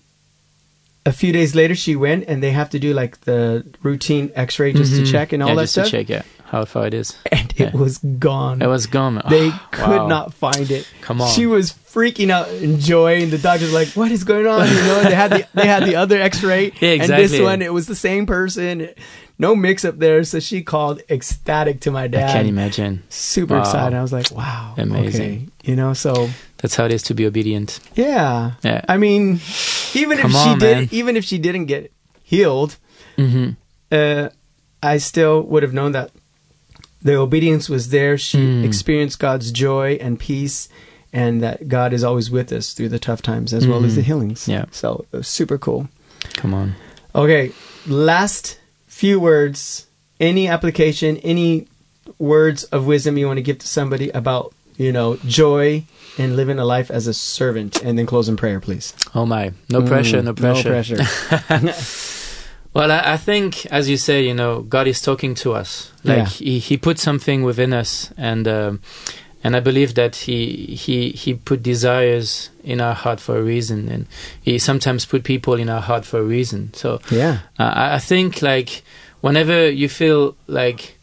a 1.04 1.12
few 1.12 1.32
days 1.32 1.54
later, 1.54 1.74
she 1.74 1.96
went 1.96 2.24
and 2.28 2.40
they 2.42 2.52
have 2.52 2.70
to 2.70 2.78
do 2.78 2.94
like 2.94 3.20
the 3.22 3.66
routine 3.82 4.30
x 4.36 4.58
ray 4.60 4.72
just 4.72 4.92
Mhm. 4.92 5.04
to 5.04 5.10
check 5.12 5.32
and 5.32 5.42
all 5.42 5.48
yeah, 5.50 5.54
that 5.56 5.62
just 5.62 5.72
stuff. 5.72 5.84
to 5.86 5.90
check, 5.90 6.08
yeah, 6.08 6.22
how 6.50 6.64
far 6.64 6.86
it 6.86 6.94
is. 6.94 7.16
And 7.32 7.50
it 7.52 7.58
Yeah. 7.58 7.76
was 7.76 7.98
gone. 7.98 8.62
It 8.62 8.66
was 8.68 8.86
gone. 8.86 9.20
They 9.28 9.48
Oh, 9.50 9.60
could 9.70 10.02
wow. 10.04 10.06
not 10.06 10.32
find 10.34 10.70
it. 10.70 10.86
Come 11.00 11.20
on. 11.20 11.28
She 11.34 11.46
was 11.46 11.72
freaking 11.72 12.30
out 12.30 12.48
in 12.50 12.78
joy, 12.80 13.22
and 13.22 13.30
the 13.32 13.38
doctor's 13.38 13.72
like, 13.72 13.88
"What 13.96 14.10
is 14.12 14.24
going 14.24 14.46
on?" 14.46 14.68
You 14.68 14.82
know, 14.88 15.02
they 15.02 15.14
had 15.14 15.30
the 15.32 15.46
they 15.54 15.66
had 15.66 15.84
the 15.84 15.96
other 15.96 16.20
X-ray, 16.20 16.72
Yeah, 16.80 17.02
and 17.02 17.10
this 17.10 17.38
one 17.40 17.62
it 17.62 17.72
was 17.72 17.86
the 17.86 17.96
same 17.96 18.26
person. 18.26 18.88
No 19.40 19.54
mix 19.54 19.84
up 19.84 19.98
there, 19.98 20.24
so 20.24 20.40
she 20.40 20.62
called 20.62 21.00
ecstatic 21.08 21.80
to 21.82 21.90
my 21.92 22.04
I 22.04 22.08
dad. 22.08 22.32
can't 22.32 22.48
imagine. 22.48 23.02
Super 23.08 23.54
Wow. 23.54 23.60
excited. 23.60 23.96
I 23.96 24.02
was 24.02 24.12
like, 24.12 24.30
"Wow, 24.32 24.74
Amazing. 24.76 25.22
okay." 25.22 25.46
You 25.64 25.76
know, 25.76 25.92
so 25.94 26.30
That's 26.58 26.74
how 26.76 26.86
it 26.86 26.92
is 26.92 27.02
to 27.04 27.14
be 27.14 27.24
obedient. 27.26 27.78
yeah. 27.94 28.52
Yeah. 28.62 28.82
I 28.88 28.96
mean, 28.98 29.38
even 29.94 30.18
Come 30.18 30.30
if 30.34 30.36
she 30.42 30.50
on, 30.54 30.58
did, 30.58 30.76
man. 30.78 30.88
even 30.90 31.16
if 31.16 31.24
she 31.24 31.38
didn't 31.38 31.66
get 31.66 31.92
healed, 32.22 32.76
hmm 33.16 33.50
uh, 33.90 34.28
I 34.82 34.98
still 34.98 35.42
would 35.42 35.62
have 35.62 35.72
known 35.72 35.92
that 35.92 36.10
the 37.02 37.16
obedience 37.16 37.68
was 37.68 37.90
there. 37.90 38.18
She 38.18 38.38
Mm. 38.38 38.64
experienced 38.64 39.18
God's 39.18 39.50
joy 39.52 39.98
and 40.00 40.18
peace, 40.18 40.68
and 41.12 41.42
that 41.42 41.68
God 41.68 41.92
is 41.92 42.02
always 42.04 42.30
with 42.30 42.52
us 42.52 42.72
through 42.72 42.88
the 42.90 42.98
tough 42.98 43.22
times 43.22 43.54
as 43.54 43.66
well 43.66 43.84
as 43.84 43.94
the 43.96 44.02
healings. 44.02 44.46
Yeah. 44.48 44.64
So 44.70 45.04
it 45.12 45.16
was 45.18 45.28
super 45.28 45.56
cool. 45.58 45.88
Come 46.34 46.52
on. 46.54 46.74
Okay, 47.14 47.52
last 47.86 48.58
few 48.86 49.18
words. 49.20 49.86
Any 50.20 50.48
application, 50.48 51.16
any 51.18 51.66
words 52.18 52.64
of 52.64 52.86
wisdom 52.86 53.16
you 53.16 53.26
want 53.26 53.36
to 53.38 53.42
give 53.42 53.58
to 53.58 53.68
somebody 53.68 54.10
about, 54.10 54.52
you 54.76 54.92
know, 54.92 55.16
joy 55.26 55.84
and 56.18 56.34
living 56.34 56.58
a 56.58 56.64
life 56.64 56.90
as 56.90 57.06
a 57.06 57.14
servant, 57.14 57.80
and 57.82 57.96
then 57.96 58.04
close 58.04 58.28
in 58.28 58.36
prayer, 58.36 58.58
please. 58.60 58.92
Oh 59.14 59.24
my. 59.24 59.52
No 59.70 59.82
pressure, 59.82 60.20
Mm, 60.20 60.24
no 60.24 60.34
pressure. 60.34 60.96
No 60.96 61.04
pressure. 61.04 61.72
Well, 62.74 62.92
I, 62.92 63.14
I 63.14 63.16
think, 63.16 63.66
as 63.66 63.88
you 63.88 63.96
say, 63.96 64.22
you 64.26 64.34
know, 64.34 64.60
God 64.60 64.86
is 64.86 65.00
talking 65.00 65.34
to 65.36 65.52
us. 65.54 65.90
Like 66.04 66.18
Yeah. 66.18 66.24
he, 66.26 66.58
he 66.58 66.76
put 66.76 66.98
something 66.98 67.42
within 67.42 67.72
us, 67.72 68.12
and 68.16 68.46
um, 68.46 68.80
and 69.42 69.56
I 69.56 69.60
believe 69.60 69.94
that 69.94 70.16
he 70.16 70.76
he 70.76 71.10
he 71.10 71.34
put 71.34 71.62
desires 71.62 72.50
in 72.62 72.80
our 72.80 72.94
heart 72.94 73.20
for 73.20 73.38
a 73.38 73.42
reason, 73.42 73.88
and 73.88 74.06
he 74.42 74.58
sometimes 74.58 75.06
put 75.06 75.24
people 75.24 75.54
in 75.54 75.68
our 75.68 75.80
heart 75.80 76.04
for 76.04 76.20
a 76.20 76.24
reason. 76.24 76.72
So 76.74 77.00
yeah. 77.10 77.38
uh, 77.58 77.72
I 77.74 77.94
I 77.94 77.98
think 77.98 78.42
like 78.42 78.82
whenever 79.20 79.68
you 79.70 79.88
feel 79.88 80.36
like 80.46 80.98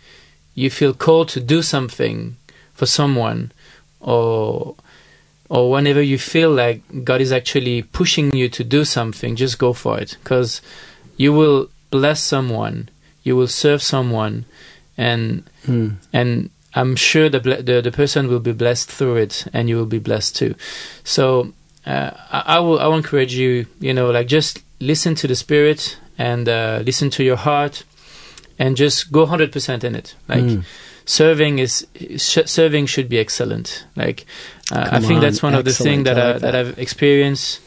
you 0.53 0.69
feel 0.69 0.93
called 0.93 1.29
to 1.29 1.39
do 1.41 1.61
something 1.61 2.37
for 2.73 2.85
someone, 2.85 3.51
or 3.99 4.75
or 5.49 5.71
whenever 5.71 6.01
you 6.01 6.17
feel 6.17 6.51
like 6.51 6.81
God 7.03 7.21
is 7.21 7.31
actually 7.31 7.83
pushing 7.83 8.33
you 8.35 8.49
to 8.49 8.63
do 8.63 8.85
something, 8.85 9.35
just 9.35 9.59
go 9.59 9.73
for 9.73 9.99
it 9.99 10.17
because 10.23 10.61
you 11.17 11.33
will 11.33 11.69
bless 11.91 12.21
someone, 12.21 12.89
you 13.23 13.35
will 13.35 13.47
serve 13.47 13.81
someone, 13.81 14.45
and 14.97 15.43
Hmm. 15.65 15.87
and 16.13 16.49
I'm 16.75 16.95
sure 16.95 17.29
the 17.29 17.39
the 17.39 17.81
the 17.81 17.91
person 17.91 18.27
will 18.27 18.39
be 18.41 18.51
blessed 18.53 18.89
through 18.91 19.15
it, 19.17 19.45
and 19.53 19.69
you 19.69 19.77
will 19.77 19.85
be 19.89 19.99
blessed 19.99 20.35
too. 20.35 20.55
So 21.03 21.53
uh, 21.87 22.11
I, 22.31 22.57
I 22.57 22.59
will 22.59 22.79
I 22.79 22.85
will 22.87 22.97
encourage 22.97 23.33
you, 23.35 23.65
you 23.79 23.93
know, 23.93 24.11
like 24.11 24.27
just 24.27 24.61
listen 24.79 25.15
to 25.15 25.27
the 25.27 25.35
Spirit 25.35 25.97
and 26.17 26.47
uh, 26.49 26.81
listen 26.85 27.09
to 27.11 27.23
your 27.23 27.37
heart, 27.37 27.83
and 28.59 28.75
just 28.77 29.11
go 29.11 29.25
hundred 29.25 29.51
percent 29.51 29.83
in 29.83 29.95
it. 29.95 30.15
Like 30.27 30.43
Mm. 30.43 30.63
serving 31.05 31.59
is 31.59 31.85
sh- 32.17 32.45
serving 32.45 32.87
should 32.87 33.07
be 33.09 33.19
excellent. 33.19 33.85
Like 33.95 34.25
uh, 34.71 34.89
I 34.91 34.99
think 34.99 35.13
on, 35.13 35.21
that's 35.21 35.41
one 35.43 35.53
of 35.55 35.63
the 35.65 35.71
things 35.73 36.03
that 36.05 36.17
I 36.17 36.33
that. 36.33 36.41
that. 36.41 36.55
I've 36.55 36.77
experienced. 36.79 37.61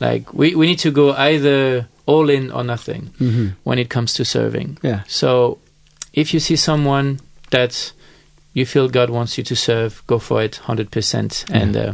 Like 0.00 0.34
we 0.34 0.54
we 0.54 0.66
need 0.66 0.80
to 0.80 0.90
go 0.90 1.12
either 1.14 1.86
all 2.06 2.28
in 2.30 2.50
or 2.50 2.64
nothing 2.64 3.10
hmm 3.18 3.48
when 3.64 3.78
it 3.78 3.88
comes 3.88 4.12
to 4.14 4.24
serving. 4.24 4.78
Yeah. 4.82 5.02
So 5.06 5.58
if 6.12 6.34
you 6.34 6.40
see 6.40 6.56
someone 6.56 7.20
that 7.50 7.92
you 8.54 8.66
feel 8.66 8.88
God 8.88 9.08
wants 9.10 9.38
you 9.38 9.44
to 9.44 9.54
serve, 9.56 10.02
go 10.06 10.18
for 10.18 10.42
it 10.42 10.60
100%. 10.64 11.50
And 11.50 11.76
uh, 11.76 11.92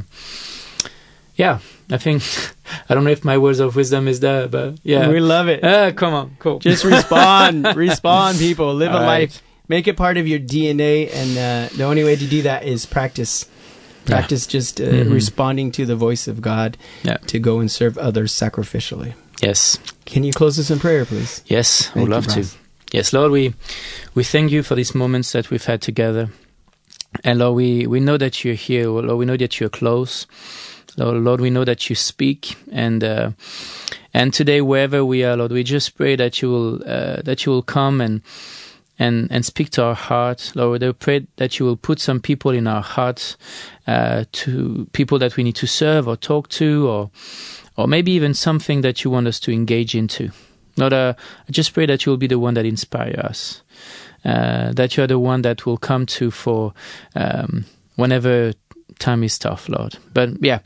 yeah, 1.37 1.59
I 1.91 1.99
think, 1.99 2.23
I 2.89 2.95
don't 2.95 3.05
know 3.05 3.11
if 3.11 3.25
my 3.25 3.39
words 3.39 3.61
of 3.61 3.77
wisdom 3.77 4.09
is 4.09 4.21
there, 4.21 4.49
but 4.49 4.79
yeah. 4.83 5.09
We 5.09 5.21
love 5.21 5.49
it. 5.49 5.63
Ah, 5.65 5.93
come 5.93 6.15
on, 6.15 6.37
cool. 6.41 6.59
Just 6.59 6.85
respond, 6.85 7.65
respond, 7.77 8.39
people. 8.39 8.75
Live 8.75 8.91
All 8.93 8.99
a 8.99 9.03
right. 9.03 9.29
life. 9.31 9.43
Make 9.69 9.87
it 9.87 9.97
part 9.97 10.17
of 10.17 10.27
your 10.27 10.39
DNA, 10.41 11.13
and 11.13 11.37
uh, 11.39 11.77
the 11.77 11.85
only 11.85 12.03
way 12.03 12.17
to 12.17 12.27
do 12.27 12.43
that 12.43 12.65
is 12.65 12.87
practice. 12.87 13.45
Practice 14.07 14.47
just 14.47 14.81
uh, 14.81 14.85
Mhm. 14.85 15.13
responding 15.13 15.71
to 15.73 15.85
the 15.85 15.95
voice 15.95 16.27
of 16.27 16.41
God 16.41 16.79
Yeah. 17.05 17.19
to 17.27 17.39
go 17.39 17.61
and 17.61 17.71
serve 17.71 17.99
others 17.99 18.33
sacrificially. 18.33 19.13
Yes, 19.41 19.79
Can 20.05 20.25
you 20.25 20.33
close 20.33 20.59
us 20.59 20.71
in 20.71 20.79
prayer, 20.79 21.05
please? 21.05 21.43
yes, 21.47 21.91
I 21.95 22.01
would 22.01 22.09
love 22.09 22.27
to. 22.29 22.45
Yes, 22.93 23.13
Lord, 23.13 23.31
we 23.31 23.55
we 24.15 24.25
thank 24.25 24.51
you 24.51 24.63
for 24.63 24.75
these 24.75 24.95
moments 24.95 25.33
that 25.33 25.51
we've 25.51 25.65
had 25.65 25.81
together. 25.81 26.31
And 27.25 27.39
Lord, 27.39 27.57
we, 27.57 27.87
we 27.87 28.01
know 28.01 28.17
that 28.19 28.45
you're 28.45 28.55
here. 28.55 28.89
Lord, 28.89 29.19
we 29.19 29.25
know 29.25 29.37
that 29.37 29.61
you're 29.61 29.71
close. 29.71 30.27
Lord, 30.97 31.19
Lord 31.19 31.41
we 31.41 31.51
know 31.51 31.65
that 31.65 31.89
you 31.89 31.97
speak. 31.97 32.57
And 32.73 33.05
uh, 33.05 33.31
and 34.13 34.33
today, 34.33 34.61
wherever 34.61 35.05
we 35.05 35.23
are, 35.25 35.37
Lord, 35.37 35.53
we 35.53 35.63
just 35.63 35.97
pray 35.97 36.17
that 36.17 36.43
you 36.43 36.51
will 36.51 36.83
uh, 36.87 37.23
that 37.23 37.47
you 37.47 37.53
will 37.53 37.63
come 37.63 38.01
and 38.01 38.23
and 38.99 39.29
and 39.31 39.45
speak 39.45 39.71
to 39.71 39.85
our 39.85 39.95
heart, 39.95 40.53
Lord. 40.55 40.83
We 40.83 40.93
pray 40.93 41.27
that 41.37 41.59
you 41.59 41.67
will 41.67 41.77
put 41.77 42.01
some 42.01 42.21
people 42.21 42.51
in 42.51 42.67
our 42.67 42.83
hearts, 42.83 43.37
uh, 43.87 44.25
to 44.33 44.89
people 44.93 45.19
that 45.21 45.37
we 45.37 45.45
need 45.45 45.57
to 45.57 45.67
serve 45.67 46.09
or 46.09 46.17
talk 46.17 46.49
to, 46.51 46.89
or 46.89 47.11
or 47.79 47.87
maybe 47.87 48.11
even 48.13 48.35
something 48.35 48.83
that 48.83 49.05
you 49.05 49.11
want 49.11 49.29
us 49.29 49.39
to 49.41 49.53
engage 49.53 49.95
into. 49.95 50.31
Lord, 50.77 50.93
uh, 50.93 51.15
I 51.49 51.53
just 51.53 51.73
pray 51.73 51.87
that 51.87 52.05
you 52.05 52.11
will 52.11 52.19
be 52.19 52.27
the 52.27 52.39
one 52.39 52.55
that 52.55 52.67
inspire 52.67 53.19
us, 53.23 53.63
uh, 54.25 54.73
that 54.73 54.97
you 54.97 55.05
are 55.05 55.07
the 55.07 55.19
one 55.19 55.43
that 55.43 55.65
will 55.65 55.79
come 55.79 56.05
to 56.07 56.31
for 56.31 56.75
um, 57.15 57.65
whenever 57.97 58.53
time 58.99 59.23
is 59.23 59.39
tough, 59.39 59.69
Lord. 59.69 59.97
But 60.13 60.43
yeah, 60.43 60.59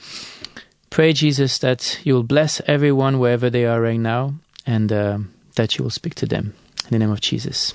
pray 0.91 1.13
Jesus 1.13 1.59
that 1.59 2.01
you 2.03 2.15
will 2.15 2.23
bless 2.25 2.61
everyone 2.67 3.19
wherever 3.19 3.51
they 3.51 3.67
are 3.67 3.81
right 3.81 4.01
now, 4.01 4.35
and 4.67 4.91
uh, 4.93 5.19
that 5.57 5.77
you 5.77 5.85
will 5.85 5.91
speak 5.91 6.15
to 6.17 6.27
them. 6.27 6.55
In 6.85 6.91
the 6.91 6.99
name 6.99 7.11
of 7.13 7.21
Jesus. 7.21 7.75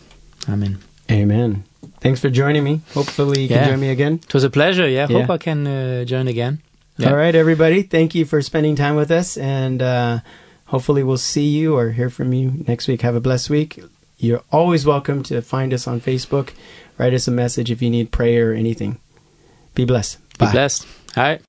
Amen. 0.50 0.80
Amen. 1.12 1.64
Thanks 2.02 2.20
for 2.22 2.30
joining 2.30 2.64
me. 2.64 2.82
Hopefully, 2.94 3.42
you 3.44 3.48
Yeah. 3.50 3.60
can 3.64 3.70
join 3.70 3.80
me 3.80 3.90
again. 3.90 4.14
It 4.28 4.34
was 4.34 4.44
a 4.44 4.50
pleasure. 4.50 4.88
Yeah, 4.88 5.08
Yeah. 5.10 5.22
hope 5.22 5.30
I 5.30 5.38
can 5.38 5.66
uh, 5.68 6.06
join 6.06 6.28
again. 6.28 6.60
Yeah. 6.98 7.12
All 7.12 7.16
right, 7.16 7.36
everybody. 7.36 7.84
Thank 7.84 8.16
you 8.16 8.26
for 8.26 8.42
spending 8.42 8.76
time 8.76 8.96
with 8.96 9.12
us, 9.12 9.38
and 9.38 9.82
uh, 9.82 10.20
hopefully, 10.66 11.04
we'll 11.04 11.18
see 11.18 11.48
you 11.48 11.76
or 11.76 11.92
hear 11.92 12.10
from 12.10 12.34
you 12.34 12.64
next 12.68 12.88
week. 12.88 13.02
Have 13.02 13.16
a 13.16 13.20
blessed 13.20 13.50
week. 13.50 13.80
You're 14.18 14.42
always 14.52 14.86
welcome 14.86 15.22
to 15.24 15.42
find 15.42 15.74
us 15.74 15.88
on 15.88 16.02
Facebook. 16.02 16.54
Write 16.98 17.14
us 17.14 17.28
a 17.28 17.32
message 17.32 17.70
if 17.70 17.84
you 17.84 17.92
need 17.92 18.12
prayer 18.12 18.52
or 18.52 18.54
anything. 18.56 18.98
Be 19.76 19.86
blessed. 19.86 20.18
Be 20.40 20.46
blessed. 20.52 20.88
All 21.16 21.24
right. 21.24 21.42